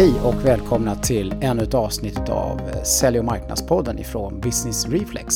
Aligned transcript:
Hej 0.00 0.20
och 0.24 0.46
välkomna 0.46 0.96
till 0.96 1.34
ännu 1.40 1.62
ett 1.62 1.74
avsnitt 1.74 2.28
av 2.28 2.60
eh, 2.60 2.82
Sälj 2.82 3.18
och 3.18 3.24
marknadspodden 3.24 3.98
ifrån 3.98 4.40
Business 4.40 4.88
Reflex. 4.88 5.34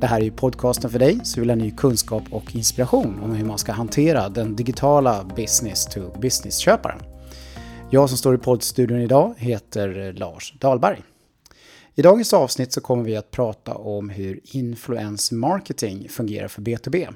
Det 0.00 0.06
här 0.06 0.20
är 0.20 0.24
ju 0.24 0.30
podcasten 0.30 0.90
för 0.90 0.98
dig 0.98 1.20
som 1.24 1.40
vill 1.40 1.50
ha 1.50 1.56
ny 1.56 1.70
kunskap 1.70 2.22
och 2.30 2.56
inspiration 2.56 3.20
om 3.22 3.34
hur 3.34 3.44
man 3.44 3.58
ska 3.58 3.72
hantera 3.72 4.28
den 4.28 4.56
digitala 4.56 5.24
business 5.36 5.86
to 5.86 6.00
business-köparen. 6.20 6.98
Jag 7.90 8.08
som 8.08 8.18
står 8.18 8.34
i 8.34 8.38
poddstudion 8.38 9.00
idag 9.00 9.34
heter 9.36 10.06
eh, 10.06 10.14
Lars 10.14 10.54
Dahlberg. 10.60 11.02
I 11.94 12.02
dagens 12.02 12.32
avsnitt 12.32 12.72
så 12.72 12.80
kommer 12.80 13.04
vi 13.04 13.16
att 13.16 13.30
prata 13.30 13.74
om 13.74 14.10
hur 14.10 14.40
influence 14.42 15.34
marketing 15.34 16.08
fungerar 16.08 16.48
för 16.48 16.62
B2B. 16.62 17.14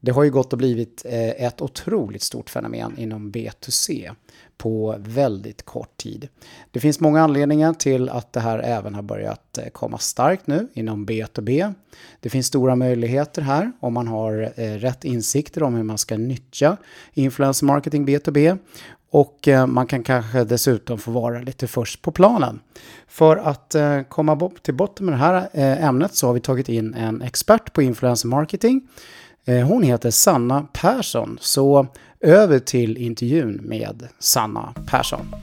Det 0.00 0.10
har 0.10 0.24
ju 0.24 0.30
gått 0.30 0.52
och 0.52 0.58
blivit 0.58 1.04
eh, 1.04 1.28
ett 1.28 1.60
otroligt 1.60 2.22
stort 2.22 2.50
fenomen 2.50 2.98
inom 2.98 3.32
B2C 3.32 4.14
på 4.58 4.94
väldigt 4.98 5.64
kort 5.64 5.96
tid. 5.96 6.28
Det 6.70 6.80
finns 6.80 7.00
många 7.00 7.22
anledningar 7.22 7.72
till 7.72 8.08
att 8.08 8.32
det 8.32 8.40
här 8.40 8.58
även 8.58 8.94
har 8.94 9.02
börjat 9.02 9.58
eh, 9.58 9.68
komma 9.68 9.98
starkt 9.98 10.46
nu 10.46 10.68
inom 10.72 11.06
B2B. 11.06 11.74
Det 12.20 12.30
finns 12.30 12.46
stora 12.46 12.76
möjligheter 12.76 13.42
här 13.42 13.72
om 13.80 13.94
man 13.94 14.08
har 14.08 14.52
eh, 14.56 14.72
rätt 14.72 15.04
insikter 15.04 15.62
om 15.62 15.74
hur 15.74 15.82
man 15.82 15.98
ska 15.98 16.16
nyttja 16.16 16.76
influencer 17.12 17.66
marketing 17.66 18.08
B2B 18.08 18.58
och 19.10 19.48
eh, 19.48 19.66
man 19.66 19.86
kan 19.86 20.02
kanske 20.02 20.44
dessutom 20.44 20.98
få 20.98 21.10
vara 21.10 21.40
lite 21.40 21.66
först 21.66 22.02
på 22.02 22.12
planen. 22.12 22.60
För 23.08 23.36
att 23.36 23.76
komma 24.08 24.50
till 24.62 24.74
botten 24.74 25.06
med 25.06 25.14
det 25.14 25.18
här 25.18 25.48
ämnet 25.54 26.14
så 26.14 26.26
har 26.26 26.34
vi 26.34 26.40
tagit 26.40 26.68
in 26.68 26.94
en 26.94 27.22
expert 27.22 27.72
på 27.72 27.82
influencer 27.82 28.28
marketing 28.28 28.88
hon 29.48 29.82
heter 29.82 30.10
Sanna 30.10 30.66
Persson, 30.72 31.38
så 31.40 31.86
över 32.20 32.58
till 32.58 32.96
intervjun 32.96 33.60
med 33.62 34.08
Sanna 34.18 34.74
Persson. 34.86 35.34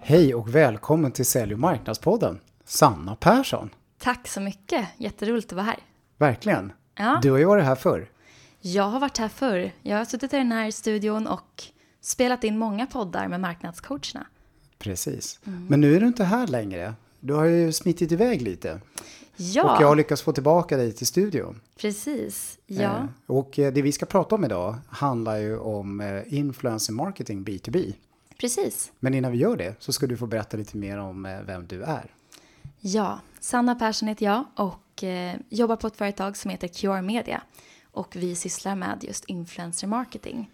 Hej 0.00 0.34
och 0.34 0.54
välkommen 0.54 1.12
till 1.12 1.26
Sälj 1.26 1.54
och 1.54 1.60
marknadspodden, 1.60 2.40
Sanna 2.64 3.16
Persson. 3.16 3.70
Tack 3.98 4.28
så 4.28 4.40
mycket, 4.40 4.88
jätteroligt 4.96 5.46
att 5.46 5.56
vara 5.56 5.66
här. 5.66 5.78
Verkligen. 6.18 6.72
Ja. 6.94 7.18
Du 7.22 7.30
har 7.30 7.38
ju 7.38 7.44
varit 7.44 7.64
här 7.64 7.74
förr. 7.74 8.08
Jag 8.60 8.84
har 8.84 9.00
varit 9.00 9.18
här 9.18 9.28
förr. 9.28 9.70
Jag 9.82 9.98
har 9.98 10.04
suttit 10.04 10.34
i 10.34 10.36
den 10.36 10.52
här 10.52 10.70
studion 10.70 11.26
och 11.26 11.64
spelat 12.00 12.44
in 12.44 12.58
många 12.58 12.86
poddar 12.86 13.28
med 13.28 13.40
marknadscoacherna. 13.40 14.26
Precis. 14.78 15.40
Mm. 15.46 15.66
Men 15.66 15.80
nu 15.80 15.96
är 15.96 16.00
du 16.00 16.06
inte 16.06 16.24
här 16.24 16.46
längre. 16.46 16.94
Du 17.26 17.34
har 17.34 17.44
ju 17.44 17.72
smittit 17.72 18.12
iväg 18.12 18.42
lite. 18.42 18.80
Ja. 19.36 19.74
Och 19.74 19.82
jag 19.82 19.88
har 19.88 19.96
lyckats 19.96 20.22
få 20.22 20.32
tillbaka 20.32 20.76
dig 20.76 20.92
till 20.92 21.06
studion. 21.06 21.60
Precis, 21.76 22.58
ja. 22.66 22.82
Eh, 22.82 23.04
och 23.26 23.58
eh, 23.58 23.72
det 23.72 23.82
vi 23.82 23.92
ska 23.92 24.06
prata 24.06 24.34
om 24.34 24.44
idag 24.44 24.76
handlar 24.88 25.36
ju 25.36 25.58
om 25.58 26.00
eh, 26.00 26.34
influencer 26.34 26.92
marketing 26.92 27.44
B2B. 27.44 27.92
Precis. 28.38 28.92
Men 29.00 29.14
innan 29.14 29.32
vi 29.32 29.38
gör 29.38 29.56
det 29.56 29.74
så 29.78 29.92
ska 29.92 30.06
du 30.06 30.16
få 30.16 30.26
berätta 30.26 30.56
lite 30.56 30.76
mer 30.76 30.98
om 30.98 31.42
vem 31.46 31.66
du 31.66 31.82
är. 31.82 32.14
Ja, 32.80 33.20
Sanna 33.40 33.74
Persson 33.74 34.08
heter 34.08 34.26
jag 34.26 34.44
och 34.56 35.04
jobbar 35.48 35.76
på 35.76 35.86
ett 35.86 35.96
företag 35.96 36.36
som 36.36 36.50
heter 36.50 36.68
QR 36.68 37.02
Media. 37.02 37.42
Och 37.90 38.16
vi 38.16 38.34
sysslar 38.34 38.76
med 38.76 39.04
just 39.04 39.24
influencer 39.24 39.86
marketing. 39.86 40.50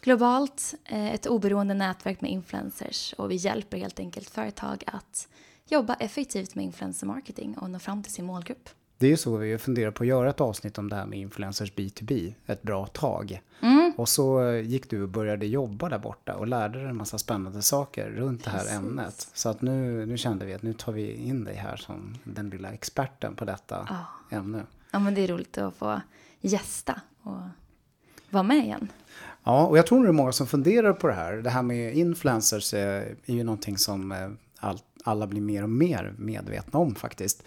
Globalt, 0.00 0.74
ett 0.84 1.26
oberoende 1.26 1.74
nätverk 1.74 2.20
med 2.20 2.30
influencers 2.30 3.12
och 3.18 3.30
vi 3.30 3.34
hjälper 3.34 3.78
helt 3.78 4.00
enkelt 4.00 4.30
företag 4.30 4.84
att 4.86 5.28
jobba 5.70 5.94
effektivt 5.94 6.54
med 6.54 6.64
influencer 6.64 7.06
marketing 7.06 7.58
och 7.58 7.70
nå 7.70 7.78
fram 7.78 8.02
till 8.02 8.12
sin 8.12 8.24
målgrupp. 8.24 8.68
Det 8.98 9.06
är 9.06 9.10
ju 9.10 9.16
så 9.16 9.36
vi 9.36 9.58
funderar 9.58 9.90
på 9.90 10.02
att 10.02 10.08
göra 10.08 10.30
ett 10.30 10.40
avsnitt 10.40 10.78
om 10.78 10.88
det 10.88 10.96
här 10.96 11.06
med 11.06 11.18
influencers 11.18 11.72
B2B 11.72 12.34
ett 12.46 12.62
bra 12.62 12.86
tag. 12.86 13.40
Mm. 13.60 13.92
Och 13.96 14.08
så 14.08 14.48
eh, 14.48 14.60
gick 14.60 14.90
du 14.90 15.02
och 15.02 15.08
började 15.08 15.46
jobba 15.46 15.88
där 15.88 15.98
borta 15.98 16.34
och 16.34 16.46
lärde 16.46 16.78
dig 16.78 16.88
en 16.88 16.96
massa 16.96 17.18
spännande 17.18 17.62
saker 17.62 18.10
runt 18.10 18.44
Precis. 18.44 18.62
det 18.62 18.70
här 18.70 18.78
ämnet. 18.78 19.28
Så 19.34 19.48
att 19.48 19.62
nu, 19.62 20.06
nu 20.06 20.18
kände 20.18 20.46
vi 20.46 20.54
att 20.54 20.62
nu 20.62 20.72
tar 20.72 20.92
vi 20.92 21.12
in 21.12 21.44
dig 21.44 21.54
här 21.54 21.76
som 21.76 22.18
den 22.24 22.50
lilla 22.50 22.72
experten 22.72 23.36
på 23.36 23.44
detta 23.44 23.86
ja. 23.88 24.36
ämne. 24.36 24.62
Ja, 24.90 24.98
men 24.98 25.14
det 25.14 25.20
är 25.20 25.28
roligt 25.28 25.58
att 25.58 25.76
få 25.76 26.00
gästa 26.40 27.00
och 27.22 27.40
vara 28.30 28.42
med 28.42 28.64
igen. 28.64 28.88
Ja, 29.44 29.66
och 29.66 29.78
jag 29.78 29.86
tror 29.86 30.02
det 30.02 30.08
är 30.08 30.12
många 30.12 30.32
som 30.32 30.46
funderar 30.46 30.92
på 30.92 31.06
det 31.06 31.14
här. 31.14 31.32
Det 31.32 31.50
här 31.50 31.62
med 31.62 31.94
influencers 31.94 32.74
är, 32.74 33.16
är 33.26 33.34
ju 33.34 33.44
någonting 33.44 33.78
som 33.78 34.12
eh, 34.12 34.28
allt 34.58 34.84
alla 35.04 35.26
blir 35.26 35.40
mer 35.40 35.62
och 35.62 35.70
mer 35.70 36.14
medvetna 36.18 36.78
om 36.78 36.94
faktiskt. 36.94 37.42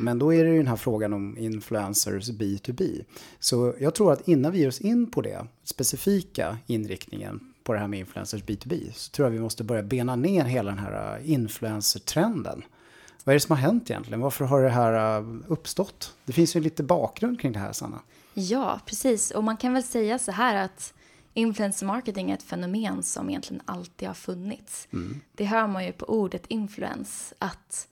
Men 0.00 0.18
då 0.18 0.34
är 0.34 0.44
det 0.44 0.50
ju 0.50 0.56
den 0.56 0.66
här 0.66 0.76
frågan 0.76 1.12
om 1.12 1.38
influencers 1.38 2.30
B2B. 2.30 3.04
Så 3.38 3.74
jag 3.78 3.94
tror 3.94 4.12
att 4.12 4.28
innan 4.28 4.52
vi 4.52 4.58
ger 4.58 4.68
oss 4.68 4.80
in 4.80 5.10
på 5.10 5.20
det, 5.22 5.46
specifika 5.64 6.58
inriktningen 6.66 7.40
på 7.64 7.72
det 7.72 7.78
här 7.78 7.88
med 7.88 7.98
influencers 7.98 8.42
B2B, 8.42 8.92
så 8.92 9.10
tror 9.10 9.26
jag 9.26 9.32
vi 9.32 9.40
måste 9.40 9.64
börja 9.64 9.82
bena 9.82 10.16
ner 10.16 10.44
hela 10.44 10.70
den 10.70 10.78
här 10.78 11.18
uh, 11.18 11.30
influencer-trenden. 11.30 12.62
Vad 13.24 13.32
är 13.32 13.36
det 13.36 13.40
som 13.40 13.56
har 13.56 13.62
hänt 13.62 13.90
egentligen? 13.90 14.20
Varför 14.20 14.44
har 14.44 14.62
det 14.62 14.68
här 14.68 15.20
uh, 15.20 15.36
uppstått? 15.46 16.14
Det 16.24 16.32
finns 16.32 16.56
ju 16.56 16.60
lite 16.60 16.82
bakgrund 16.82 17.40
kring 17.40 17.52
det 17.52 17.58
här, 17.58 17.72
Sanna. 17.72 17.98
Ja, 18.34 18.80
precis. 18.86 19.30
Och 19.30 19.44
man 19.44 19.56
kan 19.56 19.74
väl 19.74 19.82
säga 19.82 20.18
så 20.18 20.32
här 20.32 20.64
att 20.64 20.94
Influencer 21.40 21.86
marketing 21.86 22.30
är 22.30 22.34
ett 22.34 22.42
fenomen 22.42 23.02
som 23.02 23.30
egentligen 23.30 23.62
alltid 23.64 24.08
har 24.08 24.14
funnits. 24.14 24.88
Mm. 24.92 25.20
Det 25.32 25.44
hör 25.44 25.66
man 25.66 25.84
ju 25.84 25.92
på 25.92 26.06
ordet 26.06 26.46
influens, 26.46 27.34
att 27.38 27.88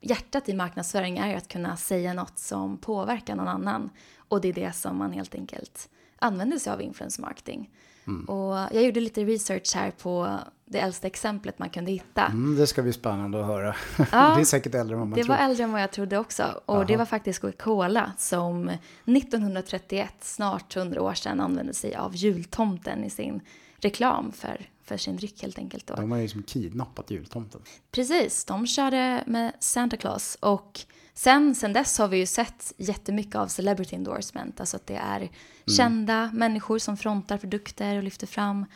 hjärtat 0.00 0.48
i 0.48 0.54
marknadsföring 0.54 1.18
är 1.18 1.28
ju 1.28 1.34
att 1.34 1.48
kunna 1.48 1.76
säga 1.76 2.14
något 2.14 2.38
som 2.38 2.78
påverkar 2.78 3.36
någon 3.36 3.48
annan. 3.48 3.90
Och 4.16 4.40
det 4.40 4.48
är 4.48 4.52
det 4.52 4.72
som 4.72 4.96
man 4.96 5.12
helt 5.12 5.34
enkelt 5.34 5.88
använder 6.18 6.58
sig 6.58 6.72
av 6.72 6.82
influencer 6.82 7.22
marketing. 7.22 7.70
Mm. 8.06 8.24
Och 8.24 8.56
jag 8.56 8.84
gjorde 8.84 9.00
lite 9.00 9.24
research 9.24 9.74
här 9.74 9.90
på 9.90 10.38
det 10.64 10.78
äldsta 10.78 11.06
exemplet 11.06 11.58
man 11.58 11.70
kunde 11.70 11.90
hitta. 11.90 12.26
Mm, 12.26 12.56
det 12.56 12.66
ska 12.66 12.82
bli 12.82 12.92
spännande 12.92 13.40
att 13.40 13.46
höra. 13.46 13.76
Ja, 14.12 14.32
det 14.36 14.40
är 14.40 14.44
säkert 14.44 14.74
äldre 14.74 14.94
än 14.94 14.98
vad 14.98 15.08
man 15.08 15.18
det 15.18 15.24
tror. 15.24 15.34
Det 15.34 15.38
var 15.38 15.48
äldre 15.48 15.64
än 15.64 15.72
vad 15.72 15.82
jag 15.82 15.92
trodde 15.92 16.18
också. 16.18 16.60
Och 16.66 16.74
Aha. 16.74 16.84
det 16.84 16.96
var 16.96 17.04
faktiskt 17.04 17.40
Coca-Cola 17.40 18.12
som 18.18 18.68
1931, 19.04 20.14
snart 20.20 20.76
100 20.76 21.02
år 21.02 21.14
sedan, 21.14 21.40
använde 21.40 21.74
sig 21.74 21.94
av 21.94 22.16
jultomten 22.16 23.04
i 23.04 23.10
sin 23.10 23.40
reklam 23.76 24.32
för, 24.32 24.68
för 24.82 24.96
sin 24.96 25.16
dryck 25.16 25.42
helt 25.42 25.58
enkelt. 25.58 25.86
Då. 25.86 25.94
De 25.94 26.10
har 26.10 26.18
ju 26.18 26.28
som 26.28 26.42
kidnappat 26.42 27.10
jultomten. 27.10 27.60
Precis, 27.90 28.44
de 28.44 28.66
körde 28.66 29.24
med 29.26 29.52
Santa 29.60 29.96
Claus 29.96 30.38
och 30.40 30.80
Sen, 31.18 31.54
sen 31.54 31.72
dess 31.72 31.98
har 31.98 32.08
vi 32.08 32.16
ju 32.16 32.26
sett 32.26 32.72
jättemycket 32.76 33.34
av 33.34 33.46
celebrity 33.46 33.96
endorsement, 33.96 34.60
alltså 34.60 34.76
att 34.76 34.86
det 34.86 34.96
är 34.96 35.16
mm. 35.16 35.30
kända 35.76 36.30
människor 36.34 36.78
som 36.78 36.96
frontar 36.96 37.38
produkter 37.38 37.96
och 37.96 38.02
lyfter 38.02 38.26
fram 38.26 38.66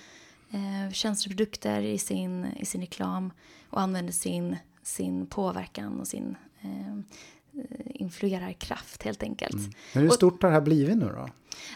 eh, 0.50 0.92
tjänsteprodukter 0.92 1.82
i 1.82 1.98
sin, 1.98 2.46
i 2.56 2.66
sin 2.66 2.80
reklam 2.80 3.32
och 3.70 3.80
använder 3.80 4.12
sin, 4.12 4.56
sin 4.82 5.26
påverkan 5.26 6.00
och 6.00 6.06
sin 6.06 6.36
eh, 6.60 6.98
influerarkraft 7.94 9.02
helt 9.02 9.22
enkelt. 9.22 9.54
Mm. 9.54 9.70
Men 9.94 10.02
hur 10.02 10.10
stort 10.10 10.42
har 10.42 10.50
det 10.50 10.54
här 10.54 10.62
blivit 10.62 10.96
nu 10.96 11.06
då? 11.06 11.28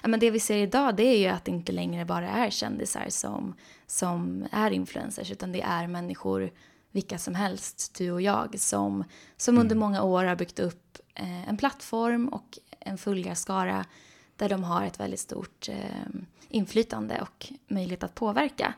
Ja, 0.02 0.08
men 0.08 0.20
det 0.20 0.30
vi 0.30 0.40
ser 0.40 0.56
idag 0.56 0.96
det 0.96 1.02
är 1.02 1.18
ju 1.18 1.26
att 1.26 1.44
det 1.44 1.50
inte 1.50 1.72
längre 1.72 2.04
bara 2.04 2.28
är 2.28 2.50
kändisar 2.50 3.06
som, 3.08 3.54
som 3.86 4.46
är 4.52 4.70
influencers 4.70 5.30
utan 5.30 5.52
det 5.52 5.62
är 5.62 5.86
människor 5.86 6.50
vilka 6.94 7.18
som 7.18 7.34
helst, 7.34 7.94
du 7.98 8.10
och 8.10 8.22
jag, 8.22 8.60
som, 8.60 9.04
som 9.36 9.58
under 9.58 9.76
mm. 9.76 9.80
många 9.80 10.02
år 10.02 10.24
har 10.24 10.36
byggt 10.36 10.58
upp 10.58 10.98
eh, 11.14 11.48
en 11.48 11.56
plattform 11.56 12.28
och 12.28 12.58
en 12.80 12.98
följarskara 12.98 13.84
där 14.36 14.48
de 14.48 14.64
har 14.64 14.84
ett 14.84 15.00
väldigt 15.00 15.20
stort 15.20 15.68
eh, 15.68 16.06
inflytande 16.48 17.20
och 17.20 17.52
möjlighet 17.68 18.02
att 18.02 18.14
påverka. 18.14 18.74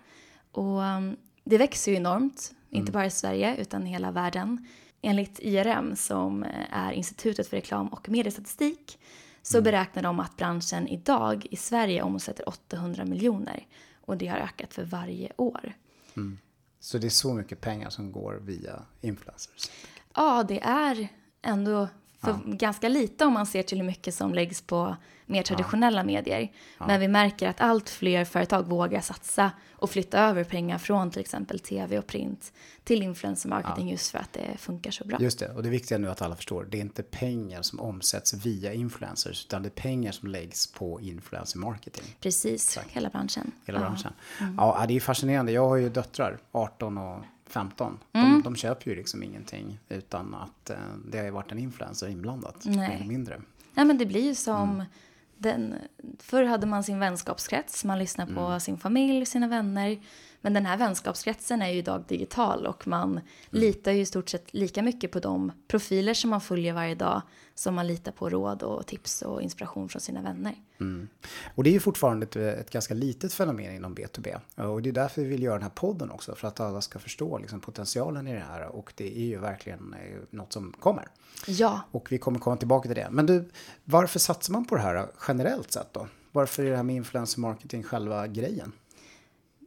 Och 0.52 0.80
um, 0.80 1.16
det 1.44 1.58
växer 1.58 1.92
ju 1.92 1.96
enormt, 1.96 2.50
mm. 2.50 2.80
inte 2.80 2.92
bara 2.92 3.06
i 3.06 3.10
Sverige 3.10 3.56
utan 3.56 3.86
i 3.86 3.90
hela 3.90 4.10
världen. 4.10 4.66
Enligt 5.02 5.38
IRM, 5.38 5.96
som 5.96 6.42
eh, 6.42 6.50
är 6.70 6.92
Institutet 6.92 7.48
för 7.48 7.56
reklam 7.56 7.88
och 7.88 8.08
mediestatistik, 8.08 8.98
så 9.42 9.56
mm. 9.56 9.64
beräknar 9.64 10.02
de 10.02 10.20
att 10.20 10.36
branschen 10.36 10.88
idag 10.88 11.46
i 11.50 11.56
Sverige 11.56 12.02
omsätter 12.02 12.48
800 12.48 13.04
miljoner 13.04 13.66
och 14.00 14.16
det 14.16 14.26
har 14.26 14.38
ökat 14.38 14.74
för 14.74 14.84
varje 14.84 15.32
år. 15.36 15.72
Mm. 16.16 16.38
Så 16.86 16.98
det 16.98 17.06
är 17.06 17.10
så 17.10 17.34
mycket 17.34 17.60
pengar 17.60 17.90
som 17.90 18.12
går 18.12 18.34
via 18.34 18.82
influencers? 19.00 19.70
Ja, 20.14 20.44
det 20.48 20.60
är 20.60 21.08
ändå 21.42 21.88
för 22.30 22.50
ja. 22.50 22.56
ganska 22.56 22.88
lite 22.88 23.24
om 23.24 23.32
man 23.32 23.46
ser 23.46 23.62
till 23.62 23.78
hur 23.78 23.86
mycket 23.86 24.14
som 24.14 24.34
läggs 24.34 24.62
på 24.62 24.96
mer 25.26 25.42
traditionella 25.42 26.00
ja. 26.00 26.04
medier. 26.04 26.52
Ja. 26.78 26.86
Men 26.86 27.00
vi 27.00 27.08
märker 27.08 27.48
att 27.48 27.60
allt 27.60 27.90
fler 27.90 28.24
företag 28.24 28.66
vågar 28.66 29.00
satsa 29.00 29.50
och 29.72 29.90
flytta 29.90 30.20
över 30.20 30.44
pengar 30.44 30.78
från 30.78 31.10
till 31.10 31.20
exempel 31.20 31.58
tv 31.58 31.98
och 31.98 32.06
print 32.06 32.52
till 32.84 33.02
influencer 33.02 33.48
marketing 33.48 33.90
just 33.90 34.10
för 34.10 34.18
att 34.18 34.32
det 34.32 34.58
funkar 34.58 34.90
så 34.90 35.04
bra. 35.04 35.18
Just 35.20 35.38
det, 35.38 35.48
och 35.48 35.62
det 35.62 35.68
viktiga 35.68 35.98
nu 35.98 36.10
att 36.10 36.22
alla 36.22 36.36
förstår, 36.36 36.68
det 36.70 36.76
är 36.78 36.80
inte 36.80 37.02
pengar 37.02 37.62
som 37.62 37.80
omsätts 37.80 38.34
via 38.34 38.72
influencers 38.72 39.44
utan 39.44 39.62
det 39.62 39.68
är 39.68 39.70
pengar 39.70 40.12
som 40.12 40.28
läggs 40.28 40.72
på 40.72 41.00
influencer 41.00 41.58
marketing. 41.58 42.04
Precis, 42.20 42.74
Tack. 42.74 42.86
hela 42.88 43.08
branschen. 43.08 43.52
Hela 43.66 43.78
branschen. 43.78 44.12
Mm. 44.40 44.54
Ja, 44.58 44.84
det 44.88 44.96
är 44.96 45.00
fascinerande. 45.00 45.52
Jag 45.52 45.68
har 45.68 45.76
ju 45.76 45.88
döttrar, 45.88 46.38
18 46.52 46.98
och 46.98 47.24
15. 47.46 47.98
Mm. 48.12 48.32
De, 48.32 48.42
de 48.42 48.56
köper 48.56 48.90
ju 48.90 48.96
liksom 48.96 49.22
ingenting 49.22 49.78
utan 49.88 50.34
att 50.34 50.70
eh, 50.70 50.76
det 51.06 51.18
har 51.18 51.24
ju 51.24 51.30
varit 51.30 51.52
en 51.52 51.58
influencer 51.58 52.08
inblandad. 52.08 52.54
Nej. 52.64 52.76
Mer 52.76 52.96
eller 52.96 53.06
mindre. 53.06 53.42
Nej 53.74 53.84
men 53.84 53.98
det 53.98 54.06
blir 54.06 54.24
ju 54.24 54.34
som 54.34 54.70
mm. 54.70 54.86
den, 55.36 55.74
förr 56.18 56.44
hade 56.44 56.66
man 56.66 56.84
sin 56.84 56.98
vänskapskrets, 56.98 57.84
man 57.84 57.98
lyssnar 57.98 58.26
på 58.26 58.40
mm. 58.40 58.60
sin 58.60 58.78
familj, 58.78 59.26
sina 59.26 59.48
vänner. 59.48 59.98
Men 60.46 60.52
den 60.52 60.66
här 60.66 60.76
vänskapskretsen 60.76 61.62
är 61.62 61.68
ju 61.68 61.78
idag 61.78 62.04
digital 62.08 62.66
och 62.66 62.88
man 62.88 63.10
mm. 63.10 63.22
litar 63.50 63.92
ju 63.92 64.00
i 64.00 64.06
stort 64.06 64.28
sett 64.28 64.54
lika 64.54 64.82
mycket 64.82 65.12
på 65.12 65.20
de 65.20 65.52
profiler 65.68 66.14
som 66.14 66.30
man 66.30 66.40
följer 66.40 66.72
varje 66.72 66.94
dag 66.94 67.22
som 67.54 67.74
man 67.74 67.86
litar 67.86 68.12
på 68.12 68.30
råd 68.30 68.62
och 68.62 68.86
tips 68.86 69.22
och 69.22 69.42
inspiration 69.42 69.88
från 69.88 70.00
sina 70.00 70.22
vänner. 70.22 70.54
Mm. 70.80 71.08
Och 71.54 71.64
det 71.64 71.70
är 71.70 71.72
ju 71.72 71.80
fortfarande 71.80 72.26
ett, 72.26 72.36
ett, 72.36 72.70
ganska 72.70 72.94
litet 72.94 73.32
fenomen 73.32 73.74
inom 73.74 73.94
B2B. 73.94 74.40
Och 74.70 74.82
det 74.82 74.88
är 74.88 74.92
därför 74.92 75.22
vi 75.22 75.28
vill 75.28 75.42
göra 75.42 75.54
den 75.54 75.62
här 75.62 75.70
podden 75.70 76.10
också, 76.10 76.34
för 76.34 76.48
att 76.48 76.60
alla 76.60 76.80
ska 76.80 76.98
förstå 76.98 77.38
liksom, 77.38 77.60
potentialen 77.60 78.26
i 78.26 78.32
det 78.32 78.44
här. 78.48 78.66
Och 78.66 78.92
det 78.96 79.18
är 79.18 79.26
ju 79.26 79.38
verkligen 79.38 79.94
eh, 79.94 80.20
något 80.30 80.52
som 80.52 80.72
kommer. 80.80 81.08
Ja. 81.46 81.80
Och 81.90 82.12
vi 82.12 82.18
kommer 82.18 82.38
komma 82.38 82.56
tillbaka 82.56 82.88
till 82.88 82.96
det. 82.96 83.08
Men 83.10 83.26
du, 83.26 83.50
varför 83.84 84.18
satsar 84.18 84.52
man 84.52 84.64
på 84.64 84.74
det 84.74 84.82
här 84.82 85.06
generellt 85.28 85.72
sett 85.72 85.92
då? 85.92 86.06
Varför 86.32 86.64
är 86.64 86.70
det 86.70 86.76
här 86.76 86.82
med 86.82 86.96
influencer 86.96 87.40
marketing 87.40 87.82
själva 87.82 88.26
grejen? 88.26 88.72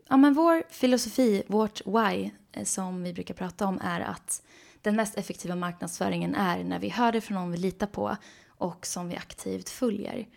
Ja, 0.09 0.17
men 0.17 0.33
vår 0.33 0.63
filosofi, 0.69 1.43
vårt 1.47 1.81
why, 1.85 2.31
eh, 2.51 2.63
som 2.63 3.03
vi 3.03 3.13
brukar 3.13 3.33
prata 3.33 3.65
om 3.65 3.79
är 3.81 4.01
att 4.01 4.41
den 4.81 4.95
mest 4.95 5.17
effektiva 5.17 5.55
marknadsföringen 5.55 6.35
är 6.35 6.63
när 6.63 6.79
vi 6.79 6.89
hör 6.89 7.11
det 7.11 7.21
från 7.21 7.35
någon 7.35 7.51
vi 7.51 7.57
litar 7.57 7.87
på 7.87 8.17
och 8.47 8.85
som 8.85 9.09
vi 9.09 9.15
aktivt 9.15 9.69
följer. 9.69 10.27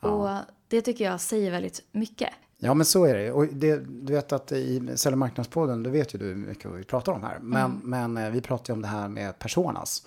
Ja. 0.00 0.08
Och 0.08 0.44
det 0.68 0.80
tycker 0.80 1.04
jag 1.04 1.20
säger 1.20 1.50
väldigt 1.50 1.84
mycket. 1.92 2.28
Ja, 2.58 2.74
men 2.74 2.86
så 2.86 3.04
är 3.04 3.14
det. 3.14 3.32
Och 3.32 3.46
det, 3.46 3.76
du 3.76 4.12
vet 4.12 4.32
att 4.32 4.52
i 4.52 4.96
Sälj 4.96 5.16
marknadspodden, 5.16 5.82
då 5.82 5.90
vet 5.90 6.14
ju 6.14 6.18
du 6.18 6.34
mycket 6.34 6.64
vad 6.64 6.78
vi 6.78 6.84
pratar 6.84 7.12
om 7.12 7.22
här. 7.22 7.38
Men, 7.38 7.64
mm. 7.64 8.12
men 8.12 8.24
eh, 8.24 8.30
vi 8.30 8.40
pratar 8.40 8.72
ju 8.72 8.74
om 8.74 8.82
det 8.82 8.88
här 8.88 9.08
med 9.08 9.38
personas. 9.38 10.06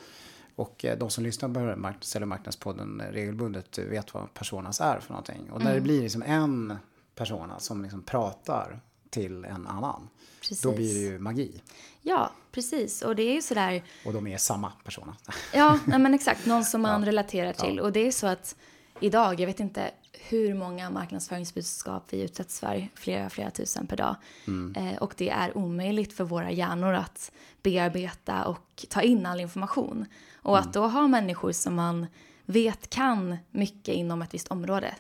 Och 0.56 0.86
eh, 0.86 0.98
de 0.98 1.10
som 1.10 1.24
lyssnar 1.24 1.50
på 1.50 1.94
Sälj 2.02 2.26
marknadspodden 2.26 3.02
regelbundet 3.12 3.78
vet 3.78 4.14
vad 4.14 4.34
personas 4.34 4.82
är 4.82 5.00
för 5.00 5.10
någonting. 5.10 5.52
Och 5.52 5.60
när 5.60 5.72
mm. 5.72 5.76
det 5.76 5.82
blir 5.82 6.02
liksom 6.02 6.24
en 6.24 6.78
persona 7.16 7.60
som 7.60 7.82
liksom 7.82 8.02
pratar 8.02 8.82
till 9.16 9.46
en 9.46 9.68
annan. 9.68 10.10
Precis. 10.40 10.62
Då 10.62 10.72
blir 10.72 10.94
det 10.94 11.00
ju 11.00 11.20
magi. 11.20 11.62
Ja, 12.02 12.32
precis. 12.52 13.02
Och 13.02 13.16
det 13.16 13.24
är 13.24 13.34
ju 13.34 13.42
sådär... 13.42 13.84
Och 14.06 14.14
de 14.14 14.28
är 14.28 14.38
samma 14.38 14.72
persona. 14.84 15.16
ja, 15.54 15.80
men 15.86 16.14
exakt. 16.14 16.46
Någon 16.46 16.66
som 16.66 16.82
man 16.82 17.02
ja. 17.02 17.08
relaterar 17.08 17.54
till. 17.54 17.76
Ja. 17.78 17.84
Och 17.84 17.92
det 17.92 18.08
är 18.08 18.12
så 18.12 18.28
att 18.28 18.56
idag, 19.00 19.40
jag 19.40 19.48
vet 19.48 19.60
inte 19.60 19.92
hur 20.12 20.54
många 20.54 20.90
marknadsföringsbudskap 20.90 22.04
vi 22.10 22.24
utsätts 22.24 22.60
för, 22.60 22.90
flera, 22.96 23.30
flera 23.30 23.52
tusen 23.52 23.88
per 23.88 23.98
dag. 23.98 24.16
Mm. 24.48 24.76
Eh, 24.76 24.98
och 24.98 25.14
det 25.18 25.30
är 25.30 25.58
omöjligt 25.58 26.14
för 26.14 26.24
våra 26.24 26.52
hjärnor 26.52 26.94
att 26.94 27.32
bearbeta 27.62 28.46
och 28.46 28.86
ta 28.90 29.02
in 29.02 29.26
all 29.26 29.40
information. 29.40 30.06
Och 30.36 30.58
mm. 30.58 30.68
att 30.68 30.74
då 30.74 30.88
ha 30.88 31.08
människor 31.08 31.52
som 31.52 31.76
man 31.76 32.08
vet 32.46 32.90
kan 32.90 33.38
mycket 33.52 33.96
inom 33.96 34.22
ett 34.22 34.34
visst 34.34 34.48
område. 34.48 34.96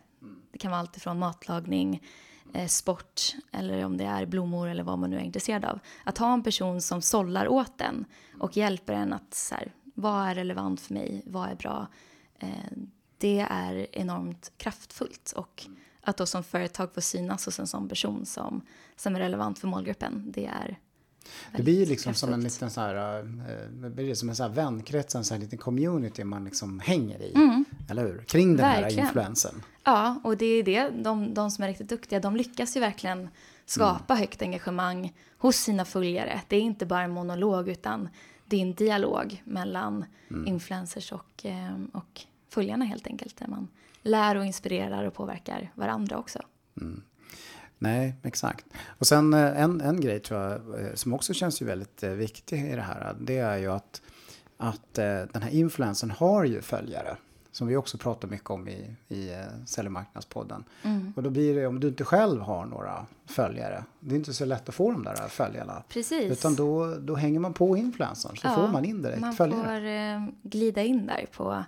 Det 0.51 0.57
kan 0.57 0.71
vara 0.71 0.79
allt 0.79 0.97
ifrån 0.97 1.19
matlagning, 1.19 2.01
Eh, 2.55 2.67
sport 2.67 3.21
eller 3.51 3.85
om 3.85 3.97
det 3.97 4.03
är 4.03 4.25
blommor 4.25 4.67
eller 4.67 4.83
vad 4.83 4.99
man 4.99 5.09
nu 5.09 5.17
är 5.17 5.21
intresserad 5.21 5.65
av. 5.65 5.79
Att 6.03 6.17
ha 6.17 6.33
en 6.33 6.43
person 6.43 6.81
som 6.81 7.01
sållar 7.01 7.47
åt 7.47 7.77
den 7.77 8.05
och 8.39 8.57
hjälper 8.57 8.93
en 8.93 9.13
att 9.13 9.33
så 9.33 9.55
här, 9.55 9.73
vad 9.83 10.27
är 10.27 10.35
relevant 10.35 10.81
för 10.81 10.93
mig, 10.93 11.23
vad 11.25 11.49
är 11.49 11.55
bra. 11.55 11.87
Eh, 12.39 12.49
det 13.17 13.47
är 13.49 13.87
enormt 13.91 14.51
kraftfullt 14.57 15.33
och 15.35 15.65
att 16.01 16.17
då 16.17 16.25
som 16.25 16.43
företag 16.43 16.93
få 16.93 17.01
synas 17.01 17.45
hos 17.45 17.59
en 17.59 17.67
sån 17.67 17.89
person 17.89 18.25
som, 18.25 18.61
som 18.95 19.15
är 19.15 19.19
relevant 19.19 19.59
för 19.59 19.67
målgruppen, 19.67 20.31
det 20.31 20.45
är 20.45 20.79
det 21.57 21.63
blir 21.63 21.85
liksom 21.85 22.13
som 22.13 22.33
en 22.33 22.41
liten 22.41 22.69
så 22.69 22.81
här, 22.81 23.19
eh, 23.19 23.25
det 23.69 23.89
blir 23.89 24.15
som 24.15 24.29
en 24.29 24.35
så 24.35 24.43
här 24.43 24.49
vänkrets, 24.49 25.15
en 25.15 25.25
så 25.25 25.33
här 25.33 25.41
liten 25.41 25.59
community 25.59 26.23
man 26.23 26.45
liksom 26.45 26.79
hänger 26.79 27.21
i. 27.21 27.33
Mm. 27.35 27.65
Eller 27.89 28.03
hur? 28.03 28.23
Kring 28.27 28.47
den 28.47 28.57
verkligen. 28.57 28.99
här 28.99 29.05
influensen. 29.07 29.63
Ja, 29.83 30.21
och 30.23 30.37
det 30.37 30.45
är 30.45 30.63
det, 30.63 30.89
de, 30.89 31.33
de 31.33 31.51
som 31.51 31.63
är 31.63 31.67
riktigt 31.67 31.89
duktiga, 31.89 32.19
de 32.19 32.35
lyckas 32.35 32.77
ju 32.77 32.79
verkligen 32.79 33.29
skapa 33.65 34.13
mm. 34.13 34.21
högt 34.21 34.41
engagemang 34.41 35.13
hos 35.37 35.55
sina 35.55 35.85
följare. 35.85 36.41
Det 36.47 36.55
är 36.55 36.61
inte 36.61 36.85
bara 36.85 37.01
en 37.01 37.11
monolog, 37.11 37.69
utan 37.69 38.09
det 38.45 38.57
är 38.57 38.61
en 38.61 38.73
dialog 38.73 39.41
mellan 39.45 40.05
mm. 40.29 40.47
influencers 40.47 41.11
och, 41.11 41.45
eh, 41.45 41.75
och 41.93 42.21
följarna 42.49 42.85
helt 42.85 43.07
enkelt. 43.07 43.37
Där 43.37 43.47
man 43.47 43.67
lär 44.01 44.35
och 44.35 44.45
inspirerar 44.45 45.03
och 45.03 45.13
påverkar 45.13 45.71
varandra 45.75 46.17
också. 46.17 46.39
Mm. 46.81 47.01
Nej, 47.79 48.15
exakt. 48.23 48.65
Och 48.85 49.07
sen 49.07 49.33
eh, 49.33 49.61
en, 49.61 49.81
en 49.81 50.01
grej 50.01 50.19
tror 50.19 50.41
jag 50.41 50.51
eh, 50.51 50.93
som 50.93 51.13
också 51.13 51.33
känns 51.33 51.61
ju 51.61 51.65
väldigt 51.65 52.03
eh, 52.03 52.09
viktig 52.09 52.71
i 52.71 52.75
det 52.75 52.81
här. 52.81 53.15
Det 53.19 53.37
är 53.37 53.57
ju 53.57 53.71
att, 53.71 54.01
att 54.57 54.93
den 54.93 55.41
här 55.41 55.49
influensen 55.49 56.11
har 56.11 56.43
ju 56.45 56.61
följare. 56.61 57.17
Som 57.51 57.67
vi 57.67 57.75
också 57.75 57.97
pratar 57.97 58.27
mycket 58.27 58.49
om 58.49 58.67
i, 58.67 58.95
i 59.07 59.43
Säljmarknadspodden. 59.65 60.63
Mm. 60.83 61.13
Och 61.15 61.23
då 61.23 61.29
blir 61.29 61.55
det 61.55 61.67
om 61.67 61.79
du 61.79 61.87
inte 61.87 62.03
själv 62.03 62.41
har 62.41 62.65
några 62.65 63.05
följare. 63.25 63.83
Det 63.99 64.15
är 64.15 64.17
inte 64.17 64.33
så 64.33 64.45
lätt 64.45 64.69
att 64.69 64.75
få 64.75 64.91
de 64.91 65.03
där 65.03 65.15
följarna. 65.15 65.83
Precis. 65.89 66.31
Utan 66.31 66.55
då, 66.55 66.95
då 66.95 67.15
hänger 67.15 67.39
man 67.39 67.53
på 67.53 67.77
influencern 67.77 68.37
så 68.37 68.47
ja, 68.47 68.55
får 68.55 68.67
man 68.67 68.85
indirekt 68.85 69.21
man 69.21 69.33
följare. 69.33 70.19
Man 70.19 70.27
får 70.27 70.49
glida 70.49 70.83
in 70.83 71.05
där 71.05 71.25
på 71.31 71.63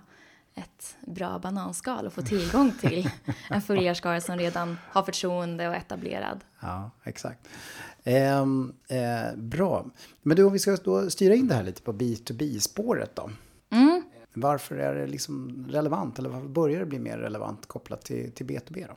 ett 0.58 0.96
bra 1.06 1.38
bananskal 1.38 2.06
och 2.06 2.12
få 2.12 2.22
tillgång 2.22 2.72
till 2.80 3.10
en 3.50 3.62
följarskara 3.62 4.20
som 4.20 4.36
redan 4.36 4.78
har 4.90 5.02
förtroende 5.02 5.68
och 5.68 5.74
är 5.74 5.78
etablerad. 5.78 6.40
Ja, 6.60 6.90
exakt. 7.04 7.48
Eh, 8.02 8.38
eh, 8.38 9.36
bra. 9.36 9.86
Men 10.22 10.36
du, 10.36 10.44
om 10.44 10.52
vi 10.52 10.58
ska 10.58 10.76
då 10.76 11.10
styra 11.10 11.34
in 11.34 11.48
det 11.48 11.54
här 11.54 11.62
lite 11.62 11.82
på 11.82 11.92
B2B-spåret 11.92 13.16
då. 13.16 13.30
Mm. 13.70 14.02
Varför 14.32 14.76
är 14.76 14.94
det 14.94 15.06
liksom 15.06 15.66
relevant, 15.70 16.18
eller 16.18 16.28
varför 16.28 16.48
börjar 16.48 16.80
det 16.80 16.86
bli 16.86 16.98
mer 16.98 17.18
relevant 17.18 17.66
kopplat 17.66 18.02
till, 18.02 18.32
till 18.32 18.46
B2B 18.46 18.86
då? 18.88 18.94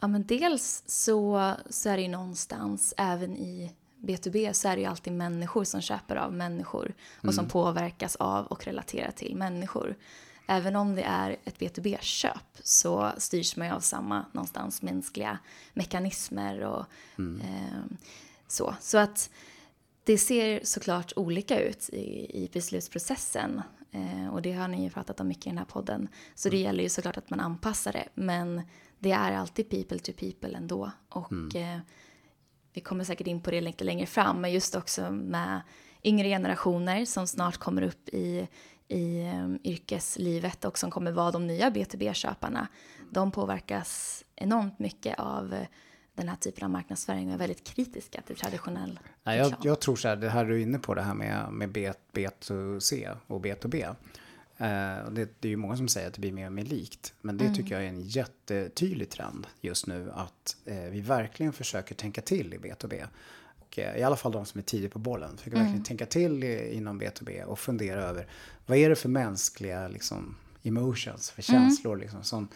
Ja, 0.00 0.08
men 0.08 0.26
dels 0.26 0.82
så, 0.86 1.52
så 1.70 1.88
är 1.88 1.96
det 1.96 2.02
ju 2.02 2.08
någonstans 2.08 2.94
även 2.96 3.36
i 3.36 3.72
B2B 4.00 4.52
så 4.52 4.68
är 4.68 4.76
det 4.76 4.82
ju 4.82 4.88
alltid 4.88 5.12
människor 5.12 5.64
som 5.64 5.80
köper 5.80 6.16
av 6.16 6.32
människor 6.32 6.94
och 7.18 7.24
mm. 7.24 7.32
som 7.32 7.48
påverkas 7.48 8.16
av 8.16 8.46
och 8.46 8.64
relaterar 8.64 9.10
till 9.10 9.36
människor 9.36 9.96
även 10.46 10.76
om 10.76 10.94
det 10.94 11.02
är 11.02 11.36
ett 11.44 11.58
B2B-köp 11.58 12.58
så 12.62 13.12
styrs 13.18 13.56
man 13.56 13.66
ju 13.66 13.72
av 13.72 13.80
samma 13.80 14.24
någonstans 14.32 14.82
mänskliga 14.82 15.38
mekanismer 15.74 16.60
och 16.60 16.84
mm. 17.18 17.40
eh, 17.40 17.96
så. 18.48 18.74
Så 18.80 18.98
att 18.98 19.30
det 20.04 20.18
ser 20.18 20.60
såklart 20.64 21.12
olika 21.16 21.60
ut 21.60 21.88
i, 21.88 22.30
i 22.44 22.50
beslutsprocessen 22.52 23.62
eh, 23.92 24.28
och 24.28 24.42
det 24.42 24.52
har 24.52 24.68
ni 24.68 24.84
ju 24.84 24.90
pratat 24.90 25.20
om 25.20 25.28
mycket 25.28 25.46
i 25.46 25.50
den 25.50 25.58
här 25.58 25.64
podden. 25.64 26.08
Så 26.34 26.48
det 26.48 26.56
mm. 26.56 26.66
gäller 26.66 26.82
ju 26.82 26.88
såklart 26.88 27.16
att 27.16 27.30
man 27.30 27.40
anpassar 27.40 27.92
det 27.92 28.08
men 28.14 28.62
det 28.98 29.12
är 29.12 29.32
alltid 29.32 29.70
people 29.70 29.98
to 29.98 30.12
people 30.12 30.56
ändå 30.56 30.90
och 31.08 31.32
mm. 31.32 31.74
eh, 31.76 31.80
vi 32.72 32.80
kommer 32.80 33.04
säkert 33.04 33.26
in 33.26 33.40
på 33.40 33.50
det 33.50 33.60
lite 33.60 33.84
längre 33.84 34.06
fram 34.06 34.40
men 34.40 34.52
just 34.52 34.74
också 34.74 35.10
med 35.10 35.60
yngre 36.04 36.28
generationer 36.28 37.04
som 37.04 37.26
snart 37.26 37.56
kommer 37.56 37.82
upp 37.82 38.08
i 38.08 38.48
i 38.88 39.22
um, 39.22 39.58
yrkeslivet 39.64 40.64
och 40.64 40.78
som 40.78 40.90
kommer 40.90 41.12
vara 41.12 41.30
de 41.30 41.46
nya 41.46 41.70
B2B-köparna, 41.70 42.66
de 43.10 43.30
påverkas 43.30 44.24
enormt 44.36 44.78
mycket 44.78 45.18
av 45.18 45.52
uh, 45.52 45.60
den 46.14 46.28
här 46.28 46.36
typen 46.36 46.64
av 46.64 46.70
marknadsföring 46.70 47.28
och 47.28 47.34
är 47.34 47.38
väldigt 47.38 47.64
kritiska 47.64 48.22
till 48.22 48.36
traditionell 48.36 49.00
Nej, 49.24 49.38
jag, 49.38 49.54
jag, 49.62 49.80
tror 49.80 49.96
så 49.96 50.08
här, 50.08 50.16
det 50.16 50.28
här 50.28 50.44
du 50.44 50.54
är 50.54 50.62
inne 50.62 50.78
på, 50.78 50.94
det 50.94 51.02
här 51.02 51.14
med, 51.14 51.52
med 51.52 51.72
B, 51.72 51.92
B2C 52.12 53.16
och 53.26 53.44
B2B. 53.44 53.94
Eh, 54.58 55.10
det, 55.10 55.28
det, 55.40 55.48
är 55.48 55.50
ju 55.50 55.56
många 55.56 55.76
som 55.76 55.88
säger 55.88 56.08
att 56.08 56.14
det 56.14 56.20
blir 56.20 56.32
mer 56.32 56.46
och 56.46 56.52
mer 56.52 56.64
likt. 56.64 57.14
Men 57.20 57.36
det 57.36 57.44
mm. 57.44 57.56
tycker 57.56 57.74
jag 57.74 57.84
är 57.84 57.88
en 57.88 58.00
jättetydlig 58.00 59.10
trend 59.10 59.46
just 59.60 59.86
nu. 59.86 60.10
Att 60.14 60.56
eh, 60.64 60.76
vi 60.76 61.00
verkligen 61.00 61.52
försöker 61.52 61.94
tänka 61.94 62.20
till 62.20 62.54
i 62.54 62.58
B2B. 62.58 63.06
Och 63.66 63.78
eh, 63.78 63.96
i 63.96 64.02
alla 64.02 64.16
fall 64.16 64.32
de 64.32 64.46
som 64.46 64.58
är 64.58 64.62
tidigt 64.62 64.92
på 64.92 64.98
bollen. 64.98 65.36
Försöker 65.36 65.56
mm. 65.56 65.66
verkligen 65.66 65.84
tänka 65.84 66.06
till 66.06 66.44
inom 66.72 67.00
B2B 67.00 67.44
och 67.44 67.58
fundera 67.58 68.02
över 68.02 68.26
vad 68.66 68.78
är 68.78 68.88
det 68.88 68.96
för 68.96 69.08
mänskliga 69.08 69.88
liksom, 69.88 70.36
emotions, 70.62 71.30
för 71.30 71.50
mm. 71.50 71.62
känslor 71.62 71.92
mm. 71.92 72.02
liksom, 72.02 72.22
som, 72.22 72.48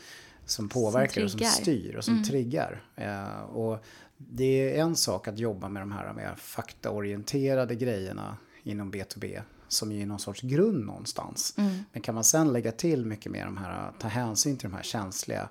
som 0.45 0.69
påverkar 0.69 1.15
som 1.15 1.25
och 1.25 1.31
som 1.31 1.63
styr 1.63 1.95
och 1.97 2.05
som 2.05 2.15
mm. 2.15 2.25
triggar. 2.25 2.83
Uh, 2.99 3.43
och 3.43 3.85
det 4.17 4.77
är 4.77 4.83
en 4.83 4.97
sak 4.97 5.29
att 5.29 5.39
jobba 5.39 5.69
med 5.69 5.83
de 5.83 5.93
här 5.93 6.13
mer 6.13 6.35
faktaorienterade 6.37 7.75
grejerna 7.75 8.37
inom 8.63 8.93
B2B 8.93 9.43
som 9.69 9.93
är 9.93 10.07
någon 10.07 10.19
sorts 10.19 10.41
grund 10.41 10.85
någonstans. 10.87 11.55
Mm. 11.57 11.85
Men 11.93 12.03
kan 12.03 12.15
man 12.15 12.25
sen 12.25 12.53
lägga 12.53 12.73
till 12.73 13.07
mycket 13.07 13.33
mer 13.33 13.45
de 13.45 13.57
här, 13.57 13.93
ta 13.99 14.09
hänsyn 14.09 14.57
till 14.57 14.71
de 14.71 14.77
här 14.77 14.83
känsliga 14.83 15.49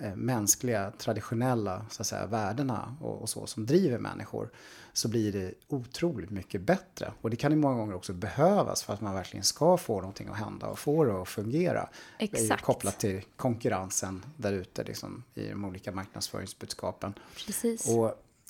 eh, 0.00 0.16
mänskliga 0.16 0.90
traditionella 0.98 1.86
så 1.90 2.02
att 2.02 2.06
säga, 2.06 2.26
värdena 2.26 2.96
och, 3.00 3.22
och, 3.22 3.28
så 3.28 3.46
som 3.46 3.66
driver 3.66 3.98
människor 3.98 4.50
så 4.96 5.08
blir 5.08 5.32
det 5.32 5.54
otroligt 5.68 6.30
mycket 6.30 6.60
bättre. 6.60 7.12
Och 7.20 7.30
det 7.30 7.36
kan 7.36 7.52
ju 7.52 7.56
många 7.56 7.74
gånger 7.74 7.94
också 7.94 8.12
behövas 8.12 8.82
för 8.82 8.94
att 8.94 9.00
man 9.00 9.14
verkligen 9.14 9.44
ska 9.44 9.76
få 9.76 10.00
någonting 10.00 10.28
att 10.28 10.36
hända 10.36 10.66
och 10.66 10.78
få 10.78 11.04
det 11.04 11.22
att 11.22 11.28
fungera. 11.28 11.88
Exakt. 12.18 12.64
Kopplat 12.64 12.98
till 12.98 13.22
konkurrensen 13.36 14.24
där 14.36 14.52
ute 14.52 14.84
liksom, 14.84 15.22
i 15.34 15.48
de 15.48 15.64
olika 15.64 15.92
marknadsföringsbudskapen. 15.92 17.14
Precis. 17.46 17.88
Och, 17.88 18.06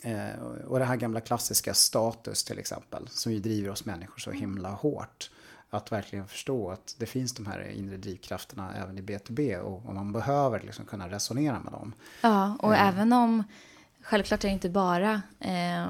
eh, 0.08 0.40
och 0.66 0.78
det 0.78 0.84
här 0.84 0.96
gamla 0.96 1.20
klassiska 1.20 1.74
status 1.74 2.44
till 2.44 2.58
exempel 2.58 3.08
som 3.08 3.32
ju 3.32 3.38
driver 3.38 3.70
oss 3.70 3.84
människor 3.84 4.18
så 4.18 4.30
himla 4.30 4.70
hårt. 4.70 5.30
att 5.70 5.92
verkligen 5.92 6.28
förstå 6.28 6.70
att 6.70 6.94
det 6.98 7.06
finns 7.06 7.34
de 7.34 7.46
här 7.46 7.68
inre 7.70 7.96
drivkrafterna 7.96 8.74
även 8.74 8.98
i 8.98 9.02
B2B 9.02 9.58
och, 9.58 9.86
och 9.86 9.94
man 9.94 10.12
behöver 10.12 10.60
liksom 10.60 10.84
kunna 10.84 11.08
resonera 11.08 11.60
med 11.60 11.72
dem. 11.72 11.92
Ja, 12.20 12.56
och 12.60 12.74
mm. 12.74 12.88
även 12.88 13.12
om 13.12 13.44
självklart 14.06 14.44
är 14.44 14.48
det 14.48 14.52
inte 14.52 14.70
bara 14.70 15.22
eh, 15.40 15.86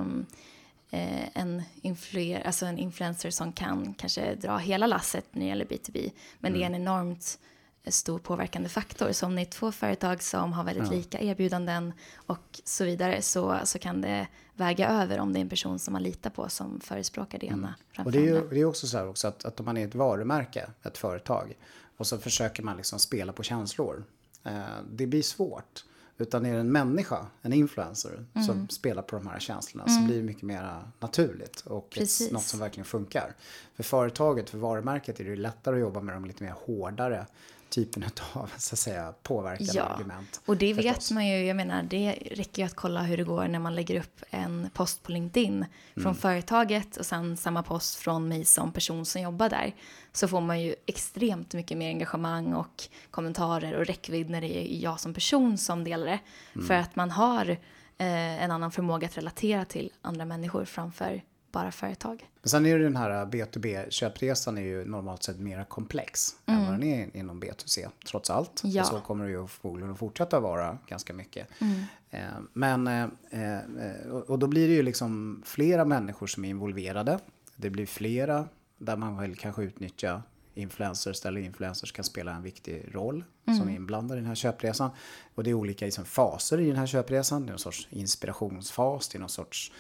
en, 1.33 1.63
influer, 1.83 2.47
alltså 2.47 2.67
en 2.67 2.79
influencer 2.79 3.31
som 3.31 3.53
kan 3.53 3.95
kanske 3.95 4.35
dra 4.35 4.57
hela 4.57 4.87
lasset 4.87 5.25
när 5.31 5.41
det 5.41 5.49
gäller 5.49 5.65
B2B, 5.65 6.11
men 6.39 6.53
mm. 6.53 6.59
det 6.59 6.65
är 6.65 6.67
en 6.67 6.75
mm. 6.75 6.83
enormt 6.83 7.39
stor 7.87 8.19
påverkande 8.19 8.69
faktor. 8.69 9.13
Så 9.13 9.27
om 9.27 9.35
ni 9.35 9.43
är 9.43 9.47
två 9.47 9.73
företag 9.73 10.23
som 10.23 10.53
har 10.53 10.65
väldigt 10.65 10.87
ja. 10.87 10.93
lika 10.93 11.21
erbjudanden 11.21 11.93
och 12.17 12.61
så 12.65 12.85
vidare 12.85 13.23
så, 13.23 13.59
så 13.65 13.79
kan 13.79 14.01
det 14.01 14.27
väga 14.55 14.89
över 14.89 15.19
om 15.19 15.33
det 15.33 15.39
är 15.39 15.41
en 15.41 15.49
person 15.49 15.79
som 15.79 15.93
man 15.93 16.03
litar 16.03 16.31
på 16.31 16.49
som 16.49 16.81
förespråkar 16.81 17.39
det 17.39 17.47
ena 17.47 17.75
mm. 17.95 18.07
Och 18.07 18.13
det 18.13 18.19
är 18.19 18.23
ju 18.23 18.49
det 18.49 18.61
är 18.61 18.65
också 18.65 18.87
så 18.87 18.99
här 18.99 19.09
också 19.09 19.29
att, 19.29 19.45
att 19.45 19.61
om 19.61 19.67
man 19.67 19.77
är 19.77 19.87
ett 19.87 19.95
varumärke, 19.95 20.71
ett 20.83 20.99
företag 20.99 21.57
och 21.97 22.07
så 22.07 22.19
försöker 22.19 22.63
man 22.63 22.77
liksom 22.77 22.99
spela 22.99 23.33
på 23.33 23.43
känslor. 23.43 24.05
Eh, 24.45 24.63
det 24.91 25.07
blir 25.07 25.23
svårt. 25.23 25.85
Utan 26.19 26.47
är 26.47 26.55
det 26.55 26.61
en 26.61 26.73
människa, 26.73 27.27
en 27.43 27.53
influencer, 27.53 28.25
mm. 28.35 28.47
som 28.47 28.69
spelar 28.69 29.03
på 29.03 29.17
de 29.17 29.27
här 29.27 29.39
känslorna 29.39 29.85
mm. 29.85 29.97
så 29.97 30.07
blir 30.07 30.17
det 30.17 30.23
mycket 30.23 30.43
mer 30.43 30.83
naturligt 31.01 31.61
och 31.61 31.99
något 32.31 32.43
som 32.43 32.61
verkligen 32.61 32.85
funkar. 32.85 33.35
För 33.75 33.83
företaget, 33.83 34.51
för 34.51 34.59
varumärket 34.59 35.21
är 35.21 35.25
det 35.25 35.37
lättare 35.37 35.75
att 35.75 35.81
jobba 35.81 36.01
med 36.01 36.15
de 36.15 36.25
lite 36.25 36.45
mer 36.45 36.55
hårdare 36.67 37.27
typen 37.69 38.05
av 38.33 38.51
så 38.57 38.75
att 38.75 38.79
säga, 38.79 39.15
påverkande 39.23 39.73
ja. 39.75 39.83
argument. 39.83 40.41
Och 40.47 40.57
det 40.57 40.75
förstås. 40.75 40.95
vet 40.95 41.11
man 41.11 41.27
ju, 41.27 41.47
jag 41.47 41.57
menar 41.57 41.83
det 41.83 42.19
räcker 42.31 42.63
ju 42.63 42.67
att 42.67 42.75
kolla 42.75 43.03
hur 43.03 43.17
det 43.17 43.25
går 43.25 43.49
när 43.49 43.59
man 43.59 43.75
lägger 43.75 44.01
upp 44.01 44.23
en 44.31 44.71
post 44.75 45.03
på 45.03 45.13
LinkedIn 45.13 45.65
från 45.95 46.03
mm. 46.03 46.15
företaget 46.15 46.97
och 46.97 47.07
sen 47.07 47.37
samma 47.37 47.63
post 47.63 47.97
från 47.97 48.29
mig 48.29 48.45
som 48.45 48.73
person 48.73 49.07
som 49.07 49.23
jobbar 49.23 49.49
där. 49.49 49.75
Så 50.13 50.29
får 50.29 50.41
man 50.41 50.61
ju 50.61 50.75
extremt 50.87 51.55
mycket 51.55 51.79
mer 51.79 51.89
engagemang 51.89 52.55
och 52.55 52.85
kommentarer 53.11 53.75
och 53.75 53.87
räckvidd 53.87 54.31
när 54.31 54.41
det 54.41 54.57
är 54.57 54.83
jag 54.83 55.01
som 55.01 55.15
person 55.15 55.59
som 55.59 55.85
delar 55.85 56.07
det. 56.07 56.19
Mm. 56.55 56.67
För 56.67 56.75
att 56.75 56.97
man 56.97 57.11
har 57.11 57.51
eh, 57.99 58.45
en 58.45 58.51
annan 58.51 58.71
förmåga 58.71 59.07
att 59.07 59.17
relatera 59.17 59.65
till 59.65 59.93
andra 60.03 60.25
människor 60.25 60.65
framför 60.65 61.23
bara 61.57 61.73
företag. 61.73 62.29
Men 62.43 62.51
sen 62.51 62.67
är 62.67 62.79
det 62.79 62.85
den 62.85 62.97
här 62.97 63.27
B2B-köpresan 63.27 64.59
är 64.59 64.63
ju 64.63 64.85
normalt 64.85 65.23
sett 65.23 65.39
mer 65.39 65.65
komplex 65.65 66.37
mm. 66.47 66.61
än 66.61 66.67
vad 66.67 66.75
den 66.75 66.83
är 66.83 67.17
inom 67.17 67.43
B2C, 67.43 67.89
trots 68.07 68.31
allt. 68.31 68.63
Ja. 68.65 68.83
Och 68.83 68.89
så 68.89 69.01
kommer 69.01 69.25
det 69.25 69.31
ju 69.31 69.47
förmodligen 69.47 69.93
att 69.93 69.99
fortsätta 69.99 70.41
vara 70.41 70.79
ganska 70.87 71.13
mycket. 71.13 71.49
Mm. 71.61 71.83
Eh, 72.11 72.21
men, 72.53 72.87
eh, 72.87 73.05
eh, 73.31 74.11
och 74.11 74.39
då 74.39 74.47
blir 74.47 74.69
det 74.69 74.75
ju 74.75 74.83
liksom 74.83 75.43
flera 75.47 75.85
människor 75.85 76.27
som 76.27 76.45
är 76.45 76.49
involverade. 76.49 77.19
Det 77.57 77.71
blir 77.71 77.87
flera 77.87 78.49
där 78.79 78.97
man 78.97 79.21
vill 79.21 79.37
kanske 79.37 79.63
utnyttja 79.63 80.23
influencers 80.55 81.27
eller 81.27 81.41
influencers 81.41 81.93
kan 81.93 82.05
spela 82.05 82.33
en 82.35 82.43
viktig 82.43 82.89
roll 82.93 83.25
mm. 83.47 83.59
som 83.59 83.69
är 83.69 83.75
inblandade 83.75 84.19
i 84.19 84.21
den 84.21 84.29
här 84.29 84.35
köpresan. 84.35 84.91
Och 85.35 85.45
det 85.45 85.51
är 85.51 85.55
olika 85.55 85.85
liksom, 85.85 86.05
faser 86.05 86.61
i 86.61 86.67
den 86.67 86.77
här 86.77 86.87
köpresan. 86.87 87.43
Det 87.43 87.49
är 87.49 87.53
någon 87.53 87.59
sorts 87.59 87.89
inspirationsfas, 87.91 89.09
det 89.09 89.19
är 89.19 89.21
någon 89.21 89.29
sorts 89.29 89.73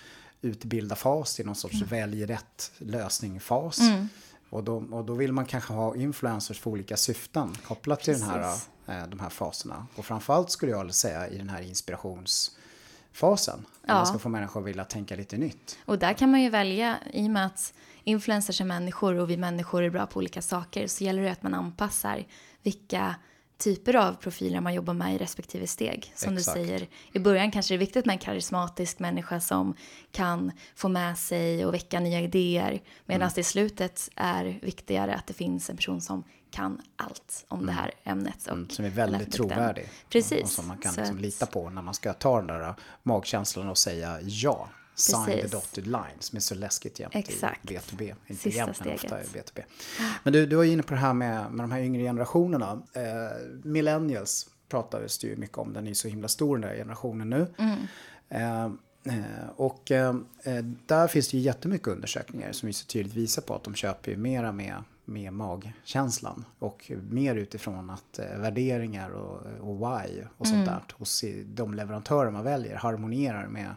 utbilda-fas, 0.47 1.41
i 1.41 1.45
någon 1.45 1.55
sorts 1.55 1.75
mm. 1.75 1.88
välj 1.88 2.26
rätt 2.26 2.73
lösning-fas. 2.79 3.81
Mm. 3.81 4.09
Och, 4.50 4.65
då, 4.65 4.76
och 4.76 5.05
då 5.05 5.15
vill 5.15 5.33
man 5.33 5.47
kanske 5.47 5.73
ha 5.73 5.97
influencers 5.97 6.61
för 6.61 6.71
olika 6.71 6.97
syften 6.97 7.55
kopplat 7.67 8.00
till 8.00 8.21
den 8.21 8.23
här, 8.23 8.55
eh, 8.87 9.07
de 9.09 9.21
här 9.21 9.31
faserna. 9.31 9.87
Och 9.97 10.05
framförallt 10.05 10.50
skulle 10.50 10.73
jag 10.73 10.95
säga 10.95 11.29
i 11.29 11.38
den 11.38 11.49
här 11.49 11.62
inspirationsfasen. 11.62 13.67
Ja. 13.87 13.95
Man 13.95 14.07
ska 14.07 14.19
få 14.19 14.29
människor 14.29 14.61
att 14.61 14.67
vilja 14.67 14.85
tänka 14.85 15.17
lite 15.17 15.37
nytt. 15.37 15.79
Och 15.85 15.99
där 15.99 16.12
kan 16.12 16.31
man 16.31 16.43
ju 16.43 16.50
välja, 16.50 16.99
i 17.12 17.26
och 17.26 17.31
med 17.31 17.47
att 17.47 17.75
influencers 18.05 18.61
är 18.61 18.65
människor 18.65 19.15
och 19.15 19.31
vi 19.31 19.37
människor 19.37 19.83
är 19.83 19.91
bra 19.91 20.07
på 20.07 20.19
olika 20.19 20.43
saker, 20.43 20.87
så 20.87 21.05
gäller 21.05 21.23
det 21.23 21.33
att 21.33 21.43
man 21.43 21.55
anpassar 21.55 22.26
vilka 22.62 23.15
typer 23.58 23.96
av 23.96 24.14
profiler 24.14 24.60
man 24.60 24.75
jobbar 24.75 24.94
med 24.94 25.14
i 25.14 25.18
respektive 25.18 25.66
steg. 25.66 26.12
Som 26.14 26.36
Exakt. 26.36 26.56
du 26.56 26.64
säger, 26.64 26.88
i 27.12 27.18
början 27.18 27.50
kanske 27.50 27.75
det 27.75 27.76
är 27.76 27.78
viktigt 27.78 28.06
med 28.06 28.12
en 28.12 28.18
karismatisk 28.18 28.98
människa 28.98 29.40
som 29.40 29.75
kan 30.12 30.52
få 30.75 30.88
med 30.88 31.18
sig 31.18 31.66
och 31.66 31.75
väcka 31.75 32.00
nya 32.00 32.20
idéer. 32.20 32.82
Medan 33.06 33.22
mm. 33.22 33.32
det 33.34 33.40
i 33.40 33.44
slutet 33.44 34.10
är 34.16 34.58
viktigare 34.62 35.14
att 35.14 35.26
det 35.26 35.34
finns 35.34 35.70
en 35.70 35.76
person 35.76 36.00
som 36.00 36.25
kan 36.50 36.82
allt 36.96 37.44
om 37.48 37.58
mm. 37.58 37.66
det 37.66 37.72
här 37.72 37.90
ämnet. 38.04 38.46
Och 38.46 38.52
mm, 38.52 38.68
som 38.68 38.84
är 38.84 38.90
väldigt 38.90 39.32
trovärdig. 39.32 39.88
Precis. 40.08 40.42
Och 40.42 40.48
som 40.48 40.68
man 40.68 40.78
kan 40.78 40.94
liksom 40.94 41.18
lita 41.18 41.46
på 41.46 41.70
när 41.70 41.82
man 41.82 41.94
ska 41.94 42.12
ta 42.12 42.36
den 42.36 42.46
där 42.46 42.75
magkänslan 43.02 43.68
och 43.68 43.78
säga 43.78 44.18
ja. 44.22 44.68
Sign 44.97 45.25
the 45.26 45.47
dotted 45.47 45.87
line 45.87 46.17
som 46.19 46.37
är 46.37 46.41
så 46.41 46.55
läskigt 46.55 47.00
jämt 47.00 47.15
Exakt. 47.15 47.71
i 47.71 47.76
B2B. 47.76 48.15
Inte 48.26 48.43
Sista 48.43 48.59
jämt 48.59 48.85
men 48.85 48.95
ofta 48.95 49.23
i 49.23 49.25
B2B. 49.25 49.62
Men 50.23 50.33
du, 50.33 50.47
du 50.47 50.57
var 50.57 50.65
inne 50.65 50.83
på 50.83 50.95
det 50.95 51.00
här 51.00 51.12
med, 51.12 51.53
med 51.53 51.65
de 51.65 51.73
här 51.73 51.81
yngre 51.81 52.03
generationerna. 52.03 52.83
Eh, 52.93 53.03
millennials 53.62 54.50
pratades 54.69 55.19
det 55.19 55.26
ju 55.26 55.37
mycket 55.37 55.59
om. 55.59 55.73
Den 55.73 55.85
är 55.85 55.88
ju 55.88 55.95
så 55.95 56.09
himla 56.09 56.29
stor 56.29 56.57
den 56.57 56.71
där 56.71 56.76
generationen 56.76 57.31
nu. 57.31 57.47
Mm. 57.59 57.79
Eh, 58.29 58.65
eh 59.15 59.49
och 59.57 59.91
eh, 59.91 60.17
eh, 60.43 60.65
där 60.87 61.09
finns 61.09 61.29
det 61.29 61.37
ju 61.37 61.43
jättemycket 61.43 61.88
undersökningar 61.88 62.53
som 62.53 62.69
ju 62.69 62.73
så 62.73 62.87
tydligt 62.87 63.15
visar 63.15 63.43
på 63.43 63.55
att 63.55 63.65
de 63.65 63.75
köper 63.75 64.11
ju 64.11 64.17
mera 64.17 64.53
med, 64.53 64.83
med 65.05 65.33
magkänslan. 65.33 66.45
Och 66.59 66.91
mer 67.11 67.35
utifrån 67.35 67.91
att 67.91 68.19
eh, 68.19 68.38
värderingar 68.38 69.11
och, 69.11 69.41
och 69.61 69.76
why 69.76 70.23
och 70.37 70.47
sånt 70.47 70.57
mm. 70.57 70.67
där 70.67 70.83
hos 70.93 71.25
de 71.45 71.75
leverantörer 71.75 72.31
man 72.31 72.45
väljer 72.45 72.76
harmonierar 72.76 73.47
med 73.47 73.75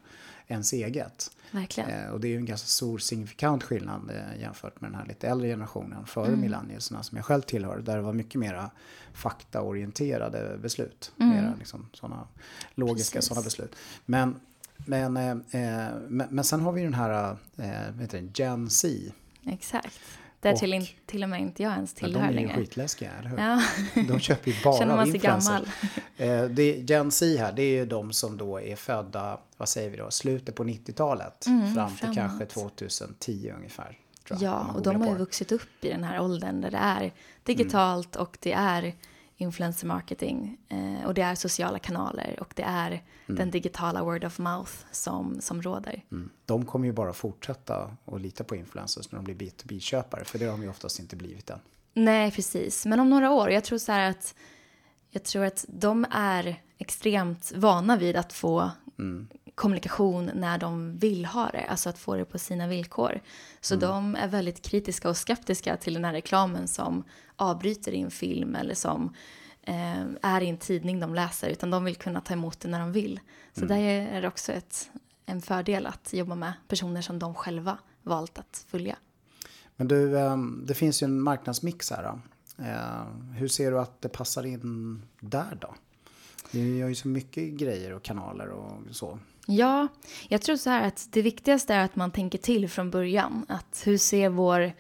ens 0.50 0.74
eget. 0.74 1.32
Verkligen. 1.52 1.90
Eh, 1.90 2.10
och 2.10 2.20
det 2.20 2.28
är 2.28 2.30
ju 2.30 2.38
en 2.38 2.46
ganska 2.46 2.68
stor 2.68 2.98
signifikant 2.98 3.64
skillnad 3.64 4.12
eh, 4.12 4.42
jämfört 4.42 4.82
med 4.82 4.92
den 4.92 5.00
här 5.00 5.08
lite 5.08 5.28
äldre 5.28 5.48
generationen 5.48 6.06
före 6.06 6.28
mm. 6.28 6.42
millennialsna 6.42 7.04
som 7.04 7.16
jag 7.16 7.26
själv 7.26 7.42
tillhör. 7.42 7.80
Där 7.80 7.96
det 7.96 8.02
var 8.02 8.14
mycket 8.14 8.40
mera 8.40 8.72
faktaorienterade 9.14 10.58
beslut. 10.58 11.12
Mm. 11.20 11.36
Mera 11.36 11.54
liksom 11.60 11.90
sådana 11.94 12.28
logiska 12.76 13.22
sådana 13.22 13.44
beslut. 13.44 13.76
Men, 14.06 14.40
men, 14.78 15.18
eh, 15.18 15.30
eh, 15.30 15.94
men, 16.08 16.28
men, 16.30 16.44
sen 16.44 16.62
har 16.62 16.72
vi 16.72 16.84
den 16.84 16.94
här 16.94 17.38
eh, 17.58 17.92
vad 17.92 18.02
heter 18.02 18.22
det, 18.22 18.44
Gen 18.44 18.70
Z. 18.70 19.14
Exakt. 19.46 20.00
Där 20.42 20.56
till, 20.56 20.88
till 21.06 21.24
och 21.24 21.30
med 21.30 21.42
inte 21.42 21.64
jag 21.64 21.74
ens 21.74 21.94
tillhör 21.94 22.22
längre. 22.22 22.34
De 22.34 22.54
är 22.54 22.58
ju 22.58 22.66
skitläskiga, 22.66 23.12
eller 23.20 23.30
hur? 23.30 23.38
Ja. 23.38 23.62
De 24.08 24.20
köper 24.20 24.52
ju 24.52 24.58
bara 24.64 24.78
Känner 24.78 24.96
man 24.96 25.12
sig 25.12 25.20
gammal. 25.20 25.68
Eh, 26.18 26.44
det, 26.44 26.72
Gen 26.90 27.12
Z 27.12 27.40
här, 27.40 27.52
det 27.52 27.64
är 27.64 27.72
ju 27.72 27.86
de 27.86 28.14
som 28.14 28.38
då 28.38 28.62
är 28.62 28.76
födda, 28.76 29.40
vad 29.58 29.70
säger 29.70 29.90
vi 29.90 29.98
då, 29.98 30.12
slutet 30.12 30.56
på 30.56 30.64
90-talet. 30.64 31.46
Mm, 31.48 31.74
fram 31.74 31.90
till 31.90 31.98
framåt. 31.98 32.16
kanske 32.16 32.46
2010 32.46 33.54
ungefär. 33.58 33.98
ja, 34.40 34.72
och 34.76 34.82
de 34.82 35.02
har 35.02 35.08
ju 35.08 35.16
vuxit 35.16 35.52
upp 35.52 35.70
i 35.82 35.90
den 35.90 36.04
här 36.04 36.22
åldern 36.22 36.62
där 36.62 36.72
det 36.72 36.78
är 36.78 37.14
digitalt 37.44 38.16
mm. 38.16 38.28
och 38.28 38.38
det 38.42 38.54
är 38.54 38.96
influencer 39.42 39.88
marketing 39.88 40.58
eh, 40.70 41.06
och 41.06 41.14
det 41.14 41.22
är 41.22 41.36
sociala 41.36 41.80
kanaler 41.80 42.38
och 42.40 42.54
det 42.56 42.64
är 42.64 42.88
mm. 42.92 43.04
den 43.26 43.52
digitala 43.52 44.04
word 44.04 44.24
of 44.24 44.40
mouth 44.40 44.72
som, 44.92 45.42
som 45.42 45.62
råder. 45.62 46.04
Mm. 46.12 46.30
De 46.46 46.66
kommer 46.66 46.86
ju 46.86 46.94
bara 46.94 47.14
fortsätta 47.14 47.98
att 48.06 48.22
lita 48.22 48.44
på 48.44 48.56
influencers 48.56 49.12
när 49.12 49.20
de 49.20 49.26
blir 49.26 49.36
B2B-köpare 49.36 50.24
för 50.24 50.40
det 50.40 50.46
har 50.46 50.52
de 50.52 50.64
ju 50.64 50.70
oftast 50.70 51.00
inte 51.00 51.16
blivit 51.16 51.50
än. 51.50 51.60
Nej, 51.94 52.32
precis. 52.32 52.86
Men 52.86 53.00
om 53.00 53.10
några 53.10 53.32
år, 53.32 53.52
jag 53.52 53.64
tror 53.64 53.78
så 53.78 53.92
här 53.92 54.10
att 54.10 54.36
jag 55.10 55.24
tror 55.24 55.44
att 55.44 55.66
de 55.68 56.06
är 56.12 56.62
extremt 56.78 57.52
vana 57.56 57.98
vid 57.98 58.16
att 58.16 58.34
få 58.34 58.72
mm. 59.00 59.28
kommunikation 59.56 60.32
när 60.36 60.58
de 60.58 60.98
vill 60.98 61.26
ha 61.26 61.50
det, 61.50 61.64
alltså 61.64 61.90
att 61.90 62.00
få 62.00 62.16
det 62.16 62.26
på 62.26 62.40
sina 62.40 62.68
villkor. 62.68 63.22
Så 63.62 63.74
mm. 63.76 63.90
de 63.90 64.16
är 64.16 64.28
väldigt 64.28 64.62
kritiska 64.62 65.10
och 65.10 65.18
skeptiska 65.18 65.78
till 65.78 65.94
den 65.94 66.06
här 66.06 66.14
reklamen 66.14 66.68
som 66.68 67.04
avbryter 67.40 67.92
i 67.92 68.02
en 68.02 68.12
film 68.12 68.56
eller 68.56 68.74
som 68.74 69.14
eh, 69.62 70.02
är 70.22 70.42
i 70.42 70.50
en 70.50 70.58
tidning 70.58 71.00
de 71.00 71.16
läser, 71.16 71.50
utan 71.50 71.72
de 71.72 71.84
vill 71.84 71.96
kunna 71.96 72.22
ta 72.22 72.34
emot 72.34 72.60
det 72.60 72.68
när 72.68 72.80
de 72.80 72.92
vill. 72.92 73.20
Så 73.54 73.66
mm. 73.66 73.68
där 73.68 73.84
är 74.18 74.22
det 74.22 74.28
också 74.28 74.52
ett, 74.52 74.90
en 75.26 75.42
fördel 75.42 75.86
att 75.86 76.14
jobba 76.14 76.36
med 76.36 76.54
personer 76.68 77.02
som 77.02 77.20
de 77.20 77.36
själva 77.36 77.78
valt 78.04 78.40
att 78.40 78.66
följa. 78.68 78.98
Men 79.76 79.88
du, 79.88 80.20
ehm, 80.20 80.64
det 80.68 80.74
finns 80.74 81.04
ju 81.04 81.06
en 81.06 81.22
marknadsmix 81.22 81.92
här. 81.92 82.04
Då. 82.04 82.20
Eh, 82.64 83.34
hur 83.38 83.48
ser 83.48 83.72
du 83.72 83.80
att 83.80 84.02
det 84.02 84.10
passar 84.10 84.46
in 84.46 85.02
där 85.20 85.58
då? 85.62 85.76
Vi 86.52 86.82
har 86.82 86.90
ju 86.90 86.96
så 86.96 87.08
mycket 87.08 87.54
grejer 87.54 87.94
och 87.94 88.04
kanaler 88.04 88.50
och 88.50 88.96
så. 88.96 89.20
Ja, 89.46 89.88
jag 90.28 90.42
tror 90.42 90.56
så 90.56 90.70
här 90.70 90.88
att 90.88 91.08
det 91.12 91.22
viktigaste 91.22 91.74
är 91.74 91.86
att 91.86 91.96
man 91.96 92.12
tänker 92.12 92.38
till 92.38 92.70
från 92.70 92.92
början. 92.92 93.46
Att 93.50 93.82
hur 93.86 93.98
ser 93.98 94.30
vår 94.30 94.74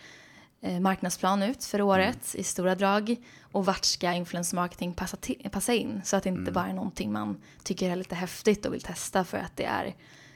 marknadsplan 0.81 1.43
ut 1.43 1.63
för 1.63 1.81
året 1.81 2.33
mm. 2.33 2.41
i 2.41 2.43
stora 2.43 2.75
drag? 2.75 3.15
Och 3.41 3.65
vart 3.65 3.85
ska 3.85 4.13
influencer 4.13 4.55
marketing 4.55 4.93
passa, 4.93 5.17
passa 5.51 5.73
in? 5.73 6.01
Så 6.03 6.15
att 6.15 6.23
det 6.23 6.29
inte 6.29 6.41
mm. 6.41 6.53
bara 6.53 6.67
är 6.67 6.73
någonting 6.73 7.11
man 7.11 7.41
tycker 7.63 7.89
är 7.89 7.95
lite 7.95 8.15
häftigt 8.15 8.65
och 8.65 8.73
vill 8.73 8.81
testa 8.81 9.23
för 9.23 9.37
att 9.37 9.57
det 9.57 9.65
är 9.65 9.95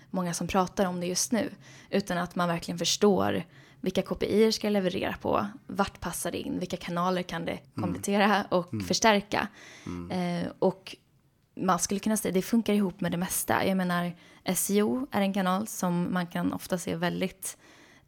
många 0.10 0.34
som 0.34 0.48
pratar 0.48 0.86
om 0.86 1.00
det 1.00 1.08
just 1.08 1.32
nu. 1.32 1.50
Utan 1.90 2.18
att 2.18 2.36
man 2.36 2.48
verkligen 2.48 2.80
förstår 2.80 3.44
vilka 3.82 4.02
KPI 4.02 4.52
ska 4.52 4.68
jag 4.68 4.72
leverera 4.72 5.16
på, 5.22 5.48
vart 5.68 6.00
passar 6.00 6.32
det 6.32 6.38
in, 6.38 6.60
vilka 6.60 6.78
kanaler 6.78 7.22
kan 7.22 7.46
det 7.46 7.52
mm. 7.52 7.62
komplettera 7.76 8.36
mm. 8.36 8.46
och 8.50 8.74
mm. 8.74 8.86
förstärka. 8.86 9.48
Mm. 9.86 10.12
Eh, 10.12 10.52
och 10.60 10.96
man 11.56 11.80
skulle 11.80 12.00
kunna 12.00 12.18
säga, 12.18 12.32
det 12.32 12.42
funkar 12.42 12.74
ihop 12.74 13.02
med 13.02 13.12
det 13.12 13.18
mesta. 13.18 13.66
Jag 13.66 13.78
menar, 13.78 14.16
SEO 14.56 15.08
är 15.12 15.22
en 15.22 15.34
kanal 15.34 15.68
som 15.68 16.14
man 16.14 16.28
kan 16.28 16.54
ofta 16.54 16.78
se 16.78 16.96
väldigt 16.96 17.58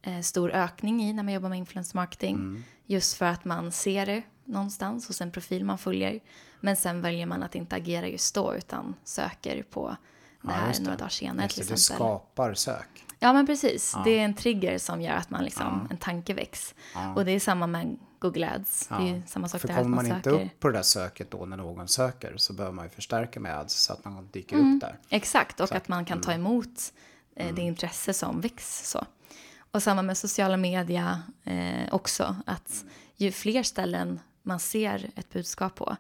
eh, 0.06 0.22
stor 0.22 0.52
ökning 0.52 1.04
i 1.04 1.14
när 1.14 1.24
man 1.24 1.34
jobbar 1.34 1.50
med 1.50 1.58
influencer 1.58 1.96
marketing. 1.96 2.36
Mm. 2.36 2.64
Just 2.86 3.14
för 3.18 3.26
att 3.26 3.46
man 3.46 3.72
ser 3.72 4.06
det 4.06 4.24
någonstans 4.46 5.08
hos 5.08 5.22
en 5.22 5.32
profil 5.32 5.66
man 5.66 5.78
följer. 5.78 6.20
Men 6.60 6.76
sen 6.76 7.02
väljer 7.02 7.26
man 7.26 7.44
att 7.44 7.56
inte 7.56 7.76
agera 7.76 8.08
just 8.08 8.36
då 8.36 8.56
utan 8.56 8.96
söker 9.04 9.64
på 9.64 9.98
det 10.42 10.52
här 10.52 10.74
ja, 10.74 10.80
några 10.80 10.98
dagar 10.98 11.10
senare 11.10 11.48
till 11.48 11.62
exempel. 11.62 11.76
Du 11.76 11.82
skapar 11.82 12.54
sök. 12.54 13.06
Ja 13.20 13.34
men 13.34 13.46
precis. 13.46 13.92
Ja. 13.96 14.02
Det 14.04 14.20
är 14.20 14.26
en 14.26 14.34
trigger 14.34 14.78
som 14.78 15.02
gör 15.02 15.14
att 15.14 15.30
man 15.30 15.44
liksom, 15.44 15.82
ja. 15.84 15.88
en 15.92 15.98
tanke 15.98 16.34
väcks. 16.34 16.76
Och 17.16 17.26
det 17.26 17.32
är 17.32 17.40
samma 17.40 17.68
med 17.68 17.98
Google 18.20 18.52
Ads. 18.56 18.88
Det 18.88 19.10
är 19.10 19.22
samma 19.28 19.48
sak 19.48 19.62
För 19.62 19.68
där. 19.68 19.76
kommer 19.76 19.90
man, 19.96 20.08
man 20.08 20.18
inte 20.18 20.30
upp 20.30 20.60
på 20.60 20.68
det 20.68 20.78
där 20.78 20.84
söket 20.84 21.32
då 21.32 21.46
när 21.46 21.58
någon 21.58 21.88
söker 21.88 22.38
så 22.38 22.54
behöver 22.54 22.76
man 22.76 22.86
ju 22.86 22.90
förstärka 22.90 23.40
med 23.40 23.58
ads 23.60 23.74
så 23.74 23.94
att 23.94 24.06
man 24.06 24.30
dyker 24.32 24.56
mm. 24.56 24.76
upp 24.76 24.82
där. 24.82 25.00
Exakt, 25.10 25.60
och 25.60 25.70
så. 25.70 25.76
att 25.76 25.88
man 25.88 26.06
kan 26.06 26.22
ta 26.22 26.32
mm. 26.32 26.46
emot 26.46 26.94
eh, 27.36 27.44
mm. 27.44 27.56
det 27.56 27.62
intresse 27.62 28.14
som 28.14 28.42
väcks. 28.42 28.90
Så. 28.90 29.06
Och 29.76 29.84
samma 29.84 30.02
med 30.02 30.18
sociala 30.18 30.58
media 30.58 31.22
eh, 31.44 31.94
också. 31.94 32.36
Att 32.46 32.86
ju 33.16 33.32
fler 33.32 33.64
ställen 33.64 34.20
man 34.44 34.60
ser 34.60 35.10
ett 35.16 35.30
budskap 35.30 35.76
på, 35.76 35.98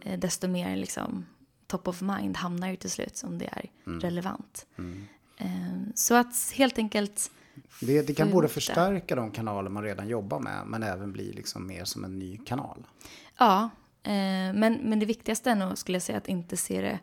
eh, 0.00 0.18
desto 0.18 0.48
mer 0.48 0.76
liksom, 0.76 1.26
top 1.66 1.88
of 1.88 2.00
mind 2.00 2.36
hamnar 2.36 2.68
ju 2.70 2.76
till 2.76 2.90
slut 2.90 3.22
om 3.24 3.38
det 3.38 3.46
är 3.52 3.70
mm. 3.86 4.00
relevant. 4.00 4.66
Mm. 4.78 5.06
Eh, 5.36 5.92
så 5.94 6.14
att 6.14 6.52
helt 6.54 6.78
enkelt... 6.78 7.30
Det, 7.80 8.02
det 8.02 8.14
kan 8.14 8.30
både 8.30 8.48
förstärka 8.48 9.16
de 9.16 9.30
kanaler 9.30 9.70
man 9.70 9.82
redan 9.82 10.08
jobbar 10.08 10.40
med, 10.40 10.66
men 10.66 10.82
även 10.82 11.12
bli 11.12 11.32
liksom 11.32 11.66
mer 11.66 11.84
som 11.84 12.04
en 12.04 12.18
ny 12.18 12.36
kanal. 12.36 12.86
Ja, 13.38 13.70
eh, 14.02 14.12
men, 14.54 14.78
men 14.82 14.98
det 14.98 15.06
viktigaste 15.06 15.50
är 15.50 15.54
nog, 15.54 15.78
skulle 15.78 15.96
jag 15.96 16.02
säga, 16.02 16.18
att 16.18 16.28
inte 16.28 16.56
se 16.56 16.80
det 16.80 16.98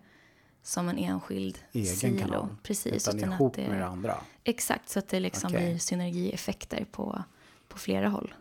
som 0.64 0.90
en 0.90 0.98
enskild 0.98 1.60
Egen 1.72 1.96
silo. 1.96 2.20
kanal. 2.20 2.48
Precis, 2.64 3.08
utan, 3.08 3.18
utan 3.18 3.34
ihop 3.34 3.56
det, 3.56 3.68
med 3.68 3.80
det 3.80 3.86
andra. 3.86 4.18
Exakt, 4.44 4.90
så 4.90 5.00
att 5.00 5.08
det 5.08 5.20
liksom 5.20 5.48
okay. 5.48 5.70
blir 5.70 5.78
synergieffekter 5.78 6.86
på, 6.92 7.24
på 7.68 7.80
flera 7.80 8.10
håll. 8.10 8.34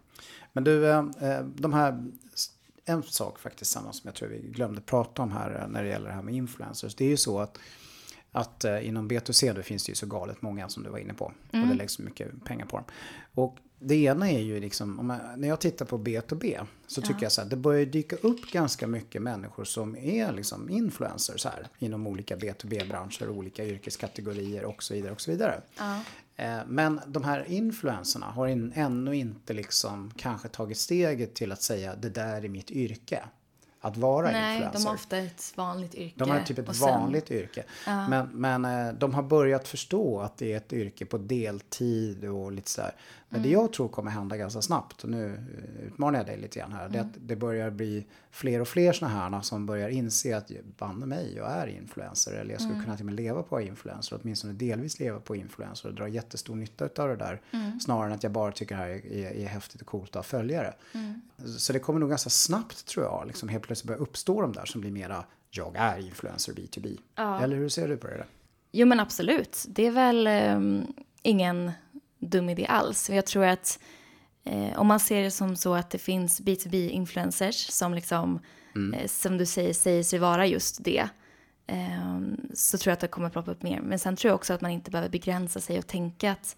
Men 0.53 0.65
du, 0.65 0.91
eh, 0.91 1.03
de 1.45 1.73
här, 1.73 2.05
en 2.85 3.03
sak 3.03 3.39
faktiskt 3.39 3.71
samma 3.71 3.93
som 3.93 4.09
jag 4.09 4.15
tror 4.15 4.29
vi 4.29 4.39
glömde 4.39 4.81
prata 4.81 5.23
om 5.23 5.33
här 5.33 5.67
när 5.69 5.83
det 5.83 5.89
gäller 5.89 6.09
det 6.09 6.15
här 6.15 6.23
med 6.23 6.35
influencers. 6.35 6.95
Det 6.95 7.05
är 7.05 7.09
ju 7.09 7.17
så 7.17 7.39
att 7.41 7.59
att 8.33 8.65
eh, 8.65 8.89
inom 8.89 9.11
B2C 9.11 9.55
då 9.55 9.63
finns 9.63 9.85
det 9.85 9.91
ju 9.91 9.95
så 9.95 10.07
galet 10.07 10.43
många 10.43 10.69
som 10.69 10.83
du 10.83 10.91
var 10.91 10.99
inne 10.99 11.15
på. 11.15 11.33
Mm. 11.53 11.63
Och 11.63 11.69
det 11.69 11.79
läggs 11.79 11.99
mycket 11.99 12.45
pengar 12.45 12.67
på 12.67 12.77
dem. 12.77 12.87
Och 13.35 13.57
det 13.79 13.95
ena 13.95 14.31
är 14.31 14.41
ju 14.41 14.61
liksom, 14.61 15.19
jag, 15.31 15.39
när 15.39 15.49
jag 15.49 15.61
tittar 15.61 15.87
på 15.87 15.99
B2B 15.99 16.67
så 16.87 17.01
tycker 17.01 17.15
ja. 17.15 17.23
jag 17.23 17.33
så 17.33 17.41
här, 17.41 17.49
det 17.49 17.57
börjar 17.57 17.87
dyka 17.87 18.17
upp 18.17 18.51
ganska 18.53 18.87
mycket 18.87 19.23
människor 19.23 19.65
som 19.65 19.97
är 19.97 20.33
liksom 20.33 20.71
influencers 20.71 21.45
här 21.45 21.69
inom 21.79 22.07
olika 22.07 22.37
B2B-branscher, 22.37 23.29
olika 23.29 23.65
yrkeskategorier 23.65 24.65
och 24.65 24.83
så 24.83 24.95
vidare 24.95 25.13
och 25.13 25.21
så 25.21 25.31
vidare. 25.31 25.63
Ja. 25.79 26.01
Eh, 26.37 26.59
men 26.67 27.01
de 27.07 27.25
här 27.25 27.45
influenserna 27.49 28.27
har 28.27 28.47
in, 28.47 28.73
ännu 28.75 29.17
inte 29.17 29.53
liksom 29.53 30.11
kanske 30.17 30.49
tagit 30.49 30.79
steget 30.79 31.35
till 31.35 31.53
att 31.53 31.63
säga 31.63 31.95
det 31.95 32.11
där 32.11 32.45
är 32.45 32.49
mitt 32.49 32.71
yrke 32.71 33.25
att 33.81 33.97
vara 33.97 34.31
Nej, 34.31 34.55
influencer. 34.55 34.79
Nej, 34.79 34.83
de 34.83 34.87
har 34.89 34.95
ofta 34.95 35.19
ett 35.19 35.53
vanligt 35.57 35.95
yrke. 35.95 36.15
De 36.17 36.31
har 36.31 36.41
typ 36.41 36.59
ett 36.59 36.77
sen, 36.77 36.89
vanligt 36.89 37.31
yrke. 37.31 37.65
Ja. 37.87 38.09
Men, 38.09 38.29
men 38.33 38.65
eh, 38.65 38.95
de 38.95 39.15
har 39.15 39.23
börjat 39.23 39.69
förstå 39.69 40.21
att 40.21 40.37
det 40.37 40.53
är 40.53 40.57
ett 40.57 40.73
yrke 40.73 41.07
på 41.07 41.19
deltid 41.19 42.25
och 42.25 42.53
lite 42.53 42.71
sådär. 42.71 42.95
Men 43.29 43.41
mm. 43.41 43.51
det 43.51 43.53
jag 43.53 43.73
tror 43.73 43.89
kommer 43.89 44.11
hända 44.11 44.37
ganska 44.37 44.63
snabbt, 44.63 45.05
och 45.05 45.11
nu 45.11 45.39
utmanar 45.87 46.19
jag 46.19 46.27
dig 46.27 46.39
lite 46.39 46.59
grann 46.59 46.73
här, 46.73 46.87
mm. 46.87 46.93
det 46.93 46.99
är 46.99 47.03
att 47.03 47.17
det 47.21 47.37
börjar 47.37 47.71
bli 47.71 48.07
fler 48.31 48.61
och 48.61 48.69
fler 48.69 48.93
sådana 48.93 49.31
här 49.31 49.41
som 49.41 49.67
börjar 49.67 49.89
inse 49.89 50.37
att 50.37 50.51
banne 50.79 51.07
mig, 51.07 51.35
jag 51.37 51.51
är 51.51 51.67
influencer. 51.67 52.33
Eller 52.33 52.51
jag 52.51 52.61
skulle 52.61 52.75
mm. 52.75 52.85
kunna 52.85 52.97
till 52.97 53.03
och 53.03 53.07
med 53.07 53.15
leva 53.15 53.43
på 53.43 53.61
influencer, 53.61 54.21
åtminstone 54.23 54.53
delvis 54.53 55.01
leva 55.01 55.21
på 55.21 55.37
influencer 55.37 55.89
och 55.89 55.95
dra 55.95 56.09
jättestor 56.09 56.57
nytta 56.57 57.03
av 57.03 57.09
det 57.09 57.17
där. 57.17 57.41
Mm. 57.51 57.81
Snarare 57.81 58.07
än 58.07 58.13
att 58.13 58.23
jag 58.23 58.33
bara 58.33 58.53
tycker 58.53 58.77
det 58.77 58.83
här 58.83 58.89
är, 58.89 59.13
är, 59.13 59.31
är 59.31 59.47
häftigt 59.47 59.81
och 59.81 59.87
coolt 59.87 60.09
att 60.09 60.15
ha 60.15 60.23
följare. 60.23 60.75
Mm. 60.93 61.21
Så 61.59 61.73
det 61.73 61.79
kommer 61.79 62.01
nog 62.01 62.09
ganska 62.09 62.31
snabbt 62.31 62.87
tror 62.87 63.05
jag, 63.05 63.27
liksom 63.27 63.49
helt 63.49 63.65
plötsligt 63.65 63.87
börja 63.87 64.01
uppstå 64.01 64.43
de 64.43 64.53
där 64.53 64.65
som 64.65 64.81
blir 64.81 64.91
mera 64.91 65.25
jag 65.51 65.77
är 65.77 65.99
influencer 65.99 66.53
B2B. 66.53 66.99
Ja. 67.15 67.43
Eller 67.43 67.57
hur 67.57 67.69
ser 67.69 67.89
du 67.89 67.97
på 67.97 68.07
det? 68.07 68.25
Jo 68.73 68.87
men 68.87 69.01
absolut. 69.01 69.65
Det 69.69 69.87
är 69.87 69.91
väl 69.91 70.27
um, 70.57 70.87
ingen 71.23 71.73
dum 72.19 72.49
idé 72.49 72.67
alls. 72.67 73.11
Jag 73.11 73.27
tror 73.27 73.45
att 73.45 73.79
eh, 74.45 74.79
om 74.79 74.87
man 74.87 75.01
ser 75.01 75.23
det 75.23 75.31
som 75.31 75.57
så 75.57 75.75
att 75.75 75.91
det 75.91 75.99
finns 75.99 76.41
B2B-influencers 76.41 77.71
som 77.71 77.95
liksom, 77.95 78.41
mm. 78.75 78.95
eh, 78.95 79.07
som 79.07 79.39
du 79.39 79.47
säger, 79.47 79.75
säger 79.75 80.03
sig 80.03 80.19
vara 80.19 80.47
just 80.47 80.85
det. 80.85 81.09
Eh, 81.67 82.21
så 82.55 82.79
tror 82.79 82.91
jag 82.91 82.95
att 82.95 83.01
det 83.01 83.09
kommer 83.09 83.31
ploppa 83.31 83.51
upp 83.51 83.63
mer. 83.63 83.81
Men 83.81 83.99
sen 83.99 84.17
tror 84.17 84.31
jag 84.31 84.35
också 84.35 84.53
att 84.55 84.61
man 84.61 84.71
inte 84.71 84.91
behöver 84.91 85.11
begränsa 85.11 85.61
sig 85.61 85.79
och 85.79 85.87
tänka 85.87 86.33
att 86.33 86.57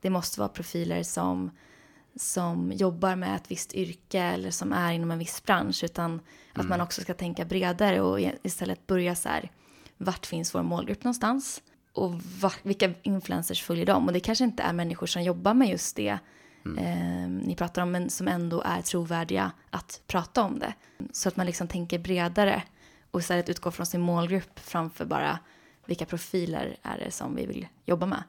det 0.00 0.10
måste 0.10 0.40
vara 0.40 0.48
profiler 0.48 1.02
som, 1.02 1.50
som 2.16 2.72
jobbar 2.72 3.16
med 3.16 3.36
ett 3.36 3.50
visst 3.50 3.74
yrke 3.74 4.20
eller 4.20 4.50
som 4.50 4.72
är 4.72 4.92
inom 4.92 5.10
en 5.10 5.18
viss 5.18 5.42
bransch. 5.42 5.84
Utan 5.84 6.10
mm. 6.10 6.22
att 6.52 6.68
man 6.68 6.80
också 6.80 7.00
ska 7.00 7.14
tänka 7.14 7.44
bredare 7.44 8.00
och 8.00 8.20
istället 8.42 8.86
börja 8.86 9.14
så 9.14 9.28
här, 9.28 9.50
vart 9.96 10.26
finns 10.26 10.54
vår 10.54 10.62
målgrupp 10.62 11.04
någonstans? 11.04 11.62
Och 11.92 12.14
va, 12.40 12.52
vilka 12.62 12.90
influencers 13.02 13.62
följer 13.62 13.86
dem? 13.86 14.06
Och 14.06 14.12
det 14.12 14.20
kanske 14.20 14.44
inte 14.44 14.62
är 14.62 14.72
människor 14.72 15.06
som 15.06 15.22
jobbar 15.22 15.54
med 15.54 15.68
just 15.68 15.96
det 15.96 16.18
mm. 16.64 16.78
eh, 16.78 17.46
ni 17.46 17.54
pratar 17.56 17.82
om, 17.82 17.90
men 17.90 18.10
som 18.10 18.28
ändå 18.28 18.62
är 18.64 18.82
trovärdiga 18.82 19.52
att 19.70 20.00
prata 20.06 20.42
om 20.42 20.58
det. 20.58 20.74
Så 21.12 21.28
att 21.28 21.36
man 21.36 21.46
liksom 21.46 21.68
tänker 21.68 21.98
bredare 21.98 22.62
och 23.10 23.20
istället 23.20 23.48
utgår 23.48 23.70
från 23.70 23.86
sin 23.86 24.00
målgrupp 24.00 24.60
framför 24.60 25.04
bara 25.04 25.38
vilka 25.86 26.04
profiler 26.04 26.76
är 26.82 26.98
det 26.98 27.10
som 27.10 27.34
vi 27.34 27.46
vill 27.46 27.68
jobba 27.84 28.06
med. 28.06 28.22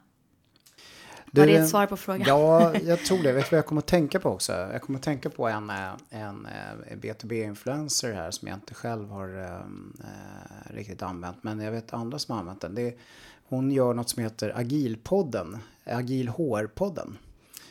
Du, 1.31 1.41
Var 1.41 1.47
det 1.47 1.55
ett 1.55 1.69
svar 1.69 1.85
på 1.85 1.97
frågan? 1.97 2.27
Ja, 2.27 2.75
jag 2.83 2.99
tror 2.99 3.23
det. 3.23 3.31
Vet 3.31 3.49
du 3.49 3.55
vad 3.55 3.57
jag 3.57 3.65
kommer 3.65 3.81
att 3.81 3.87
tänka 3.87 4.19
på 4.19 4.29
också? 4.29 4.51
Jag 4.51 4.81
kommer 4.81 4.99
att 4.99 5.05
tänka 5.05 5.29
på 5.29 5.47
en, 5.47 5.69
en, 5.69 5.97
en 6.09 7.01
B2B-influencer 7.01 8.13
här 8.13 8.31
som 8.31 8.47
jag 8.47 8.57
inte 8.57 8.73
själv 8.73 9.09
har 9.09 9.43
äh, 9.43 10.73
riktigt 10.73 11.01
använt. 11.01 11.43
Men 11.43 11.59
jag 11.59 11.71
vet 11.71 11.93
andra 11.93 12.19
som 12.19 12.33
har 12.33 12.39
använt 12.39 12.61
den. 12.61 12.75
Det, 12.75 12.99
hon 13.43 13.71
gör 13.71 13.93
något 13.93 14.09
som 14.09 14.23
heter 14.23 14.59
Agilpodden, 14.59 15.57
Agil 15.85 16.29
HR-podden. 16.29 17.17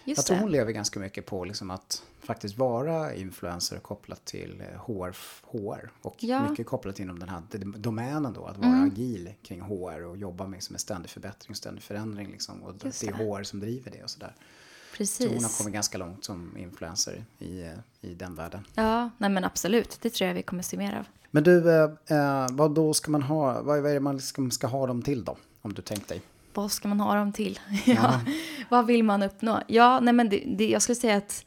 Just 0.05 0.19
jag 0.19 0.27
tror 0.27 0.37
hon 0.37 0.51
lever 0.51 0.73
ganska 0.73 1.01
mycket 1.01 1.27
på 1.27 1.45
liksom 1.45 1.71
att 1.71 2.03
faktiskt 2.23 2.59
vara 2.59 3.15
influencer 3.15 3.79
kopplat 3.79 4.25
till 4.25 4.63
HR, 4.87 5.09
eh, 5.09 5.15
HR 5.53 5.91
och 6.03 6.17
ja. 6.19 6.49
mycket 6.51 6.67
kopplat 6.67 7.01
inom 7.01 7.19
den 7.19 7.29
här 7.29 7.43
domänen 7.79 8.33
då, 8.33 8.45
att 8.45 8.59
vara 8.59 8.69
mm. 8.69 8.89
agil 8.89 9.35
kring 9.43 9.61
HR 9.61 10.05
och 10.05 10.17
jobba 10.17 10.47
med 10.47 10.57
liksom 10.57 10.75
en 10.75 10.81
ständig 10.81 11.11
förbättring, 11.11 11.55
ständig 11.55 11.83
förändring 11.83 12.31
liksom, 12.31 12.63
och 12.63 12.75
Just 12.85 13.01
det 13.01 13.07
är 13.07 13.13
HR 13.13 13.43
som 13.43 13.61
driver 13.61 13.91
det 13.91 14.03
och 14.03 14.11
sådär. 14.11 14.35
Precis. 14.97 15.27
Så 15.27 15.35
hon 15.35 15.45
har 15.45 15.59
kommit 15.59 15.75
ganska 15.75 15.99
långt 15.99 16.25
som 16.25 16.57
influencer 16.57 17.25
i, 17.39 17.63
eh, 17.63 17.69
i 18.01 18.15
den 18.15 18.35
världen. 18.35 18.67
Ja, 18.75 19.11
nej 19.19 19.31
men 19.31 19.45
absolut, 19.45 19.99
det 20.03 20.11
tror 20.11 20.29
jag 20.29 20.35
vi 20.35 20.43
kommer 20.43 20.63
se 20.63 20.77
mer 20.77 20.99
av. 20.99 21.07
Men 21.31 21.45
du, 21.45 21.71
eh, 21.71 21.91
eh 22.07 22.47
vad 22.51 22.75
då 22.75 22.95
ska 22.95 23.11
man 23.11 23.23
ha, 23.23 23.63
vad 23.63 23.87
är 23.87 23.95
det 23.95 24.01
man 24.01 24.21
ska, 24.21 24.51
ska 24.51 24.67
ha 24.67 24.87
dem 24.87 25.03
till 25.03 25.25
då? 25.25 25.37
Om 25.63 25.73
du 25.73 25.83
tänkt 25.83 26.09
dig. 26.09 26.23
Vad 26.55 26.73
ska 26.73 26.89
man 26.89 27.01
ha 27.01 27.15
dem 27.15 27.33
till? 27.33 27.61
ja, 27.85 28.21
vad 28.69 28.87
vill 28.87 29.05
man 29.05 29.23
uppnå? 29.23 29.63
Ja, 29.67 30.01
nej 30.01 30.15
men 30.15 30.29
det, 30.29 30.43
det, 30.47 30.69
jag 30.69 30.83
skulle 30.83 30.97
säga 30.97 31.17
att 31.17 31.45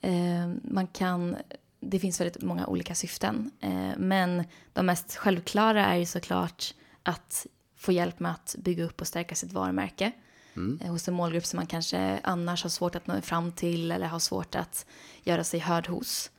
eh, 0.00 0.52
man 0.62 0.86
kan... 0.86 1.36
Det 1.80 1.98
finns 1.98 2.20
väldigt 2.20 2.42
många 2.42 2.66
olika 2.66 2.94
syften. 2.94 3.50
Eh, 3.60 3.90
men 3.96 4.44
de 4.72 4.86
mest 4.86 5.16
självklara 5.16 5.86
är 5.86 5.96
ju 5.96 6.06
såklart 6.06 6.74
att 7.02 7.46
få 7.76 7.92
hjälp 7.92 8.20
med 8.20 8.32
att 8.32 8.56
bygga 8.58 8.84
upp 8.84 9.00
och 9.00 9.06
stärka 9.06 9.34
sitt 9.34 9.52
varumärke. 9.52 10.12
Mm. 10.56 10.80
Eh, 10.82 10.90
hos 10.90 11.08
en 11.08 11.14
målgrupp 11.14 11.46
som 11.46 11.56
man 11.56 11.66
kanske 11.66 12.20
annars 12.22 12.62
har 12.62 12.70
svårt 12.70 12.94
att 12.94 13.06
nå 13.06 13.20
fram 13.20 13.52
till 13.52 13.90
eller 13.90 14.06
har 14.06 14.18
svårt 14.18 14.54
att 14.54 14.86
göra 15.22 15.44
sig 15.44 15.60
hörd 15.60 15.86
hos. 15.86 16.30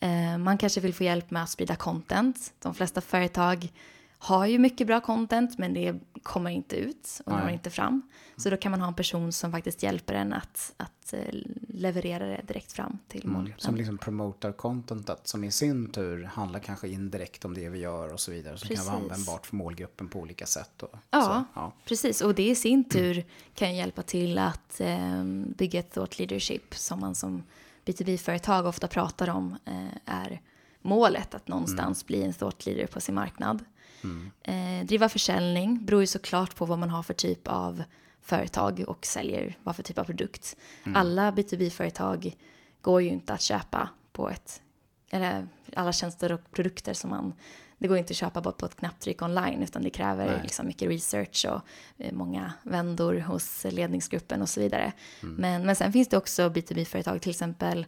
Eh, 0.00 0.38
man 0.38 0.58
kanske 0.58 0.80
vill 0.80 0.94
få 0.94 1.04
hjälp 1.04 1.30
med 1.30 1.42
att 1.42 1.50
sprida 1.50 1.76
content. 1.76 2.52
De 2.58 2.74
flesta 2.74 3.00
företag 3.00 3.72
har 4.22 4.46
ju 4.46 4.58
mycket 4.58 4.86
bra 4.86 5.00
content 5.00 5.58
men 5.58 5.74
det 5.74 6.00
kommer 6.22 6.50
inte 6.50 6.76
ut 6.76 7.20
och 7.26 7.32
når 7.32 7.48
inte 7.50 7.70
fram. 7.70 8.02
Så 8.36 8.50
då 8.50 8.56
kan 8.56 8.70
man 8.70 8.80
ha 8.80 8.88
en 8.88 8.94
person 8.94 9.32
som 9.32 9.52
faktiskt 9.52 9.82
hjälper 9.82 10.14
en 10.14 10.32
att, 10.32 10.74
att 10.76 11.12
eh, 11.12 11.20
leverera 11.68 12.26
det 12.26 12.40
direkt 12.46 12.72
fram 12.72 12.98
till 13.08 13.24
mm, 13.24 13.34
målgruppen. 13.34 13.60
Som 13.60 13.76
liksom 13.76 13.98
promotar 13.98 14.52
contentet 14.52 15.28
som 15.28 15.44
i 15.44 15.50
sin 15.50 15.90
tur 15.90 16.24
handlar 16.24 16.60
kanske 16.60 16.88
indirekt 16.88 17.44
om 17.44 17.54
det 17.54 17.68
vi 17.68 17.78
gör 17.78 18.12
och 18.12 18.20
så 18.20 18.30
vidare. 18.30 18.58
Som 18.58 18.68
precis. 18.68 18.86
kan 18.86 18.94
vara 18.94 19.02
användbart 19.04 19.46
för 19.46 19.56
målgruppen 19.56 20.08
på 20.08 20.18
olika 20.18 20.46
sätt. 20.46 20.82
Och, 20.82 20.94
ja, 21.10 21.22
så, 21.22 21.60
ja, 21.60 21.72
precis. 21.84 22.20
Och 22.20 22.34
det 22.34 22.48
i 22.48 22.54
sin 22.54 22.84
tur 22.84 23.24
kan 23.54 23.76
hjälpa 23.76 24.02
till 24.02 24.38
att 24.38 24.80
eh, 24.80 25.24
bygga 25.56 25.80
ett 25.80 25.92
thought 25.92 26.18
leadership 26.18 26.74
som 26.74 27.00
man 27.00 27.14
som 27.14 27.42
B2B-företag 27.84 28.66
ofta 28.66 28.88
pratar 28.88 29.30
om 29.30 29.56
eh, 29.64 30.14
är 30.14 30.40
målet 30.82 31.34
att 31.34 31.48
någonstans 31.48 32.02
mm. 32.02 32.06
bli 32.06 32.22
en 32.22 32.32
thought 32.32 32.66
leader 32.66 32.86
på 32.86 33.00
sin 33.00 33.14
marknad. 33.14 33.64
Mm. 34.04 34.30
Eh, 34.42 34.86
driva 34.86 35.08
försäljning 35.08 35.84
beror 35.84 36.00
ju 36.00 36.06
såklart 36.06 36.56
på 36.56 36.66
vad 36.66 36.78
man 36.78 36.90
har 36.90 37.02
för 37.02 37.14
typ 37.14 37.48
av 37.48 37.82
företag 38.22 38.84
och 38.86 39.06
säljer 39.06 39.58
vad 39.62 39.76
för 39.76 39.82
typ 39.82 39.98
av 39.98 40.04
produkt. 40.04 40.56
Mm. 40.84 40.96
Alla 40.96 41.30
B2B-företag 41.30 42.36
går 42.80 43.02
ju 43.02 43.08
inte 43.08 43.32
att 43.32 43.42
köpa 43.42 43.88
på 44.12 44.30
ett, 44.30 44.62
eller 45.10 45.48
alla 45.76 45.92
tjänster 45.92 46.32
och 46.32 46.50
produkter 46.50 46.94
som 46.94 47.10
man 47.10 47.32
det 47.80 47.88
går 47.88 47.98
inte 47.98 48.10
att 48.10 48.16
köpa 48.16 48.40
bara 48.40 48.52
på 48.52 48.66
ett 48.66 48.76
knapptryck 48.76 49.22
online 49.22 49.62
utan 49.62 49.82
det 49.82 49.90
kräver 49.90 50.26
Nej. 50.26 50.40
liksom 50.42 50.66
mycket 50.66 50.88
research 50.88 51.46
och 51.48 51.60
eh, 51.98 52.12
många 52.12 52.52
vändor 52.62 53.20
hos 53.20 53.64
ledningsgruppen 53.64 54.42
och 54.42 54.48
så 54.48 54.60
vidare. 54.60 54.92
Mm. 55.22 55.34
Men, 55.34 55.66
men 55.66 55.76
sen 55.76 55.92
finns 55.92 56.08
det 56.08 56.16
också 56.16 56.42
B2B-företag, 56.48 57.22
till 57.22 57.30
exempel 57.30 57.86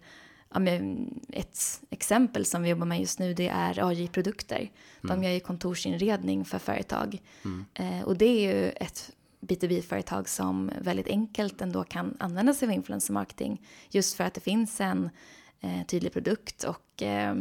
ja, 0.55 0.61
ett 1.29 1.81
exempel 1.91 2.45
som 2.45 2.63
vi 2.63 2.69
jobbar 2.69 2.87
med 2.87 3.01
just 3.01 3.19
nu 3.19 3.35
det 3.35 3.49
är 3.49 3.89
AJ-produkter. 3.89 4.71
De 5.01 5.23
gör 5.25 5.31
ju 5.31 5.41
kontorsinredning 5.41 6.45
för 6.45 6.59
företag. 6.59 7.19
Eh, 7.75 8.03
och 8.03 8.17
det 8.17 8.25
är 8.25 8.55
ju 8.55 8.71
ett 8.71 9.13
B2B-företag 9.41 10.29
som 10.29 10.71
väldigt 10.81 11.07
enkelt 11.09 11.61
ändå 11.61 11.85
kan 11.85 12.17
använda 12.21 12.55
sig 12.55 12.67
av 12.67 12.73
influencer 12.73 13.13
marketing. 13.13 13.63
Just 13.91 14.15
för 14.17 14.25
att 14.25 14.35
det 14.35 14.41
finns 14.41 14.81
en 14.81 15.11
eh, 15.61 15.87
tydlig 15.87 16.13
produkt 16.13 16.65
och 16.65 17.03
eh, 17.03 17.35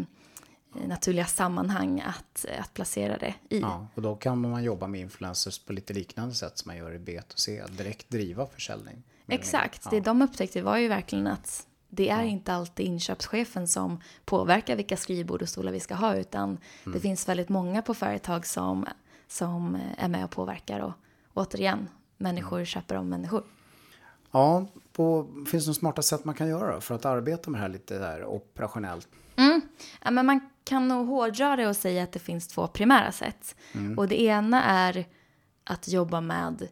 naturliga 0.88 1.26
sammanhang 1.26 2.02
att, 2.02 2.46
att 2.60 2.74
placera 2.74 3.18
det 3.18 3.34
i. 3.50 3.60
Ja, 3.60 3.88
och 3.96 4.02
då 4.02 4.16
kan 4.16 4.42
man 4.42 4.64
jobba 4.64 4.88
med 4.88 5.02
influencers 5.02 5.60
på 5.60 5.74
lite 5.74 5.94
liknande 5.94 6.36
sätt 6.36 6.58
som 6.58 6.70
man 6.70 6.78
gör 6.78 6.94
i 6.94 6.98
B2C, 6.98 7.70
direkt 7.72 8.10
driva 8.10 8.48
försäljning. 8.48 9.04
Exakt, 9.28 9.82
Ja. 9.86 9.92
det 9.92 10.00
de 10.00 10.22
upptäckte 10.22 10.62
var 10.62 10.78
ju 10.78 10.88
verkligen 10.88 11.28
att 11.28 11.68
det 11.94 12.10
är 12.10 12.24
inte 12.24 12.54
alltid 12.54 12.86
inköpschefen 12.86 13.68
som 13.68 14.02
påverkar 14.26 14.76
vilka 14.76 14.98
skrivbord 14.98 15.42
och 15.42 15.50
stolar 15.50 15.72
vi 15.72 15.80
ska 15.80 15.96
ha 15.96 16.16
utan 16.16 16.58
det 16.86 17.00
finns 17.00 17.30
väldigt 17.30 17.50
många 17.50 17.82
på 17.82 17.94
företag 17.94 18.46
som, 18.46 18.86
som 19.28 19.78
är 19.98 20.08
med 20.08 20.26
och 20.26 20.32
påverkar 20.32 20.80
och 20.80 20.94
återigen, 21.34 21.90
människor 22.18 22.66
köper 22.66 22.96
om 22.96 23.10
människor. 23.10 23.44
Ja, 24.32 24.68
på, 24.94 25.28
finns 25.52 25.66
det 25.66 25.70
några 25.70 25.80
smarta 25.80 26.02
sätt 26.02 26.26
man 26.26 26.36
kan 26.36 26.48
göra 26.48 26.82
för 26.82 26.96
att 26.96 27.06
arbeta 27.06 27.50
med 27.50 27.60
det 27.60 27.64
här 27.64 27.70
lite 27.70 28.00
där 28.00 28.26
operationellt? 28.26 29.08
Ja, 30.04 30.12
men 30.12 30.26
man 30.26 30.50
kan 30.64 30.88
nog 30.88 31.08
hårdra 31.08 31.56
det 31.56 31.68
och 31.68 31.76
säga 31.76 32.04
att 32.04 32.12
det 32.12 32.20
finns 32.20 32.48
två 32.48 32.68
primära 32.68 33.12
sätt. 33.12 33.56
Och 33.98 34.08
det 34.08 34.22
ena 34.22 34.64
är 34.64 35.06
att 35.64 35.88
jobba 35.88 36.22
med 36.22 36.68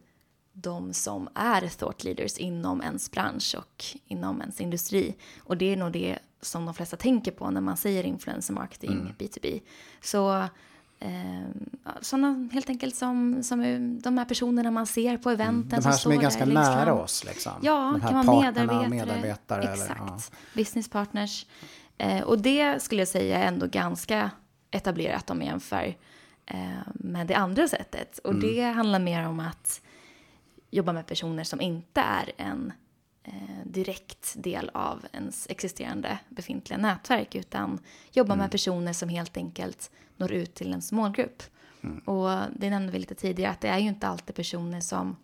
de 0.52 0.92
som 0.92 1.28
är 1.34 1.68
thought 1.68 2.04
leaders 2.04 2.38
inom 2.38 2.82
ens 2.82 3.10
bransch 3.10 3.54
och 3.58 3.84
inom 4.06 4.40
ens 4.40 4.60
industri. 4.60 5.14
Och 5.44 5.56
det 5.56 5.72
är 5.72 5.76
nog 5.76 5.92
det 5.92 6.18
som 6.40 6.64
de 6.66 6.74
flesta 6.74 6.96
tänker 6.96 7.32
på 7.32 7.50
när 7.50 7.60
man 7.60 7.76
säger 7.76 8.04
influencer 8.04 8.54
marketing 8.54 9.14
B2B. 9.18 9.60
Så 10.00 10.32
eh, 10.98 11.10
sådana 12.00 12.48
helt 12.52 12.68
enkelt 12.68 12.96
som, 12.96 13.42
som 13.42 13.60
de 14.02 14.18
här 14.18 14.24
personerna 14.24 14.70
man 14.70 14.86
ser 14.86 15.16
på 15.16 15.30
eventen 15.30 15.80
De 15.80 15.84
här 15.88 15.92
som 15.92 15.98
står 15.98 16.12
är 16.12 16.16
ganska 16.16 16.44
nära 16.44 16.94
oss 16.94 17.24
liksom. 17.24 17.52
Ja, 17.62 17.90
De 17.94 18.00
här 18.02 18.10
kan 18.10 18.26
vara 18.26 18.40
medarbetare. 18.40 18.88
medarbetare 18.88 19.62
Exakt. 19.62 19.90
eller, 19.90 19.96
ja. 20.08 20.18
Business 20.54 20.88
partners. 20.88 21.46
Eh, 21.98 22.20
och 22.22 22.38
det 22.38 22.82
skulle 22.82 23.00
jag 23.00 23.08
säga 23.08 23.38
är 23.38 23.46
ändå 23.48 23.66
ganska 23.66 24.30
etablerat 24.70 25.30
om 25.30 25.38
man 25.38 25.46
jämför 25.46 25.96
eh, 26.46 26.58
med 26.94 27.26
det 27.26 27.34
andra 27.34 27.68
sättet. 27.68 28.18
Och 28.18 28.30
Mm. 28.34 28.40
det 28.54 28.62
handlar 28.62 28.98
mer 28.98 29.26
om 29.28 29.40
att 29.40 29.80
jobba 30.70 30.92
med 30.92 31.06
personer 31.06 31.44
som 31.44 31.60
inte 31.60 32.00
är 32.00 32.32
en 32.36 32.72
eh, 33.24 33.32
direkt 33.64 34.34
del 34.36 34.70
av 34.74 35.06
ens 35.12 35.46
existerande 35.50 36.18
befintliga 36.28 36.78
nätverk 36.78 37.34
utan 37.34 37.78
jobba 38.12 38.32
Mm. 38.34 38.42
med 38.44 38.50
personer 38.50 38.92
som 38.92 39.08
helt 39.08 39.36
enkelt 39.36 39.90
når 40.16 40.32
ut 40.32 40.54
till 40.54 40.68
ens 40.70 40.92
målgrupp. 40.92 41.42
Mm. 41.82 41.98
Och 41.98 42.40
det 42.56 42.70
nämnde 42.70 42.92
vi 42.92 42.98
lite 42.98 43.14
tidigare 43.14 43.52
att 43.52 43.60
det 43.60 43.68
är 43.68 43.78
ju 43.78 43.88
inte 43.88 44.08
alltid 44.08 44.34
personer 44.36 44.80
som, 44.80 45.16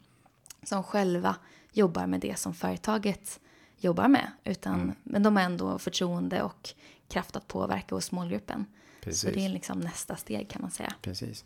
som 0.63 0.83
själva 0.83 1.37
jobbar 1.73 2.07
med 2.07 2.21
det 2.21 2.39
som 2.39 2.55
företaget 2.55 3.41
jobbar 3.79 4.09
med. 4.09 4.31
Utan, 4.45 4.75
Mm. 4.81 4.95
Men 5.03 5.23
de 5.23 5.37
har 5.37 5.43
ändå 5.43 5.79
förtroende 5.79 6.43
och 6.43 6.69
kraft 7.09 7.37
att 7.37 7.49
påverka 7.49 7.95
hos 7.95 8.13
målgruppen. 8.13 8.65
Så 9.01 9.05
Precis. 9.05 9.35
det 9.35 9.45
är 9.45 9.49
liksom 9.49 9.81
nästa 9.81 10.17
steg 10.17 10.49
kan 10.49 10.63
man 10.63 10.71
säga. 10.71 10.95
Precis. 11.03 11.45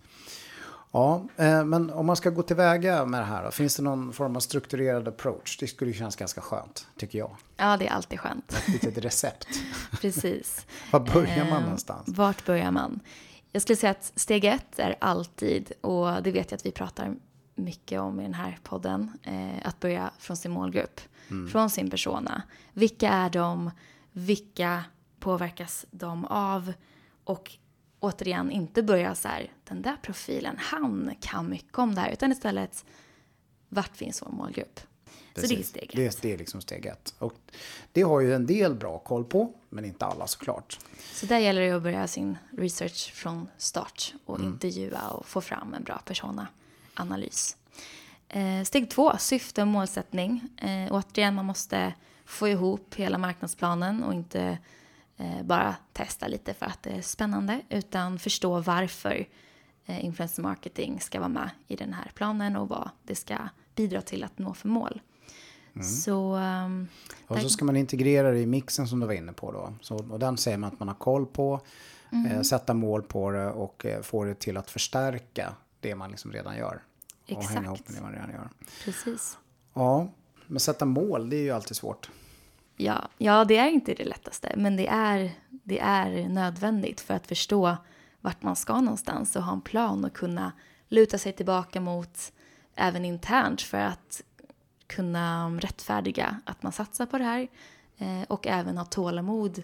Ja, 0.93 1.25
eh, 1.37 1.65
men 1.65 1.91
om 1.91 2.07
man 2.07 2.17
ska 2.17 2.31
gå 2.31 2.43
tillväga 2.43 3.05
med 3.05 3.21
det 3.21 3.25
här 3.25 3.45
då, 3.45 3.51
finns 3.51 3.77
det 3.77 3.83
någon 3.83 4.13
form 4.13 4.37
av 4.37 4.41
strukturerad 4.41 5.09
approach? 5.09 5.59
Det 5.59 5.67
skulle 5.67 5.91
ju 5.91 5.97
kännas 5.97 6.17
ganska 6.17 6.41
skönt, 6.41 6.87
tycker 6.97 7.19
jag. 7.19 7.37
Ja, 7.57 7.77
det 7.77 7.87
är 7.87 7.91
alltid 7.93 8.21
skönt. 8.21 8.53
Ett 8.53 8.69
litet 8.69 9.05
recept. 9.05 9.49
Precis. 10.01 10.67
Var 10.91 11.01
börjar 11.01 11.45
man 11.45 11.59
Eh, 11.59 11.63
någonstans? 11.63 12.09
Vart 12.09 12.47
börjar 12.47 12.71
man? 12.71 13.01
Jag 13.53 13.63
skulle 13.63 13.77
säga 13.77 13.91
att 13.91 14.13
steg 14.15 14.45
ett 14.45 14.79
är 14.79 14.97
alltid, 15.01 15.73
och 15.81 16.23
det 16.23 16.31
vet 16.31 16.51
jag 16.51 16.59
att 16.59 16.67
vi 16.67 16.73
pratar 16.73 17.15
mycket 17.55 18.01
om 18.01 18.21
i 18.21 18.23
den 18.23 18.35
här 18.35 18.59
podden, 18.63 19.13
eh, 19.23 19.69
att 19.69 19.81
börja 19.81 20.11
från 20.19 20.37
sin 20.37 20.51
målgrupp, 20.51 21.01
från 21.53 21.71
sin 21.71 21.91
persona. 21.91 22.43
Vilka 22.73 23.09
är 23.09 23.31
de? 23.31 23.71
Vilka 24.13 24.85
påverkas 25.21 25.87
de 25.91 26.25
av? 26.25 26.73
Och 27.25 27.53
återigen, 28.01 28.51
inte 28.51 28.83
börja 28.83 29.15
så 29.15 29.29
här, 29.29 29.51
den 29.65 29.83
där 29.83 29.97
profilen, 30.03 30.57
han 30.59 31.15
kan 31.21 31.49
mycket 31.51 31.79
om 31.79 31.95
det 31.95 32.01
här, 32.01 32.11
utan 32.13 32.33
istället, 32.33 32.85
vart 33.69 33.97
finns 33.97 34.23
vår 34.23 34.31
målgrupp? 34.31 34.81
Så 35.35 35.41
det 35.41 35.47
är 35.47 35.49
Precis. 35.49 35.69
steget. 35.69 35.97
Det, 35.97 36.07
är- 36.07 36.15
det 36.23 36.33
är 36.33 36.39
liksom 36.39 36.61
steg 36.61 36.87
ett. 36.87 37.15
Och 37.19 37.35
det 37.93 38.03
har 38.03 38.21
ju 38.21 38.35
en 38.35 38.47
del 38.47 38.75
bra 38.75 38.99
koll 38.99 39.25
på, 39.25 39.55
men 39.69 39.85
inte 39.85 40.07
alla 40.07 40.27
såklart. 40.27 40.79
Så 41.15 41.27
där 41.27 41.39
gäller 41.39 41.61
det 41.61 41.71
att 41.71 41.83
börja 41.83 42.09
sin 42.09 42.39
research 42.59 43.13
från 43.15 43.49
start 43.57 44.15
och 44.27 44.41
intervjua 44.41 45.09
och 45.09 45.27
få 45.27 45.41
fram 45.41 45.75
en 45.75 45.83
bra 45.85 45.99
persona-analys. 46.05 47.57
Eh, 48.29 48.63
steg 48.65 48.91
två, 48.91 49.17
syfte 49.19 49.63
och 49.63 49.69
målsättning. 49.69 50.49
Eh, 50.57 50.93
återigen, 50.93 51.35
man 51.35 51.45
måste 51.45 51.95
få 52.25 52.49
ihop 52.49 52.95
hela 52.95 53.19
marknadsplanen 53.19 54.03
och 54.03 54.15
inte 54.15 54.59
bara 55.45 55.77
testa 55.93 56.29
lite 56.29 56.55
för 56.55 56.67
att 56.67 56.83
det 56.83 56.91
är 56.91 57.03
spännande 57.03 57.61
utan 57.69 58.19
förstå 58.19 58.61
varför 58.61 59.27
eh, 59.87 60.05
influencer 60.05 60.43
marketing 60.43 61.01
ska 61.01 61.19
vara 61.19 61.29
med 61.29 61.51
i 61.67 61.77
den 61.77 61.93
här 61.93 62.11
planen 62.15 62.57
och 62.57 62.69
vad 62.69 62.91
det 63.03 63.15
ska 63.15 63.37
bidra 63.75 64.03
till 64.03 64.25
att 64.25 64.39
nå 64.39 64.55
för 64.55 64.69
mål. 64.69 65.01
Så... 66.05 66.35
ehm, 66.35 66.89
Och 67.27 67.37
där- 67.37 67.43
så 67.43 67.49
ska 67.51 67.65
man 67.65 67.77
integrera 67.77 68.31
det 68.31 68.39
i 68.39 68.47
mixen 68.47 68.89
som 68.89 69.01
du 69.01 69.07
var 69.07 69.15
inne 69.15 69.33
på 69.33 69.53
då. 69.53 69.75
Så, 69.81 69.97
och 70.13 70.19
den 70.19 70.37
säger 70.37 70.59
man 70.59 70.73
att 70.73 70.79
man 70.79 70.89
har 70.89 70.95
koll 70.95 71.27
på, 71.27 71.61
Mm. 72.13 72.27
eh, 72.33 72.43
sätta 72.43 72.75
mål 72.75 73.03
på 73.03 73.31
det 73.31 73.51
och 73.51 73.87
eh, 73.87 74.03
få 74.03 74.25
det 74.25 74.35
till 74.35 74.57
att 74.57 74.71
förstärka 74.71 75.55
det 75.81 75.95
man 75.95 76.11
liksom 76.11 76.33
redan 76.33 76.57
gör. 76.57 76.83
Och 77.23 77.29
hänga 77.29 77.41
Exakt. 77.43 77.65
ihop 77.67 77.89
med 77.89 77.97
det 77.97 78.03
man 78.03 78.13
redan 78.13 78.31
gör. 78.31 78.49
precis. 78.85 79.39
Ja, 79.75 80.09
men 80.47 80.61
sätta 80.61 80.85
mål, 80.85 81.31
det 81.31 81.37
är 81.37 81.41
ju 81.43 81.51
alltid 81.51 81.77
svårt. 81.77 82.11
Ja, 82.83 83.09
ja, 83.19 83.45
det 83.45 83.57
är 83.57 83.69
inte 83.69 83.95
det 83.95 84.05
lättaste, 84.05 84.53
men 84.57 84.77
det 84.77 84.87
är, 84.87 85.31
det 85.49 85.79
är 85.79 86.29
nödvändigt 86.29 87.01
för 87.01 87.15
att 87.15 87.27
förstå 87.27 87.77
vart 88.21 88.43
man 88.43 88.57
ska 88.57 88.81
någonstans 88.81 89.37
och 89.37 89.43
ha 89.43 89.53
en 89.53 89.61
plan 89.61 90.05
och 90.05 90.13
kunna 90.13 90.53
luta 90.89 91.19
sig 91.19 91.33
tillbaka 91.33 91.81
mot 91.81 92.33
även 92.75 93.05
internt 93.05 93.63
för 93.63 93.79
att 93.79 94.23
kunna 94.87 95.51
rättfärdiga 95.51 96.41
att 96.45 96.63
man 96.63 96.73
satsar 96.73 97.07
på 97.07 97.19
det 97.19 97.25
här 97.25 97.49
eh, 97.99 98.23
och 98.29 98.47
även 98.47 98.79
ha 98.79 98.85
tålamod 98.85 99.63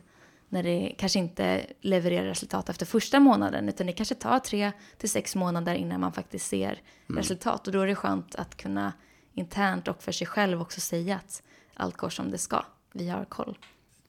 när 0.49 0.63
det 0.63 0.95
kanske 0.99 1.19
inte 1.19 1.67
levererar 1.81 2.27
resultat 2.27 2.69
efter 2.69 2.87
första 2.87 3.21
månaden 3.21 3.69
utan 3.69 3.87
det 3.87 3.93
kanske 3.93 4.15
tar 4.15 4.39
tre 4.39 4.73
till 4.99 5.11
sex 5.11 5.37
månader 5.37 5.75
innan 5.75 6.01
man 6.01 6.13
faktiskt 6.13 6.47
ser 6.47 6.81
resultat 7.07 7.67
och 7.67 7.73
då 7.73 7.81
är 7.81 7.87
det 7.87 7.95
skönt 7.95 8.35
att 8.35 8.57
kunna 8.57 8.93
internt 9.33 9.89
och 9.89 10.03
för 10.03 10.13
sig 10.13 10.27
själv 10.27 10.61
också 10.61 10.81
säga 10.81 11.17
att 11.17 11.43
allt 11.75 11.97
går 11.97 12.11
som 12.11 12.31
det 12.31 12.39
ska. 12.39 12.65
Vi 12.97 13.09
har 13.09 13.25
koll. 13.25 13.59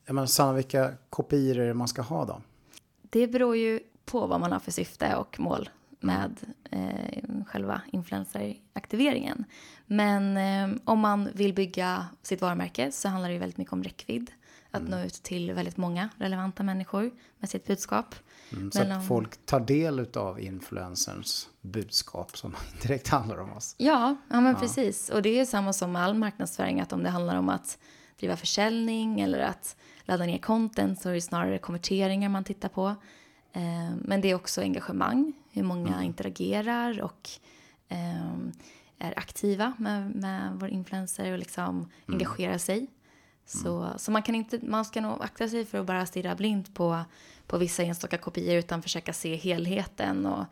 Ja, 0.06 0.14
men 0.14 0.28
Sanna, 0.28 0.54
vilka 0.54 0.94
kopior 1.10 1.58
är 1.58 1.68
det 1.68 1.74
man 1.74 1.88
ska 1.88 2.02
ha 2.02 2.26
då? 2.26 2.42
Det 3.10 3.28
beror 3.28 3.56
ju 3.58 3.80
på 4.06 4.28
vad 4.28 4.40
man 4.40 4.52
har 4.52 4.60
för 4.60 4.72
syfte 4.72 5.16
och 5.16 5.40
mål 5.40 5.70
med 6.00 6.36
eh, 6.72 7.46
själva 7.48 7.82
influenceraktiveringen. 7.92 9.46
Men 9.86 10.38
eh, 10.38 10.78
om 10.86 11.00
man 11.00 11.30
vill 11.34 11.54
bygga 11.54 12.06
sitt 12.22 12.42
varumärke 12.42 12.92
så 12.92 13.08
handlar 13.10 13.30
det 13.30 13.34
ju 13.34 13.40
väldigt 13.40 13.58
mycket 13.58 13.74
om 13.74 13.84
räckvidd. 13.84 14.32
Att 14.72 14.90
nå 14.90 15.00
ut 15.00 15.14
till 15.14 15.54
väldigt 15.54 15.78
många 15.78 16.10
relevanta 16.18 16.64
människor 16.64 17.12
med 17.40 17.50
sitt 17.50 17.68
budskap. 17.68 18.16
Mm, 18.52 18.72
så 18.72 18.80
Men 18.80 18.92
att 18.92 18.98
om- 18.98 19.08
folk 19.08 19.46
tar 19.46 19.60
del 19.60 20.08
av 20.18 20.40
influencers 20.42 21.48
budskap 21.62 22.38
som 22.38 22.56
direkt 22.82 23.08
handlar 23.08 23.38
om 23.38 23.52
oss. 23.54 23.76
Ja, 23.78 24.16
ja 24.30 24.42
men 24.42 24.56
precis. 24.56 25.10
Och 25.10 25.22
det 25.22 25.40
är 25.40 25.46
samma 25.46 25.74
som 25.74 25.92
med 25.92 26.02
all 26.02 26.14
marknadsföring, 26.14 26.82
att 26.82 26.94
om 26.94 27.04
det 27.04 27.10
handlar 27.10 27.36
om 27.36 27.50
att 27.50 27.78
driva 28.20 28.38
försäljning 28.38 29.20
eller 29.22 29.40
att 29.40 29.76
ladda 30.02 30.26
ner 30.26 30.38
content 30.38 31.02
så 31.02 31.10
är 31.10 31.14
det 31.14 31.22
snarare 31.22 31.58
konverteringar 31.58 32.30
man 32.30 32.44
tittar 32.44 32.70
på. 32.70 32.88
Eh, 33.54 33.96
men 34.02 34.22
det 34.22 34.28
är 34.32 34.36
också 34.36 34.62
engagemang, 34.62 35.34
hur 35.52 35.64
många 35.64 36.04
interagerar 36.04 37.02
och 37.02 37.30
eh, 37.90 38.32
är 39.00 39.20
aktiva 39.20 39.74
med, 39.78 40.16
med 40.16 40.52
vår 40.56 40.70
influencer 40.70 41.32
och 41.32 41.40
liksom 41.40 41.92
engagerar 42.06 42.58
sig. 42.58 42.88
Så, 43.46 43.94
så 43.98 44.12
man, 44.12 44.24
kan 44.24 44.36
inte, 44.36 44.60
man 44.64 44.86
ska 44.86 45.02
nog 45.02 45.24
akta 45.24 45.50
sig 45.50 45.66
för 45.66 45.78
att 45.78 45.86
bara 45.86 46.06
stirra 46.06 46.36
blint 46.36 46.74
på, 46.74 47.04
på 47.48 47.58
vissa 47.58 47.84
enstaka 47.84 48.18
kopior 48.18 48.56
utan 48.56 48.82
försöka 48.82 49.14
se 49.14 49.36
helheten 49.36 50.26
och 50.26 50.46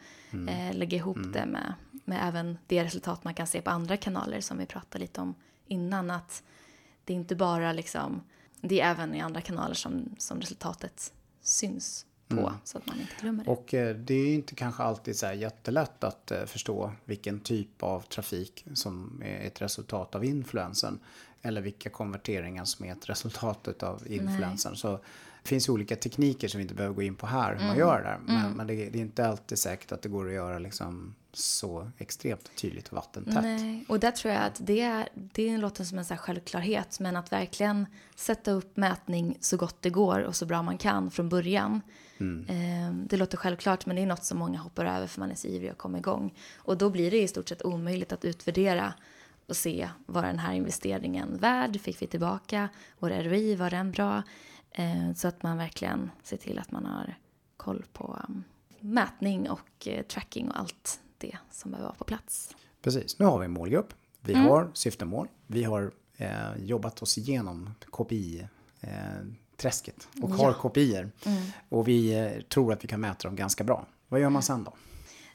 eh, 0.49 0.73
lägga 0.73 0.97
ihop 0.97 1.17
det 1.34 1.45
med, 1.45 1.73
med 1.91 2.19
även 2.28 2.58
det 2.67 2.84
resultat 2.84 3.23
man 3.23 3.34
kan 3.34 3.47
se 3.47 3.62
på 3.62 3.69
andra 3.69 3.97
kanaler 3.97 4.41
som 4.41 4.58
vi 4.58 4.65
pratade 4.65 4.99
lite 4.99 5.21
om 5.21 5.36
innan. 5.67 6.12
Att 6.12 6.43
det 7.05 7.13
är 7.13 7.17
inte 7.17 7.35
bara 7.35 7.73
liksom, 7.73 8.21
det 8.61 8.81
är 8.81 8.91
även 8.91 9.15
i 9.15 9.21
andra 9.21 9.41
kanaler 9.41 9.73
som, 9.73 10.15
som 10.17 10.41
resultatet 10.41 11.13
syns 11.41 12.05
på 12.27 12.39
mm. 12.39 12.53
så 12.63 12.77
att 12.77 12.87
man 12.87 12.99
inte 12.99 13.13
glömmer 13.21 13.43
det. 13.43 13.51
Och 13.51 13.73
eh, 13.73 13.95
det 13.95 14.13
är 14.13 14.33
inte 14.33 14.55
kanske 14.55 14.83
alltid 14.83 15.15
så 15.15 15.25
här 15.25 15.33
jättelätt 15.33 16.03
att 16.03 16.31
eh, 16.31 16.45
förstå 16.45 16.91
vilken 17.05 17.39
typ 17.39 17.83
av 17.83 18.01
trafik 18.01 18.65
som 18.73 19.21
är 19.25 19.47
ett 19.47 19.61
resultat 19.61 20.15
av 20.15 20.25
influensen 20.25 20.99
eller 21.41 21.61
vilka 21.61 21.89
konverteringar 21.89 22.65
som 22.65 22.85
är 22.85 22.91
ett 22.91 23.09
resultat 23.09 23.83
av 23.83 24.07
influensen. 24.07 24.75
Så 24.75 24.91
det 25.43 25.49
finns 25.49 25.69
ju 25.69 25.73
olika 25.73 25.95
tekniker 25.95 26.47
som 26.47 26.57
vi 26.57 26.61
inte 26.61 26.75
behöver 26.75 26.95
gå 26.95 27.01
in 27.01 27.15
på 27.15 27.27
här 27.27 27.49
hur 27.49 27.55
mm. 27.55 27.67
man 27.67 27.77
gör 27.77 28.01
det. 28.01 28.19
Men, 28.25 28.45
mm. 28.45 28.57
men 28.57 28.67
det, 28.67 28.89
det, 28.89 28.99
är 28.99 29.01
inte 29.01 29.27
alltid 29.27 29.57
säkert 29.59 29.91
att 29.91 30.01
det 30.01 30.09
går 30.09 30.27
att 30.27 30.33
göra 30.33 30.59
liksom 30.59 31.15
så 31.37 31.91
extremt 31.97 32.55
tydligt 32.55 32.91
vattentätt. 32.91 33.43
Nej, 33.43 33.85
och 33.87 33.99
där 33.99 34.11
tror 34.11 34.33
jag 34.33 34.43
att 34.43 34.59
det, 34.59 34.81
är, 34.81 35.09
det 35.13 35.57
låter 35.57 35.83
som 35.83 35.97
en 35.97 36.05
så 36.05 36.15
självklarhet. 36.15 36.99
Men 36.99 37.15
att 37.15 37.31
verkligen 37.31 37.85
sätta 38.15 38.51
upp 38.51 38.77
mätning 38.77 39.37
så 39.41 39.57
gott 39.57 39.81
det 39.81 39.89
går 39.89 40.19
och 40.19 40.35
så 40.35 40.45
bra 40.45 40.61
man 40.61 40.77
kan 40.77 41.11
från 41.11 41.29
början. 41.29 41.81
Mm. 42.17 42.45
Eh, 42.49 43.07
det 43.07 43.17
låter 43.17 43.37
självklart 43.37 43.85
men 43.85 43.95
det 43.95 44.01
är 44.01 44.05
något 44.05 44.25
som 44.25 44.37
många 44.37 44.59
hoppar 44.59 44.85
över 44.85 45.07
för 45.07 45.19
man 45.19 45.31
är 45.31 45.35
så 45.35 45.47
ivrig 45.47 45.69
att 45.69 45.77
komma 45.77 45.97
igång. 45.97 46.33
Och 46.57 46.77
då 46.77 46.89
blir 46.89 47.11
det 47.11 47.21
i 47.21 47.27
stort 47.27 47.49
sett 47.49 47.65
omöjligt 47.65 48.13
att 48.13 48.25
utvärdera 48.25 48.93
och 49.47 49.57
se 49.57 49.89
vad 50.05 50.23
den 50.23 50.39
här 50.39 50.53
investeringen 50.53 51.37
värd? 51.37 51.81
Fick 51.81 52.01
vi 52.01 52.07
tillbaka? 52.07 52.69
Vår 52.99 53.09
ROI, 53.09 53.55
var 53.55 53.69
den 53.69 53.91
bra? 53.91 54.23
Eh, 54.71 55.13
så 55.15 55.27
att 55.27 55.43
man 55.43 55.57
verkligen 55.57 56.11
ser 56.23 56.37
till 56.37 56.59
att 56.59 56.71
man 56.71 56.85
har 56.85 57.15
koll 57.57 57.85
på 57.93 58.19
um, 58.27 58.43
mätning 58.79 59.49
och 59.49 59.87
eh, 59.87 60.03
tracking 60.03 60.49
och 60.49 60.59
allt 60.59 60.99
det 61.17 61.38
som 61.51 61.71
behöver 61.71 61.88
vara 61.88 61.97
på 61.97 62.04
plats. 62.04 62.56
Precis, 62.82 63.19
nu 63.19 63.25
har 63.25 63.39
vi 63.39 63.45
en 63.45 63.51
målgrupp. 63.51 63.93
Vi 64.21 64.34
mm. 64.34 64.45
har 64.45 64.71
syftemål. 64.73 65.28
Vi 65.47 65.63
har 65.63 65.91
eh, 66.17 66.58
jobbat 66.58 67.01
oss 67.01 67.17
igenom 67.17 67.69
KPI 67.91 68.47
eh, 68.82 68.89
träsket 69.58 70.08
och 70.21 70.30
har 70.30 70.51
ja. 70.51 70.69
KPI. 70.69 70.95
Mm. 70.95 71.12
Och 71.69 71.88
vi 71.88 72.19
eh, 72.19 72.41
tror 72.41 72.73
att 72.73 72.84
vi 72.84 72.88
kan 72.88 73.01
mäta 73.01 73.28
dem 73.28 73.36
ganska 73.36 73.63
bra. 73.63 73.86
Vad 74.08 74.19
gör 74.19 74.30
man 74.30 74.43
sen 74.43 74.63
då? 74.63 74.73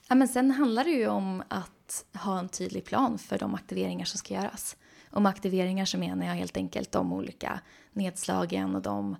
Ja, 0.08 0.14
men 0.14 0.28
sen 0.28 0.50
handlar 0.50 0.84
det 0.84 0.90
ju 0.90 1.08
om 1.08 1.42
att 1.48 2.04
ha 2.14 2.38
en 2.38 2.48
tydlig 2.48 2.84
plan 2.84 3.18
för 3.18 3.38
de 3.38 3.54
aktiveringar 3.54 4.04
som 4.04 4.18
ska 4.18 4.34
göras. 4.34 4.76
Och 5.10 5.22
med 5.22 5.30
aktiveringar 5.30 5.84
så 5.84 5.98
menar 5.98 6.26
jag 6.26 6.34
helt 6.34 6.56
enkelt 6.56 6.92
de 6.92 7.12
olika 7.12 7.60
nedslagen 7.92 8.74
och 8.74 8.82
de 8.82 9.16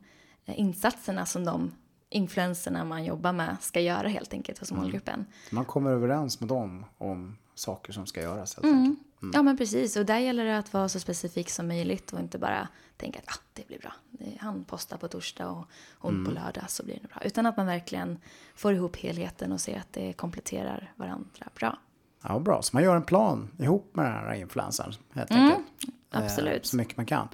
eh, 0.47 0.61
insatserna 0.61 1.27
som 1.27 1.45
de 1.45 1.73
influenserna 2.11 2.85
man 2.85 3.05
jobbar 3.05 3.33
med 3.33 3.57
ska 3.61 3.81
göra 3.81 4.09
helt 4.09 4.33
enkelt 4.33 4.59
hos 4.59 4.71
mm. 4.71 4.83
målgruppen. 4.83 5.27
Man 5.51 5.65
kommer 5.65 5.91
överens 5.91 6.41
med 6.41 6.49
dem 6.49 6.85
om 6.99 7.37
saker 7.55 7.93
som 7.93 8.07
ska 8.07 8.23
göras 8.23 8.55
helt 8.55 8.65
mm. 8.65 8.79
enkelt. 8.79 9.23
Mm. 9.23 9.33
Ja 9.35 9.43
men 9.43 9.57
precis 9.57 9.97
och 9.97 10.07
där 10.07 10.19
gäller 10.19 10.45
det 10.45 10.59
att 10.59 10.73
vara 10.73 10.89
så 10.89 11.01
specifik 11.01 11.51
som 11.51 11.69
möjligt 11.69 12.13
och 12.13 12.21
inte 12.21 12.39
bara 12.39 12.69
tänka 12.97 13.19
att 13.19 13.29
ah, 13.29 13.41
det 13.53 13.67
blir 13.67 13.79
bra. 13.79 13.93
Han 14.39 14.65
postar 14.65 14.97
på 14.97 15.09
torsdag 15.09 15.51
och 15.51 15.65
hon 15.99 16.15
mm. 16.15 16.25
på 16.25 16.31
lördag 16.31 16.65
så 16.69 16.85
blir 16.85 16.99
det 17.03 17.09
bra. 17.09 17.23
Utan 17.25 17.47
att 17.47 17.57
man 17.57 17.67
verkligen 17.67 18.19
får 18.55 18.75
ihop 18.75 18.97
helheten 18.97 19.53
och 19.53 19.61
ser 19.61 19.79
att 19.79 19.93
det 19.93 20.13
kompletterar 20.13 20.93
varandra 20.97 21.47
bra. 21.55 21.79
Ja 22.23 22.39
bra, 22.39 22.63
så 22.63 22.77
man 22.77 22.83
gör 22.83 22.97
en 22.97 23.03
plan 23.03 23.51
ihop 23.59 23.91
med 23.93 24.05
den 24.05 24.15
här 24.15 24.35
influencern 24.35 24.95
helt 25.13 25.31
mm. 25.31 25.45
enkelt. 25.45 25.67
Absolut. 26.11 26.55
Eh, 26.55 26.63
så 26.63 26.77
mycket 26.77 26.97
man 26.97 27.07
kan. 27.07 27.29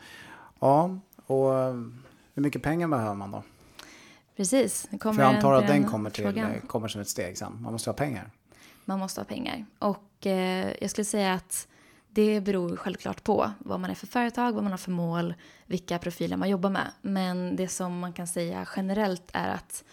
Ja, 0.60 0.98
och 1.26 1.52
hur 2.34 2.42
mycket 2.42 2.62
pengar 2.62 2.88
behöver 2.88 3.14
man 3.14 3.30
då? 3.30 3.42
Precis. 4.36 4.88
Kommer 5.00 5.14
För 5.14 5.22
jag 5.22 5.34
antar 5.34 5.52
att 5.52 5.66
den 5.66 5.84
kommer, 5.84 6.10
till, 6.10 6.60
kommer 6.66 6.88
som 6.88 7.00
ett 7.00 7.08
steg 7.08 7.38
sen. 7.38 7.62
Man 7.62 7.72
måste 7.72 7.90
ha 7.90 7.94
pengar. 7.94 8.30
Man 8.84 8.98
måste 8.98 9.20
ha 9.20 9.24
pengar. 9.24 9.66
Och 9.78 10.26
eh, 10.26 10.72
jag 10.80 10.90
skulle 10.90 11.04
säga 11.04 11.34
att 11.34 11.68
det 12.08 12.40
beror 12.40 12.76
självklart 12.76 13.24
på 13.24 13.50
vad 13.58 13.80
man 13.80 13.90
är 13.90 13.94
för 13.94 14.06
företag, 14.06 14.52
vad 14.52 14.62
man 14.62 14.72
har 14.72 14.78
för 14.78 14.90
mål, 14.90 15.34
vilka 15.66 15.98
profiler 15.98 16.36
man 16.36 16.48
jobbar 16.48 16.70
med. 16.70 16.92
Men 17.02 17.56
det 17.56 17.68
som 17.68 17.98
man 17.98 18.12
kan 18.12 18.26
säga 18.26 18.68
generellt 18.76 19.30
är 19.32 19.48
att 19.48 19.84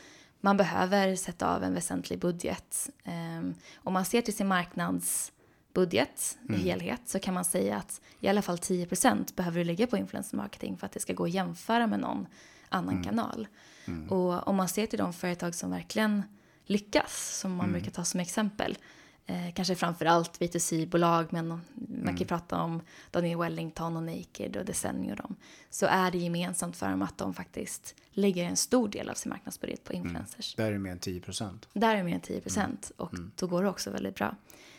man 0.41 0.57
behöver 0.57 1.15
sätta 1.15 1.55
av 1.55 1.63
en 1.63 1.73
väsentlig 1.73 2.19
budget. 2.19 2.89
Um, 3.05 3.53
om 3.75 3.93
man 3.93 4.05
ser 4.05 4.21
till 4.21 4.35
sin 4.35 4.47
marknadsbudget 4.47 6.37
mm. 6.49 6.61
i 6.61 6.63
helhet 6.63 7.01
så 7.05 7.19
kan 7.19 7.33
man 7.33 7.45
säga 7.45 7.77
att 7.77 8.01
i 8.19 8.27
alla 8.27 8.41
fall 8.41 8.57
10% 8.57 9.35
behöver 9.35 9.59
du 9.59 9.63
lägga 9.63 9.87
på 9.87 9.97
influencer 9.97 10.37
marketing 10.37 10.77
för 10.77 10.85
att 10.85 10.91
det 10.91 10.99
ska 10.99 11.13
gå 11.13 11.23
att 11.23 11.31
jämföra 11.31 11.87
med 11.87 11.99
någon 11.99 12.27
annan 12.69 12.93
mm. 12.93 13.03
kanal. 13.03 13.47
Mm. 13.85 14.09
Och 14.09 14.47
om 14.47 14.55
man 14.55 14.67
ser 14.67 14.85
till 14.85 14.99
de 14.99 15.13
företag 15.13 15.55
som 15.55 15.71
verkligen 15.71 16.23
lyckas, 16.65 17.39
som 17.39 17.55
man 17.55 17.65
mm. 17.65 17.73
brukar 17.73 17.91
ta 17.91 18.03
som 18.03 18.19
exempel, 18.19 18.77
eh, 19.25 19.53
kanske 19.53 19.75
framför 19.75 20.05
allt 20.05 20.39
B2C-bolag, 20.39 21.27
men 21.29 21.47
man 21.47 21.61
mm. 21.89 22.05
kan 22.05 22.17
ju 22.17 22.25
prata 22.25 22.61
om 22.61 22.81
Daniel 23.11 23.39
Wellington 23.39 23.97
och 23.97 24.03
Naked 24.03 24.57
och 24.57 24.65
Desenio 24.65 25.11
och 25.11 25.17
dem, 25.17 25.35
så 25.69 25.85
är 25.85 26.11
det 26.11 26.17
gemensamt 26.17 26.77
för 26.77 26.89
dem 26.89 27.01
att 27.01 27.17
de 27.17 27.33
faktiskt 27.33 27.95
lägger 28.11 28.45
en 28.45 28.57
stor 28.57 28.87
del 28.87 29.09
av 29.09 29.13
sin 29.13 29.29
marknadsbudget 29.29 29.83
på 29.83 29.93
mm. 29.93 30.05
influencers. 30.05 30.55
Mm. 30.57 30.65
Där 30.65 30.71
är 30.71 30.73
det 30.73 30.83
mer 30.83 30.91
än 30.91 30.99
10 30.99 31.21
procent. 31.21 31.69
Där 31.73 31.93
är 31.93 31.97
det 31.97 32.03
mer 32.03 32.13
än 32.13 32.21
10 32.21 32.41
procent 32.41 32.91
mm. 32.97 33.07
och 33.07 33.31
då 33.35 33.47
går 33.47 33.63
det 33.63 33.69
också 33.69 33.91
väldigt 33.91 34.15
bra. 34.15 34.35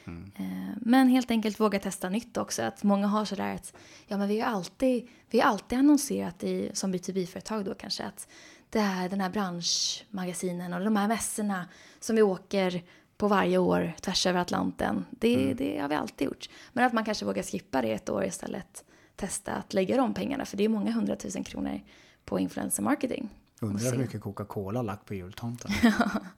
Mm. 0.06 0.32
Eh, 0.36 0.76
men 0.80 1.08
helt 1.08 1.30
enkelt 1.30 1.60
våga 1.60 1.78
testa 1.78 2.08
nytt 2.08 2.36
också. 2.36 2.62
Att 2.62 2.82
många 2.82 3.06
har 3.06 3.24
sådär 3.24 3.54
att 3.54 3.74
ja, 4.06 4.18
men 4.18 4.28
vi 4.28 4.40
har 4.40 4.50
alltid, 4.50 5.08
vi 5.30 5.40
har 5.40 5.50
alltid 5.50 5.78
annonserat 5.78 6.44
i, 6.44 6.70
som 6.72 6.94
B2B-företag 6.94 7.64
då 7.64 7.74
kanske 7.74 8.04
att 8.04 8.28
det 8.70 8.80
här, 8.80 9.08
den 9.08 9.20
här 9.20 9.30
branschmagasinen 9.30 10.72
och 10.72 10.80
de 10.80 10.96
här 10.96 11.08
mässorna 11.08 11.68
som 12.00 12.16
vi 12.16 12.22
åker 12.22 12.82
på 13.16 13.28
varje 13.28 13.58
år 13.58 13.92
tvärs 14.00 14.26
över 14.26 14.40
Atlanten. 14.40 15.04
Det, 15.10 15.34
mm. 15.34 15.56
det 15.56 15.78
har 15.78 15.88
vi 15.88 15.94
alltid 15.94 16.26
gjort. 16.26 16.48
Men 16.72 16.84
att 16.84 16.92
man 16.92 17.04
kanske 17.04 17.24
vågar 17.24 17.42
skippa 17.42 17.82
det 17.82 17.92
ett 17.92 18.08
år 18.08 18.24
istället. 18.24 18.84
Testa 19.16 19.52
att 19.52 19.74
lägga 19.74 19.96
de 19.96 20.14
pengarna, 20.14 20.44
för 20.44 20.56
det 20.56 20.64
är 20.64 20.68
många 20.68 20.92
hundratusen 20.92 21.44
kronor 21.44 21.80
på 22.24 22.38
influencer 22.38 22.82
marketing. 22.82 23.30
Undrar 23.60 23.90
hur 23.90 23.98
mycket 23.98 24.20
Coca-Cola 24.20 24.82
lagt 24.82 25.04
på 25.04 25.14
jultomten. 25.14 25.70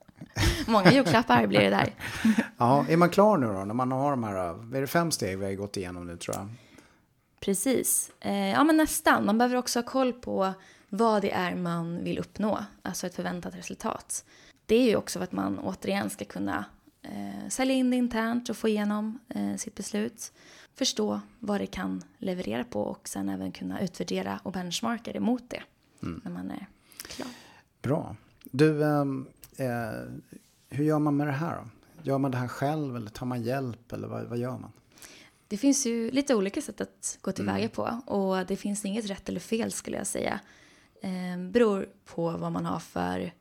många 0.67 0.93
julklappar 0.93 1.47
blir 1.47 1.61
det 1.61 1.71
där. 1.71 1.95
ja, 2.57 2.87
är 2.89 2.97
man 2.97 3.11
klar 3.11 3.39
nu 3.39 3.47
då? 3.47 3.65
När 3.65 3.75
man 3.75 3.93
har 3.93 4.11
de 4.11 4.25
här, 4.25 4.35
är 4.77 4.81
det 4.81 4.87
fem 4.87 5.11
steg 5.11 5.39
vi 5.39 5.45
har 5.45 5.53
gått 5.53 5.77
igenom 5.77 6.07
nu 6.07 6.17
tror 6.17 6.37
jag? 6.37 6.49
Precis. 7.41 8.11
Eh, 8.21 8.51
ja, 8.51 8.65
men 8.65 8.77
nästan. 8.77 9.27
Man 9.27 9.39
behöver 9.39 9.57
också 9.57 9.79
ha 9.79 9.85
koll 9.85 10.13
på 10.13 10.55
vad 10.89 11.23
det 11.23 11.31
är 11.31 11.55
man 11.55 12.05
vill 12.05 12.19
uppnå, 12.19 12.65
alltså 12.83 13.07
ett 13.07 13.15
förväntat 13.15 13.55
resultat. 13.55 14.25
Det 14.67 14.77
är 14.77 14.87
ju 14.87 14.97
också 14.97 15.19
för 15.19 15.25
att 15.25 15.33
man 15.33 15.59
återigen 15.59 16.11
ska 16.11 16.25
kunna 16.25 16.65
eh, 17.03 17.49
sälja 17.49 17.75
in 17.75 17.91
det 17.91 17.97
internt 17.97 18.49
och 18.49 18.57
få 18.57 18.69
igenom 18.69 19.19
eh, 19.29 19.57
sitt 19.57 19.75
beslut. 19.75 20.33
Förstå 20.75 21.21
vad 21.39 21.61
det 21.61 21.67
kan 21.67 22.03
leverera 22.19 22.65
på 22.65 22.83
och 22.83 23.09
sen 23.09 23.29
även 23.29 23.53
kunna 23.53 23.81
utvärdera 23.81 24.41
och 24.43 24.53
benchmarka 24.53 25.13
det 25.13 25.21
mot 25.21 25.51
det 25.51 25.63
mm. 26.03 26.21
när 26.25 26.31
man 26.31 26.51
är 26.51 26.67
klar. 27.09 27.29
Bra. 27.83 28.17
Du, 28.45 28.85
ehm, 28.85 29.27
eh, 29.57 29.67
hur 30.69 30.85
gör 30.85 30.99
man 30.99 31.17
med 31.17 31.27
det 31.27 31.33
här 31.33 31.57
då? 31.57 31.69
Gör 32.03 32.19
man 32.19 32.31
det 32.31 32.37
här 32.37 32.49
själv 32.49 32.97
eller 32.97 33.11
tar 33.11 33.27
man 33.27 33.43
hjälp 33.43 33.93
eller 33.93 34.09
vad, 34.09 34.25
vad 34.25 34.39
gör 34.39 34.59
man? 34.59 34.73
Det 35.49 35.57
finns 35.57 35.87
ju 35.87 36.11
lite 36.11 36.35
olika 36.35 36.63
sätt 36.63 36.81
att 36.81 37.19
gå 37.21 37.33
tillväga 37.33 37.59
mm. 37.59 37.71
på 37.71 38.01
och 38.07 38.47
det 38.47 38.57
finns 38.57 38.85
inget 38.85 39.11
rätt 39.11 39.29
eller 39.29 39.41
fel 39.41 39.73
skulle 39.73 39.97
jag 39.97 40.07
säga. 40.07 40.41
Eh, 41.03 41.39
beror 41.51 41.89
på 42.05 42.31
vad 42.31 42.53
man 42.53 42.67
har 42.67 42.79
för 42.79 43.33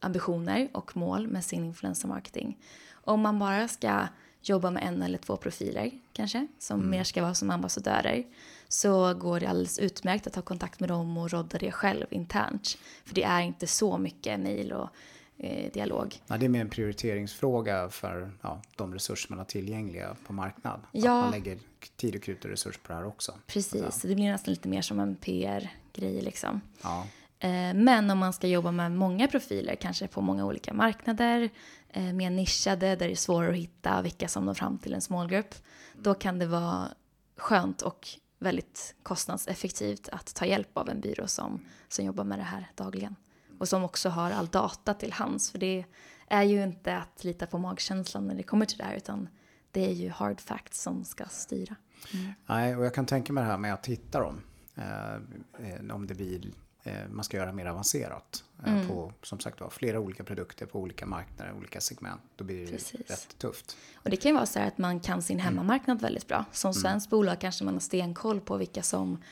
ambitioner 0.00 0.68
och 0.72 0.96
mål 0.96 1.26
med 1.26 1.44
sin 1.44 1.64
influencer 1.64 2.08
marketing. 2.08 2.58
Om 2.92 3.20
man 3.20 3.38
bara 3.38 3.68
ska 3.68 4.06
jobba 4.42 4.70
med 4.70 4.82
en 4.82 5.02
eller 5.02 5.18
två 5.18 5.36
profiler 5.36 5.90
kanske, 6.12 6.46
som 6.58 6.78
mm. 6.80 6.90
mer 6.90 7.04
ska 7.04 7.22
vara 7.22 7.34
som 7.34 7.50
ambassadörer, 7.50 8.24
så 8.68 9.14
går 9.14 9.40
det 9.40 9.46
alldeles 9.46 9.78
utmärkt 9.78 10.26
att 10.26 10.32
ta 10.32 10.42
kontakt 10.42 10.80
med 10.80 10.88
dem 10.88 11.18
och 11.18 11.30
rodda 11.30 11.58
det 11.58 11.72
själv 11.72 12.06
internt. 12.10 12.78
För 13.04 13.14
det 13.14 13.22
är 13.22 13.40
inte 13.40 13.66
så 13.66 13.98
mycket 13.98 14.40
mejl 14.40 14.72
och 14.72 14.88
eh, 15.38 15.72
dialog. 15.72 16.22
Ja, 16.26 16.36
det 16.36 16.46
är 16.46 16.48
mer 16.48 16.60
en 16.60 16.68
prioriteringsfråga 16.68 17.88
för 17.88 18.30
ja, 18.42 18.62
de 18.76 18.94
resurser 18.94 19.30
man 19.30 19.38
har 19.38 19.44
tillgängliga 19.44 20.16
på 20.26 20.32
marknad. 20.32 20.80
Ja. 20.92 21.18
Att 21.18 21.24
man 21.24 21.30
lägger 21.30 21.58
tid 21.96 22.16
och 22.16 22.22
krut 22.22 22.44
och 22.44 22.50
resurs 22.50 22.78
på 22.78 22.88
det 22.88 22.94
här 22.94 23.06
också. 23.06 23.34
Precis, 23.46 24.02
det 24.02 24.14
blir 24.14 24.32
nästan 24.32 24.54
lite 24.54 24.68
mer 24.68 24.82
som 24.82 25.00
en 25.00 25.16
PR-grej 25.16 26.22
liksom. 26.22 26.60
Ja. 26.82 27.06
Eh, 27.38 27.74
men 27.74 28.10
om 28.10 28.18
man 28.18 28.32
ska 28.32 28.46
jobba 28.46 28.70
med 28.70 28.92
många 28.92 29.28
profiler, 29.28 29.74
kanske 29.74 30.06
på 30.06 30.20
många 30.20 30.46
olika 30.46 30.74
marknader, 30.74 31.50
eh, 31.88 32.02
mer 32.02 32.30
nischade 32.30 32.86
där 32.86 33.06
det 33.06 33.12
är 33.12 33.16
svårare 33.16 33.50
att 33.50 33.56
hitta 33.56 34.02
vilka 34.02 34.28
som 34.28 34.44
når 34.44 34.54
fram 34.54 34.78
till 34.78 34.94
en 34.94 35.00
målgrupp, 35.10 35.54
då 35.96 36.14
kan 36.14 36.38
det 36.38 36.46
vara 36.46 36.88
skönt 37.36 37.82
och 37.82 38.08
väldigt 38.38 38.94
kostnadseffektivt 39.02 40.08
att 40.08 40.34
ta 40.34 40.46
hjälp 40.46 40.78
av 40.78 40.88
en 40.88 41.00
byrå 41.00 41.26
som, 41.26 41.60
som 41.88 42.04
jobbar 42.04 42.24
med 42.24 42.38
det 42.38 42.42
här 42.42 42.70
dagligen. 42.74 43.16
Och 43.58 43.68
som 43.68 43.84
också 43.84 44.08
har 44.08 44.30
all 44.30 44.46
data 44.46 44.94
till 44.94 45.12
hands, 45.12 45.50
för 45.50 45.58
det 45.58 45.84
är 46.28 46.42
ju 46.42 46.62
inte 46.62 46.96
att 46.96 47.24
lita 47.24 47.46
på 47.46 47.58
magkänslan 47.58 48.26
när 48.26 48.34
det 48.34 48.42
kommer 48.42 48.66
till 48.66 48.78
det 48.78 48.84
här, 48.84 48.96
utan 48.96 49.28
det 49.70 49.86
är 49.86 49.92
ju 49.92 50.10
hard 50.10 50.40
facts 50.40 50.82
som 50.82 51.04
ska 51.04 51.24
styra. 51.24 51.76
Mm. 52.14 52.32
Nej, 52.46 52.76
och 52.76 52.84
jag 52.84 52.94
kan 52.94 53.06
tänka 53.06 53.32
mig 53.32 53.44
det 53.44 53.50
här 53.50 53.58
med 53.58 53.74
att 53.74 53.86
hitta 53.86 54.20
dem. 54.20 54.40
Eh, 54.74 55.94
om 55.94 56.06
det 56.06 56.14
blir 56.14 56.52
Eh, 56.88 57.08
man 57.10 57.24
ska 57.24 57.36
göra 57.36 57.52
mer 57.52 57.66
avancerat. 57.66 58.44
Eh, 58.66 58.72
mm. 58.72 58.88
På 58.88 59.12
som 59.22 59.40
sagt 59.40 59.60
var 59.60 59.70
flera 59.70 60.00
olika 60.00 60.24
produkter 60.24 60.66
på 60.66 60.80
olika 60.80 61.06
marknader, 61.06 61.52
olika 61.52 61.80
segment. 61.80 62.20
Då 62.36 62.44
blir 62.44 62.66
det 62.66 62.72
Precis. 62.72 63.10
rätt 63.10 63.38
tufft. 63.38 63.76
Och 63.94 64.10
det 64.10 64.16
kan 64.16 64.30
ju 64.30 64.34
vara 64.34 64.46
så 64.46 64.60
att 64.60 64.78
man 64.78 65.00
kan 65.00 65.22
sin 65.22 65.36
mm. 65.36 65.44
hemmamarknad 65.44 65.94
mm. 65.94 66.02
väldigt 66.02 66.26
bra. 66.26 66.44
Som 66.52 66.68
mm. 66.68 66.80
svensk 66.80 67.06
mm. 67.06 67.18
bolag 67.18 67.40
kanske 67.40 67.64
man 67.64 67.74
har 67.74 67.80
stenkoll 67.80 68.40
på 68.40 68.56
vilka 68.56 68.82
som 68.82 69.22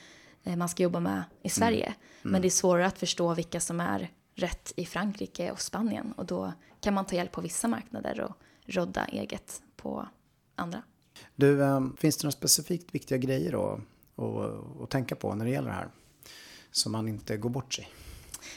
eh, 0.45 0.57
man 0.57 0.69
ska 0.69 0.83
jobba 0.83 1.01
med 1.01 1.23
i 1.43 1.49
Sverige. 1.49 1.87
Mm. 1.87 1.97
Men 2.23 2.43
det 2.43 2.49
är 2.49 2.51
svårare 2.51 2.87
att 2.87 2.99
förstå 2.99 3.35
vilka 3.35 3.61
som 3.61 3.81
är 3.81 4.11
rätt 4.37 4.73
i 4.77 4.87
Frankrike 4.87 5.51
och 5.51 5.61
Spanien. 5.61 6.13
Och 6.13 6.27
då 6.27 6.53
kan 6.81 6.95
man 6.95 7.07
ta 7.07 7.17
hjälp 7.17 7.33
på 7.33 7.41
vissa 7.41 7.69
marknader 7.69 8.21
och 8.21 8.33
rodda 8.65 9.05
eget 9.05 9.63
på 9.77 10.09
andra. 10.55 10.83
Du, 11.37 11.63
eh, 11.63 11.81
finns 11.97 12.17
det 12.17 12.25
några 12.25 12.33
specifikt 12.33 12.95
viktiga 12.95 13.19
grejer 13.19 13.53
då 13.53 13.81
att, 14.17 14.83
att 14.83 14.91
tänka 14.91 15.17
på 15.17 15.35
när 15.35 15.45
det 15.45 15.51
gäller 15.51 15.69
det 15.69 15.75
här? 15.75 15.89
Så 16.71 16.91
man 16.91 17.09
inte 17.09 17.37
går 17.37 17.51
bort 17.51 17.75
sig. 17.75 17.89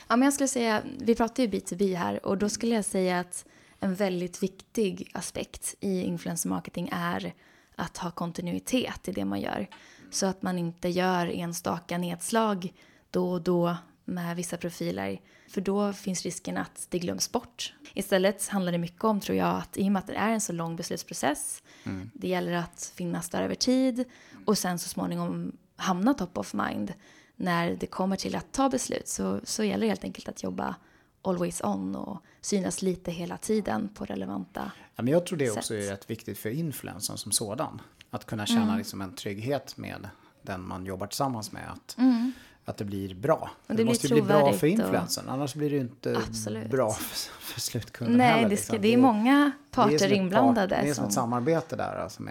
Ja, 0.08 0.16
men 0.16 0.22
jag 0.22 0.34
skulle 0.34 0.48
säga, 0.48 0.84
vi 1.00 1.16
pratar 1.16 1.44
ju 1.44 1.50
B2B 1.50 1.96
här 1.96 2.26
och 2.26 2.38
då 2.38 2.50
skulle 2.50 2.76
jag 2.76 2.86
säga 2.86 3.20
att 3.20 3.46
en 3.80 3.96
väldigt 3.96 4.44
viktig 4.44 5.12
aspekt 5.14 5.76
i 5.80 6.02
influencer 6.02 6.50
marketing 6.50 6.90
är 6.92 7.34
att 7.76 7.98
ha 7.98 8.12
kontinuitet 8.12 9.08
i 9.08 9.12
det 9.12 9.26
man 9.26 9.42
gör. 9.42 9.70
Så 10.12 10.26
att 10.26 10.42
man 10.42 10.58
inte 10.58 10.90
gör 10.90 11.28
enstaka 11.28 11.98
nedslag 11.98 12.74
då 13.12 13.32
och 13.32 13.42
då 13.42 13.78
med 14.06 14.36
vissa 14.36 14.58
profiler. 14.58 15.22
För 15.50 15.62
då 15.62 15.94
finns 15.94 16.24
risken 16.24 16.58
att 16.58 16.88
det 16.90 17.00
glöms 17.00 17.32
bort. 17.32 17.74
Istället 17.94 18.48
handlar 18.48 18.72
det 18.72 18.78
mycket 18.78 19.04
om, 19.04 19.20
tror 19.20 19.38
jag, 19.38 19.56
att 19.56 19.78
i 19.78 19.88
och 19.88 19.92
med 19.92 20.00
att 20.00 20.08
det 20.08 20.16
är 20.16 20.32
en 20.32 20.42
så 20.42 20.54
lång 20.54 20.76
beslutsprocess, 20.76 21.64
mm. 21.84 22.12
det 22.14 22.28
gäller 22.28 22.54
att 22.54 22.92
finnas 22.96 23.30
där 23.30 23.44
över 23.44 23.56
tid 23.56 24.06
och 24.46 24.58
sen 24.58 24.80
så 24.80 24.90
småningom 24.90 25.52
hamna 25.76 26.14
top 26.14 26.38
of 26.38 26.54
mind 26.54 26.94
när 27.36 27.76
det 27.76 27.88
kommer 27.88 28.16
till 28.16 28.36
att 28.36 28.52
ta 28.52 28.70
beslut 28.70 29.08
så, 29.08 29.40
så 29.44 29.64
gäller 29.64 29.82
det 29.82 29.88
helt 29.88 30.04
enkelt 30.04 30.30
att 30.30 30.44
jobba 30.44 30.76
always 31.22 31.62
on 31.62 31.96
och 31.96 32.24
synas 32.42 32.82
lite 32.82 33.12
hela 33.12 33.38
tiden 33.38 33.90
på 33.94 34.06
relevanta 34.06 34.72
ja, 34.96 35.04
men 35.04 35.14
Jag 35.14 35.26
tror 35.26 35.38
det 35.38 35.52
också 35.52 35.76
är 35.76 35.82
rätt 35.82 36.10
viktigt 36.10 36.38
för 36.38 36.50
influensen 36.50 37.18
som 37.18 37.32
sådan. 37.32 37.82
Att 38.10 38.26
kunna 38.26 38.46
känna 38.46 38.64
mm. 38.64 38.78
liksom 38.78 39.02
en 39.02 39.16
trygghet 39.16 39.78
med 39.78 40.10
den 40.42 40.68
man 40.68 40.86
jobbar 40.86 41.08
tillsammans 41.08 41.52
med. 41.52 41.72
Att, 41.72 41.98
mm. 41.98 42.32
Att 42.70 42.78
det 42.78 42.86
blir 42.86 43.16
bra. 43.16 43.50
Det, 43.68 43.74
det 43.74 43.86
måste 43.86 44.08
ju 44.08 44.14
bli 44.14 44.22
bra 44.22 44.54
för 44.54 44.68
influensen. 44.68 45.28
Och... 45.28 45.34
Annars 45.34 45.56
blir 45.56 45.70
det 45.70 45.76
ju 45.76 45.82
inte 45.82 46.22
Absolut. 46.28 46.70
bra 46.70 46.92
för, 46.92 47.32
för 47.42 47.62
slutkunden 47.62 48.18
Nej, 48.18 48.32
heller. 48.32 48.50
Det, 48.50 48.58
ska, 48.58 48.74
liksom. 48.74 48.82
det 48.82 48.94
är 48.94 48.98
många 48.98 49.52
parter 49.72 49.98
det 49.98 50.06
är 50.06 50.12
inblandade. 50.12 50.76
Part, 50.76 50.84
det 50.84 50.90
är 50.90 50.94
som 50.94 51.06
ett 51.06 51.14
samarbete 51.14 51.76
där 51.76 52.08
som 52.10 52.30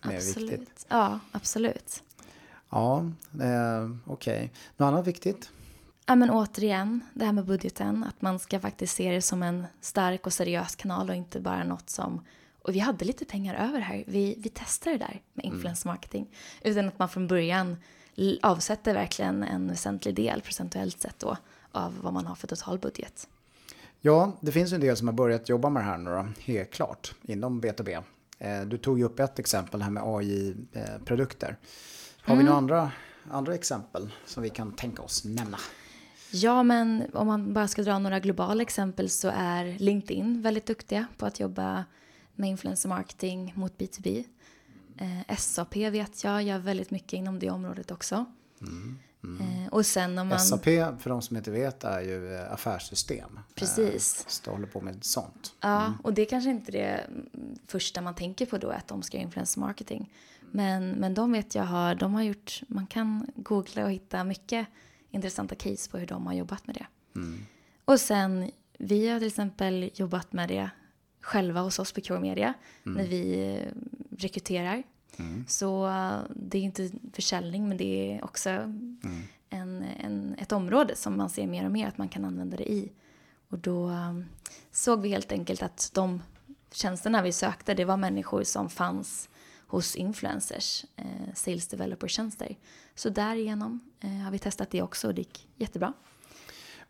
alltså, 0.00 0.40
är, 0.40 0.42
är 0.44 0.48
viktigt. 0.48 0.86
Ja, 0.88 1.18
absolut. 1.32 2.02
Ja, 2.70 2.98
eh, 3.40 3.90
okej. 4.04 4.34
Okay. 4.34 4.48
Något 4.76 4.86
annat 4.86 5.06
viktigt? 5.06 5.50
Ja, 6.06 6.14
men 6.14 6.30
återigen, 6.30 7.00
det 7.14 7.24
här 7.24 7.32
med 7.32 7.44
budgeten. 7.44 8.04
Att 8.04 8.22
man 8.22 8.38
ska 8.38 8.60
faktiskt 8.60 8.96
se 8.96 9.12
det 9.12 9.22
som 9.22 9.42
en 9.42 9.66
stark 9.80 10.26
och 10.26 10.32
seriös 10.32 10.76
kanal 10.76 11.10
och 11.10 11.16
inte 11.16 11.40
bara 11.40 11.64
något 11.64 11.90
som 11.90 12.20
och 12.62 12.74
vi 12.74 12.78
hade 12.78 13.04
lite 13.04 13.24
pengar 13.24 13.54
över 13.54 13.80
här. 13.80 14.04
Vi, 14.06 14.34
vi 14.38 14.48
testade 14.48 14.98
det 14.98 15.04
där 15.04 15.20
med 15.32 15.44
mm. 15.44 15.56
influence 15.56 15.88
marketing. 15.88 16.22
Mm. 16.22 16.72
Utan 16.72 16.88
att 16.88 16.98
man 16.98 17.08
från 17.08 17.26
början 17.26 17.76
avsätter 18.42 18.94
verkligen 18.94 19.42
en 19.42 19.68
väsentlig 19.68 20.14
del 20.14 20.40
procentuellt 20.40 21.00
sett 21.00 21.18
då 21.18 21.36
av 21.72 21.98
vad 22.02 22.12
man 22.12 22.26
har 22.26 22.34
för 22.34 22.46
totalbudget. 22.46 23.28
Ja, 24.00 24.32
det 24.40 24.52
finns 24.52 24.72
en 24.72 24.80
del 24.80 24.96
som 24.96 25.08
har 25.08 25.14
börjat 25.14 25.48
jobba 25.48 25.68
med 25.68 25.82
det 25.82 25.86
här 25.86 25.98
nu 25.98 26.10
då, 26.10 26.26
helt 26.52 26.70
klart, 26.70 27.14
inom 27.22 27.62
B2B. 27.62 28.02
Eh, 28.38 28.60
du 28.60 28.78
tog 28.78 28.98
ju 28.98 29.04
upp 29.04 29.20
ett 29.20 29.38
exempel 29.38 29.82
här 29.82 29.90
med 29.90 30.02
AI-produkter. 30.06 31.56
Har 32.22 32.36
vi 32.36 32.42
några 32.42 32.58
mm. 32.58 32.64
andra, 32.64 32.92
andra 33.30 33.54
exempel 33.54 34.10
som 34.26 34.42
vi 34.42 34.48
kan 34.50 34.72
tänka 34.72 35.02
oss 35.02 35.24
nämna? 35.24 35.58
Ja, 36.32 36.62
men 36.62 37.04
om 37.12 37.26
man 37.26 37.52
bara 37.52 37.68
ska 37.68 37.82
dra 37.82 37.98
några 37.98 38.20
globala 38.20 38.62
exempel 38.62 39.10
så 39.10 39.32
är 39.34 39.78
LinkedIn 39.78 40.42
väldigt 40.42 40.66
duktiga 40.66 41.06
på 41.16 41.26
att 41.26 41.40
jobba 41.40 41.84
med 42.34 42.50
influencer 42.50 42.88
marketing 42.88 43.52
mot 43.56 43.78
B2B. 43.78 44.24
Eh, 44.98 45.36
SAP 45.36 45.76
vet 45.76 46.24
jag 46.24 46.42
gör 46.42 46.58
väldigt 46.58 46.90
mycket 46.90 47.12
inom 47.12 47.38
det 47.38 47.50
området 47.50 47.90
också. 47.90 48.24
Mm, 48.60 48.98
mm. 49.24 49.40
Eh, 49.40 49.68
och 49.68 49.86
sen 49.86 50.18
om 50.18 50.28
man... 50.28 50.40
SAP, 50.40 50.64
för 50.98 51.08
de 51.08 51.22
som 51.22 51.36
inte 51.36 51.50
vet, 51.50 51.84
är 51.84 52.00
ju 52.00 52.34
eh, 52.34 52.52
affärssystem. 52.52 53.40
Precis. 53.54 54.24
Eh, 54.24 54.28
så 54.28 54.50
håller 54.50 54.66
på 54.66 54.80
med 54.80 55.04
sånt. 55.04 55.52
Ja, 55.60 55.86
mm. 55.86 55.98
och 56.02 56.14
det 56.14 56.22
är 56.22 56.26
kanske 56.26 56.50
inte 56.50 56.72
det 56.72 57.06
första 57.66 58.00
man 58.00 58.14
tänker 58.14 58.46
på 58.46 58.58
då, 58.58 58.70
att 58.70 58.88
de 58.88 59.02
ska 59.02 59.18
influencer 59.18 59.60
marketing. 59.60 60.12
Men, 60.50 60.90
men 60.90 61.14
de 61.14 61.32
vet 61.32 61.54
jag 61.54 61.64
har, 61.64 61.94
de 61.94 62.14
har 62.14 62.22
gjort, 62.22 62.62
man 62.68 62.86
kan 62.86 63.26
googla 63.36 63.84
och 63.84 63.90
hitta 63.90 64.24
mycket 64.24 64.66
intressanta 65.10 65.54
case 65.54 65.90
på 65.90 65.98
hur 65.98 66.06
de 66.06 66.26
har 66.26 66.34
jobbat 66.34 66.66
med 66.66 66.76
det. 66.76 66.86
Mm. 67.20 67.46
Och 67.84 68.00
sen, 68.00 68.50
vi 68.78 69.08
har 69.08 69.18
till 69.18 69.28
exempel 69.28 69.90
jobbat 69.94 70.32
med 70.32 70.48
det 70.48 70.70
själva 71.20 71.60
hos 71.60 71.78
oss 71.78 71.92
på 71.92 72.00
Cure 72.00 72.20
Media 72.20 72.54
mm. 72.86 73.02
när 73.02 73.10
vi 73.10 73.54
eh, 73.56 73.72
rekryterar. 74.22 74.82
Mm. 75.16 75.44
Så 75.48 75.86
eh, 75.88 76.18
det 76.36 76.58
är 76.58 76.62
inte 76.62 76.90
försäljning 77.12 77.68
men 77.68 77.76
det 77.76 78.12
är 78.12 78.24
också 78.24 78.50
mm. 78.50 78.98
en, 79.50 79.84
en, 80.00 80.34
ett 80.38 80.52
område 80.52 80.96
som 80.96 81.16
man 81.16 81.30
ser 81.30 81.46
mer 81.46 81.64
och 81.64 81.72
mer 81.72 81.88
att 81.88 81.98
man 81.98 82.08
kan 82.08 82.24
använda 82.24 82.56
det 82.56 82.72
i. 82.72 82.92
Och 83.48 83.58
då 83.58 83.88
um, 83.88 84.24
såg 84.70 85.00
vi 85.00 85.08
helt 85.08 85.32
enkelt 85.32 85.62
att 85.62 85.90
de 85.94 86.22
tjänsterna 86.72 87.22
vi 87.22 87.32
sökte 87.32 87.74
det 87.74 87.84
var 87.84 87.96
människor 87.96 88.44
som 88.44 88.70
fanns 88.70 89.28
hos 89.66 89.96
influencers, 89.96 90.84
eh, 90.96 91.34
sales 91.34 91.68
developer-tjänster. 91.68 92.56
Så 92.94 93.08
därigenom 93.08 93.80
eh, 94.00 94.10
har 94.10 94.30
vi 94.30 94.38
testat 94.38 94.70
det 94.70 94.82
också 94.82 95.08
och 95.08 95.14
det 95.14 95.20
gick 95.20 95.48
jättebra. 95.56 95.92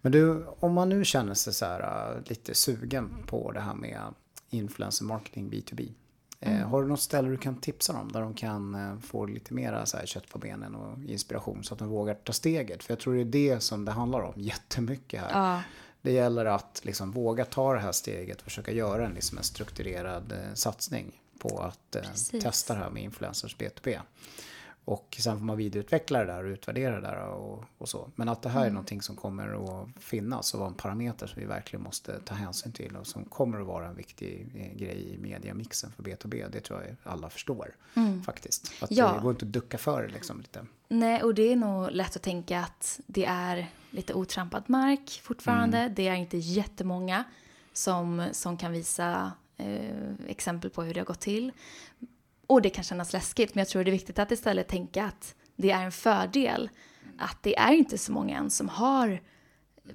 Men 0.01 0.13
du, 0.13 0.47
om 0.47 0.73
man 0.73 0.89
nu 0.89 1.05
känner 1.05 1.35
sig 1.35 1.53
så 1.53 1.65
här 1.65 2.13
uh, 2.17 2.23
lite 2.27 2.55
sugen 2.55 3.25
på 3.27 3.53
det 3.53 3.61
här 3.61 3.75
med 3.75 4.01
influencer 4.51 5.05
marketing 5.05 5.51
B2B. 5.51 5.93
Eh, 6.41 6.57
mm. 6.57 6.69
har 6.69 6.83
du 6.83 6.89
något 6.89 7.01
ställe 7.01 7.29
du 7.29 7.37
kan 7.37 7.57
tipsa 7.57 7.93
dem 7.93 8.13
där 8.13 8.21
de 8.21 8.35
kan 8.35 8.75
uh, 8.75 9.01
få 9.01 9.27
lite 9.27 9.55
mera 9.55 9.87
så 9.87 9.97
här, 9.97 10.07
kött 10.07 10.29
på 10.29 10.39
benen 10.39 10.75
och 10.75 11.05
inspiration 11.05 11.65
så 11.65 11.75
att 11.75 11.79
de 11.79 11.89
vågar 11.89 12.15
ta 12.15 12.33
steget? 12.33 12.85
För 12.85 12.93
jag 12.93 12.99
tror 12.99 13.15
det 13.15 13.21
är 13.21 13.25
det 13.25 13.61
som 13.61 13.85
det 13.85 13.93
handlar 13.93 14.21
om 14.21 14.33
jättemycket 14.41 15.21
här. 15.21 15.31
Ja. 15.31 15.63
Det 16.03 16.13
gäller 16.13 16.45
att 16.45 16.81
liksom 16.85 17.11
våga 17.11 17.45
ta 17.45 17.75
det 17.75 17.81
här 17.81 17.93
steget 17.93 18.37
och 18.37 18.45
försöka 18.45 18.73
göra 18.73 19.07
en, 19.07 19.13
liksom 19.13 19.39
en 19.39 19.45
strukturerad 19.45 20.33
uh, 20.33 20.55
satsning 20.55 21.21
på 21.39 21.59
att 21.59 21.97
testa 22.43 22.75
det 22.75 22.81
här 22.81 22.91
med 22.91 23.03
influencers 23.03 23.57
B2B. 23.57 24.01
Och 24.85 25.17
sen 25.21 25.39
får 25.39 25.45
man 25.45 25.57
vidareutveckla 25.57 26.19
det 26.19 26.25
där 26.25 26.45
och 26.45 26.49
utvärdera 26.49 26.95
det 26.95 27.01
där 27.01 27.29
och, 27.29 27.65
och 27.79 27.89
så. 27.89 28.11
Men 28.15 28.29
att 28.29 28.43
det 28.43 28.49
här 28.49 28.61
mm. 28.61 28.71
är 28.71 28.75
någonting 28.75 29.03
som 29.03 29.17
kommer 29.17 29.83
att 29.83 29.89
finnas 30.03 30.55
och 30.55 30.61
vara 30.61 30.69
en 30.69 30.75
parameter 30.75 31.27
som 31.27 31.41
vi 31.41 31.47
verkligen 31.47 31.83
måste 31.83 32.21
ta 32.21 32.35
hänsyn 32.35 32.73
till 32.73 32.97
och 32.97 33.07
som 33.07 33.25
kommer 33.25 33.61
att 33.61 33.67
vara 33.67 33.89
en 33.89 33.95
viktig 33.95 34.47
eh, 34.55 34.79
grej 34.79 35.15
i 35.15 35.19
mediamixen 35.19 35.93
för 35.93 36.03
B2B. 36.03 36.51
Det 36.51 36.61
tror 36.61 36.83
jag 36.83 36.97
alla 37.03 37.31
förstår 37.31 37.75
mm. 37.95 38.23
faktiskt. 38.23 38.73
Att 38.83 38.91
ja. 38.91 39.13
det 39.13 39.21
går 39.23 39.31
inte 39.31 39.47
att 39.47 39.53
ducka 39.53 39.79
för 39.79 40.03
det 40.03 40.09
liksom 40.09 40.41
lite. 40.41 40.67
Nej, 40.89 41.23
och 41.23 41.35
det 41.35 41.53
är 41.53 41.57
nog 41.57 41.91
lätt 41.91 42.17
att 42.17 42.23
tänka 42.23 42.61
att 42.61 43.01
det 43.07 43.25
är 43.25 43.71
lite 43.91 44.15
otrampad 44.15 44.63
mark 44.67 45.21
fortfarande. 45.23 45.79
Mm. 45.79 45.95
Det 45.95 46.09
är 46.09 46.15
inte 46.15 46.39
jättemånga 46.39 47.25
som, 47.73 48.25
som 48.33 48.57
kan 48.57 48.73
visa 48.73 49.33
eh, 49.57 50.13
exempel 50.29 50.71
på 50.71 50.83
hur 50.83 50.95
det 50.95 51.01
har 51.01 51.07
gått 51.07 51.21
till. 51.21 51.53
Och 52.51 52.63
det 52.63 52.71
kan 52.71 52.85
kännas 52.85 53.13
läskigt, 53.13 53.55
men 53.55 53.61
jag 53.61 53.69
tror 53.69 53.85
det 53.85 53.91
är 53.91 53.93
viktigt 53.93 54.19
att 54.19 54.31
istället 54.31 54.69
tänka 54.69 55.05
att 55.05 55.35
det 55.57 55.71
är 55.71 55.85
en 55.85 55.93
fördel. 55.93 56.71
Att 57.19 57.43
det 57.43 57.59
är 57.59 57.73
inte 57.73 57.99
så 57.99 58.13
många 58.13 58.39
än 58.39 58.51
som 58.51 58.69
har 58.69 59.21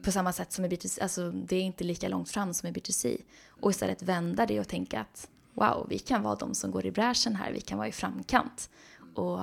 på 0.04 0.12
samma 0.12 0.34
sätt 0.34 0.52
som 0.52 0.66
i 0.66 0.68
B2C, 0.68 1.02
alltså 1.02 1.32
det 1.32 1.56
är 1.56 1.62
inte 1.62 1.84
lika 1.84 2.08
långt 2.08 2.30
fram 2.30 2.54
som 2.54 2.70
i 2.70 2.72
B2C. 2.72 3.22
Och 3.48 3.72
istället 3.72 4.02
vända 4.02 4.46
det 4.46 4.60
och 4.60 4.68
tänka 4.68 5.00
att 5.00 5.30
wow, 5.54 5.88
vi 5.90 6.00
kan 6.00 6.24
vara 6.24 6.36
de 6.36 6.56
som 6.56 6.72
går 6.72 6.86
i 6.86 6.92
bräschen 6.92 7.36
här, 7.36 7.52
vi 7.52 7.62
kan 7.62 7.78
vara 7.78 7.88
i 7.88 7.92
framkant. 7.92 8.70
Och, 9.16 9.40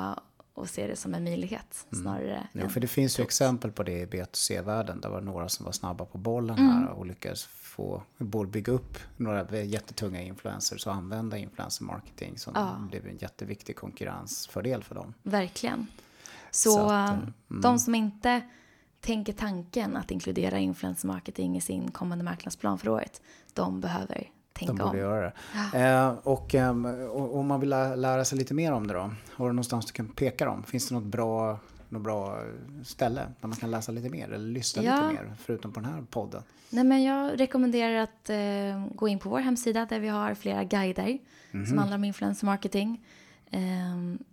och 0.54 0.68
se 0.68 0.86
det 0.86 0.96
som 0.96 1.14
en 1.14 1.24
möjlighet 1.24 1.86
mm. 1.92 2.02
snarare 2.02 2.36
mm. 2.36 2.48
Jo, 2.52 2.68
för 2.68 2.80
det 2.80 2.88
finns 2.88 3.18
ju 3.18 3.22
exempel 3.22 3.72
på 3.72 3.82
det 3.82 3.98
i 3.98 4.06
B2C-världen. 4.06 5.00
Det 5.00 5.08
var 5.08 5.20
några 5.20 5.48
som 5.48 5.64
var 5.64 5.72
snabba 5.72 6.04
på 6.04 6.18
bollen 6.18 6.58
mm. 6.58 6.70
här 6.70 6.88
och 6.88 7.06
lyckades 7.06 7.44
få, 7.72 8.02
både 8.18 8.50
bygga 8.50 8.72
upp 8.72 8.98
några 9.16 9.62
jättetunga 9.62 10.22
influencers 10.22 10.86
och 10.86 10.94
använda 10.94 11.36
influencer 11.38 11.84
marketing 11.84 12.38
som 12.38 12.52
ja. 12.56 12.76
blev 12.90 13.06
en 13.06 13.16
jätteviktig 13.16 13.76
konkurrensfördel 13.76 14.84
för 14.84 14.94
dem. 14.94 15.14
Verkligen. 15.22 15.86
Så, 16.50 16.72
Så 16.72 16.90
att, 16.90 17.10
eh, 17.10 17.18
mm. 17.50 17.62
de 17.62 17.78
som 17.78 17.94
inte 17.94 18.40
tänker 19.00 19.32
tanken 19.32 19.96
att 19.96 20.10
inkludera 20.10 20.58
influencer 20.58 21.08
marketing 21.08 21.56
i 21.56 21.60
sin 21.60 21.90
kommande 21.90 22.24
marknadsplan 22.24 22.78
för 22.78 22.88
året, 22.88 23.22
de 23.52 23.80
behöver 23.80 24.30
tänka 24.52 24.72
om. 24.72 24.78
De 24.78 24.84
borde 24.84 25.04
om. 25.04 25.10
göra 25.10 25.20
det. 25.20 25.32
Ja. 25.72 25.78
Eh, 25.78 26.18
och, 26.22 26.54
eh, 26.54 26.84
och 27.10 27.36
om 27.36 27.46
man 27.46 27.60
vill 27.60 27.68
lära 27.68 28.24
sig 28.24 28.38
lite 28.38 28.54
mer 28.54 28.72
om 28.72 28.86
det 28.86 28.94
då, 28.94 29.10
har 29.32 29.46
du 29.46 29.52
någonstans 29.52 29.86
du 29.86 29.92
kan 29.92 30.08
peka 30.08 30.44
dem? 30.44 30.62
Finns 30.62 30.88
det 30.88 30.94
något 30.94 31.04
bra 31.04 31.58
något 31.92 32.02
bra 32.02 32.44
ställe 32.84 33.20
där 33.40 33.48
man 33.48 33.56
kan 33.56 33.70
läsa 33.70 33.92
lite 33.92 34.10
mer 34.10 34.32
eller 34.32 34.52
lyssna 34.52 34.82
ja. 34.82 34.94
lite 34.94 35.22
mer 35.22 35.34
förutom 35.38 35.72
på 35.72 35.80
den 35.80 35.90
här 35.90 36.02
podden? 36.02 36.42
Nej, 36.70 36.84
men 36.84 37.02
jag 37.02 37.40
rekommenderar 37.40 37.94
att 37.94 38.30
eh, 38.30 38.86
gå 38.94 39.08
in 39.08 39.18
på 39.18 39.28
vår 39.28 39.38
hemsida 39.38 39.86
där 39.86 40.00
vi 40.00 40.08
har 40.08 40.34
flera 40.34 40.64
guider 40.64 41.18
mm 41.52 41.66
som 41.66 41.78
handlar 41.78 41.96
om 41.96 42.04
influencer 42.04 42.46
marketing 42.46 43.04
eh, 43.50 43.60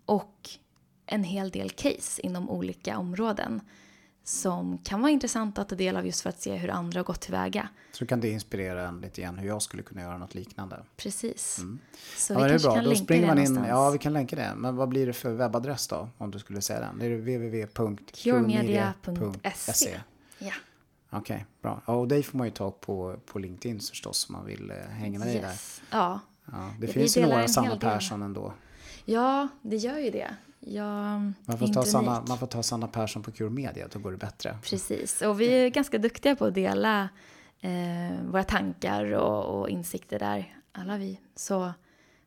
och 0.05 0.49
en 1.05 1.23
hel 1.23 1.49
del 1.49 1.69
case 1.69 2.21
inom 2.21 2.49
olika 2.49 2.97
områden 2.97 3.61
som 4.29 4.77
kan 4.77 5.01
vara 5.01 5.11
intressant 5.11 5.59
att 5.59 5.69
ta 5.69 5.75
del 5.75 5.97
av 5.97 6.05
just 6.05 6.21
för 6.21 6.29
att 6.29 6.41
se 6.41 6.55
hur 6.55 6.69
andra 6.69 6.99
har 6.99 7.03
gått 7.03 7.21
tillväga. 7.21 7.69
Så 7.91 8.05
kan 8.05 8.19
det 8.19 8.29
inspirera 8.29 8.87
en 8.87 9.01
lite 9.01 9.21
grann 9.21 9.37
hur 9.37 9.47
jag 9.47 9.61
skulle 9.61 9.83
kunna 9.83 10.01
göra 10.01 10.17
något 10.17 10.35
liknande. 10.35 10.83
Precis. 10.97 11.59
Mm. 11.59 11.79
Så 12.17 12.33
ja, 12.33 12.39
vi 12.39 12.49
kanske 12.49 12.69
kan 12.69 12.83
Då 12.83 12.89
länka 12.89 13.13
det 13.13 13.13
man 13.13 13.23
in, 13.37 13.43
någonstans. 13.43 13.67
Ja, 13.69 13.89
vi 13.89 13.97
kan 13.97 14.13
länka 14.13 14.35
det. 14.35 14.53
Men 14.55 14.75
vad 14.75 14.89
blir 14.89 15.07
det 15.07 15.13
för 15.13 15.33
webbadress 15.33 15.87
då? 15.87 16.09
Om 16.17 16.31
du 16.31 16.39
skulle 16.39 16.61
säga 16.61 16.79
den. 16.79 16.99
Det 16.99 17.05
är 17.05 17.17
www.curemedia.se. 17.17 19.99
Ja. 20.37 20.53
Okej, 21.09 21.35
okay, 21.35 21.45
bra. 21.61 21.81
Ja, 21.85 21.93
och 21.93 22.07
dig 22.07 22.23
får 22.23 22.37
man 22.37 22.47
ju 22.47 22.51
ta 22.51 22.71
på, 22.71 23.19
på 23.25 23.39
LinkedIn 23.39 23.79
förstås 23.79 24.29
om 24.29 24.33
man 24.33 24.45
vill 24.45 24.71
eh, 24.71 24.77
hänga 24.77 25.19
med 25.19 25.27
yes. 25.27 25.35
dig 25.35 25.41
där. 25.41 25.57
Ja. 25.97 26.19
ja 26.45 26.73
det 26.79 26.87
finns 26.87 27.17
ju 27.17 27.21
några 27.21 27.47
Sanna 27.47 27.77
Persson 27.77 28.21
ändå. 28.21 28.53
Ja, 29.05 29.47
det 29.61 29.75
gör 29.75 29.97
ju 29.97 30.09
det. 30.09 30.35
Jag 30.59 31.21
man, 31.45 31.57
får 31.57 31.73
ta 31.73 31.83
Sanna, 31.83 32.23
man 32.27 32.37
får 32.37 32.47
ta 32.47 32.63
Sanna 32.63 32.87
Persson 32.87 33.23
på 33.23 33.31
Cure 33.31 33.49
Media, 33.49 33.87
då 33.91 33.99
går 33.99 34.11
det 34.11 34.17
bättre. 34.17 34.57
Precis, 34.63 35.21
och 35.21 35.41
vi 35.41 35.47
är 35.47 35.69
ganska 35.69 35.97
duktiga 35.97 36.35
på 36.35 36.45
att 36.45 36.53
dela 36.53 37.09
eh, 37.59 38.21
våra 38.31 38.43
tankar 38.43 39.11
och, 39.13 39.59
och, 39.59 39.69
insikter 39.69 40.19
där, 40.19 40.55
alla 40.71 40.97
vi. 40.97 41.19
Så 41.35 41.73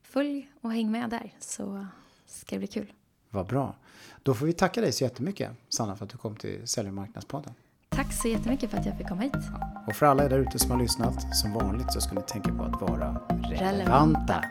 följ 0.02 0.48
och 0.60 0.72
häng 0.72 0.90
med 0.90 1.10
där 1.10 1.34
så 1.40 1.86
ska 2.26 2.56
det 2.56 2.58
bli 2.58 2.68
kul. 2.68 2.92
Vad 3.30 3.46
bra. 3.46 3.76
Då 4.22 4.34
får 4.34 4.46
vi 4.46 4.52
tacka 4.52 4.80
dig 4.80 4.92
så 4.92 5.04
jättemycket, 5.04 5.50
Sanna, 5.68 5.96
för 5.96 6.04
att 6.04 6.10
du 6.10 6.18
kom 6.18 6.36
till 6.36 6.68
Sälj 6.68 6.88
och 6.88 6.94
marknadspodden. 6.94 7.54
Tack 7.88 8.12
så 8.12 8.28
jättemycket 8.28 8.70
för 8.70 8.78
att 8.78 8.86
jag 8.86 8.98
fick 8.98 9.08
komma 9.08 9.22
hit. 9.22 9.32
Ja. 9.34 9.84
Och 9.86 9.94
för 9.94 10.06
alla 10.06 10.24
er 10.24 10.28
där 10.28 10.38
ute 10.38 10.58
som 10.58 10.70
har 10.70 10.78
lyssnat, 10.78 11.36
som 11.36 11.52
vanligt 11.52 11.92
så 11.92 12.00
ska 12.00 12.14
ni 12.14 12.22
tänka 12.22 12.54
på 12.54 12.62
att 12.62 12.80
vara 12.80 13.20
relevanta. 13.28 13.64
relevanta. 13.64 14.44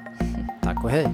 Tack 0.62 0.84
och 0.84 0.90
hej. 0.90 1.08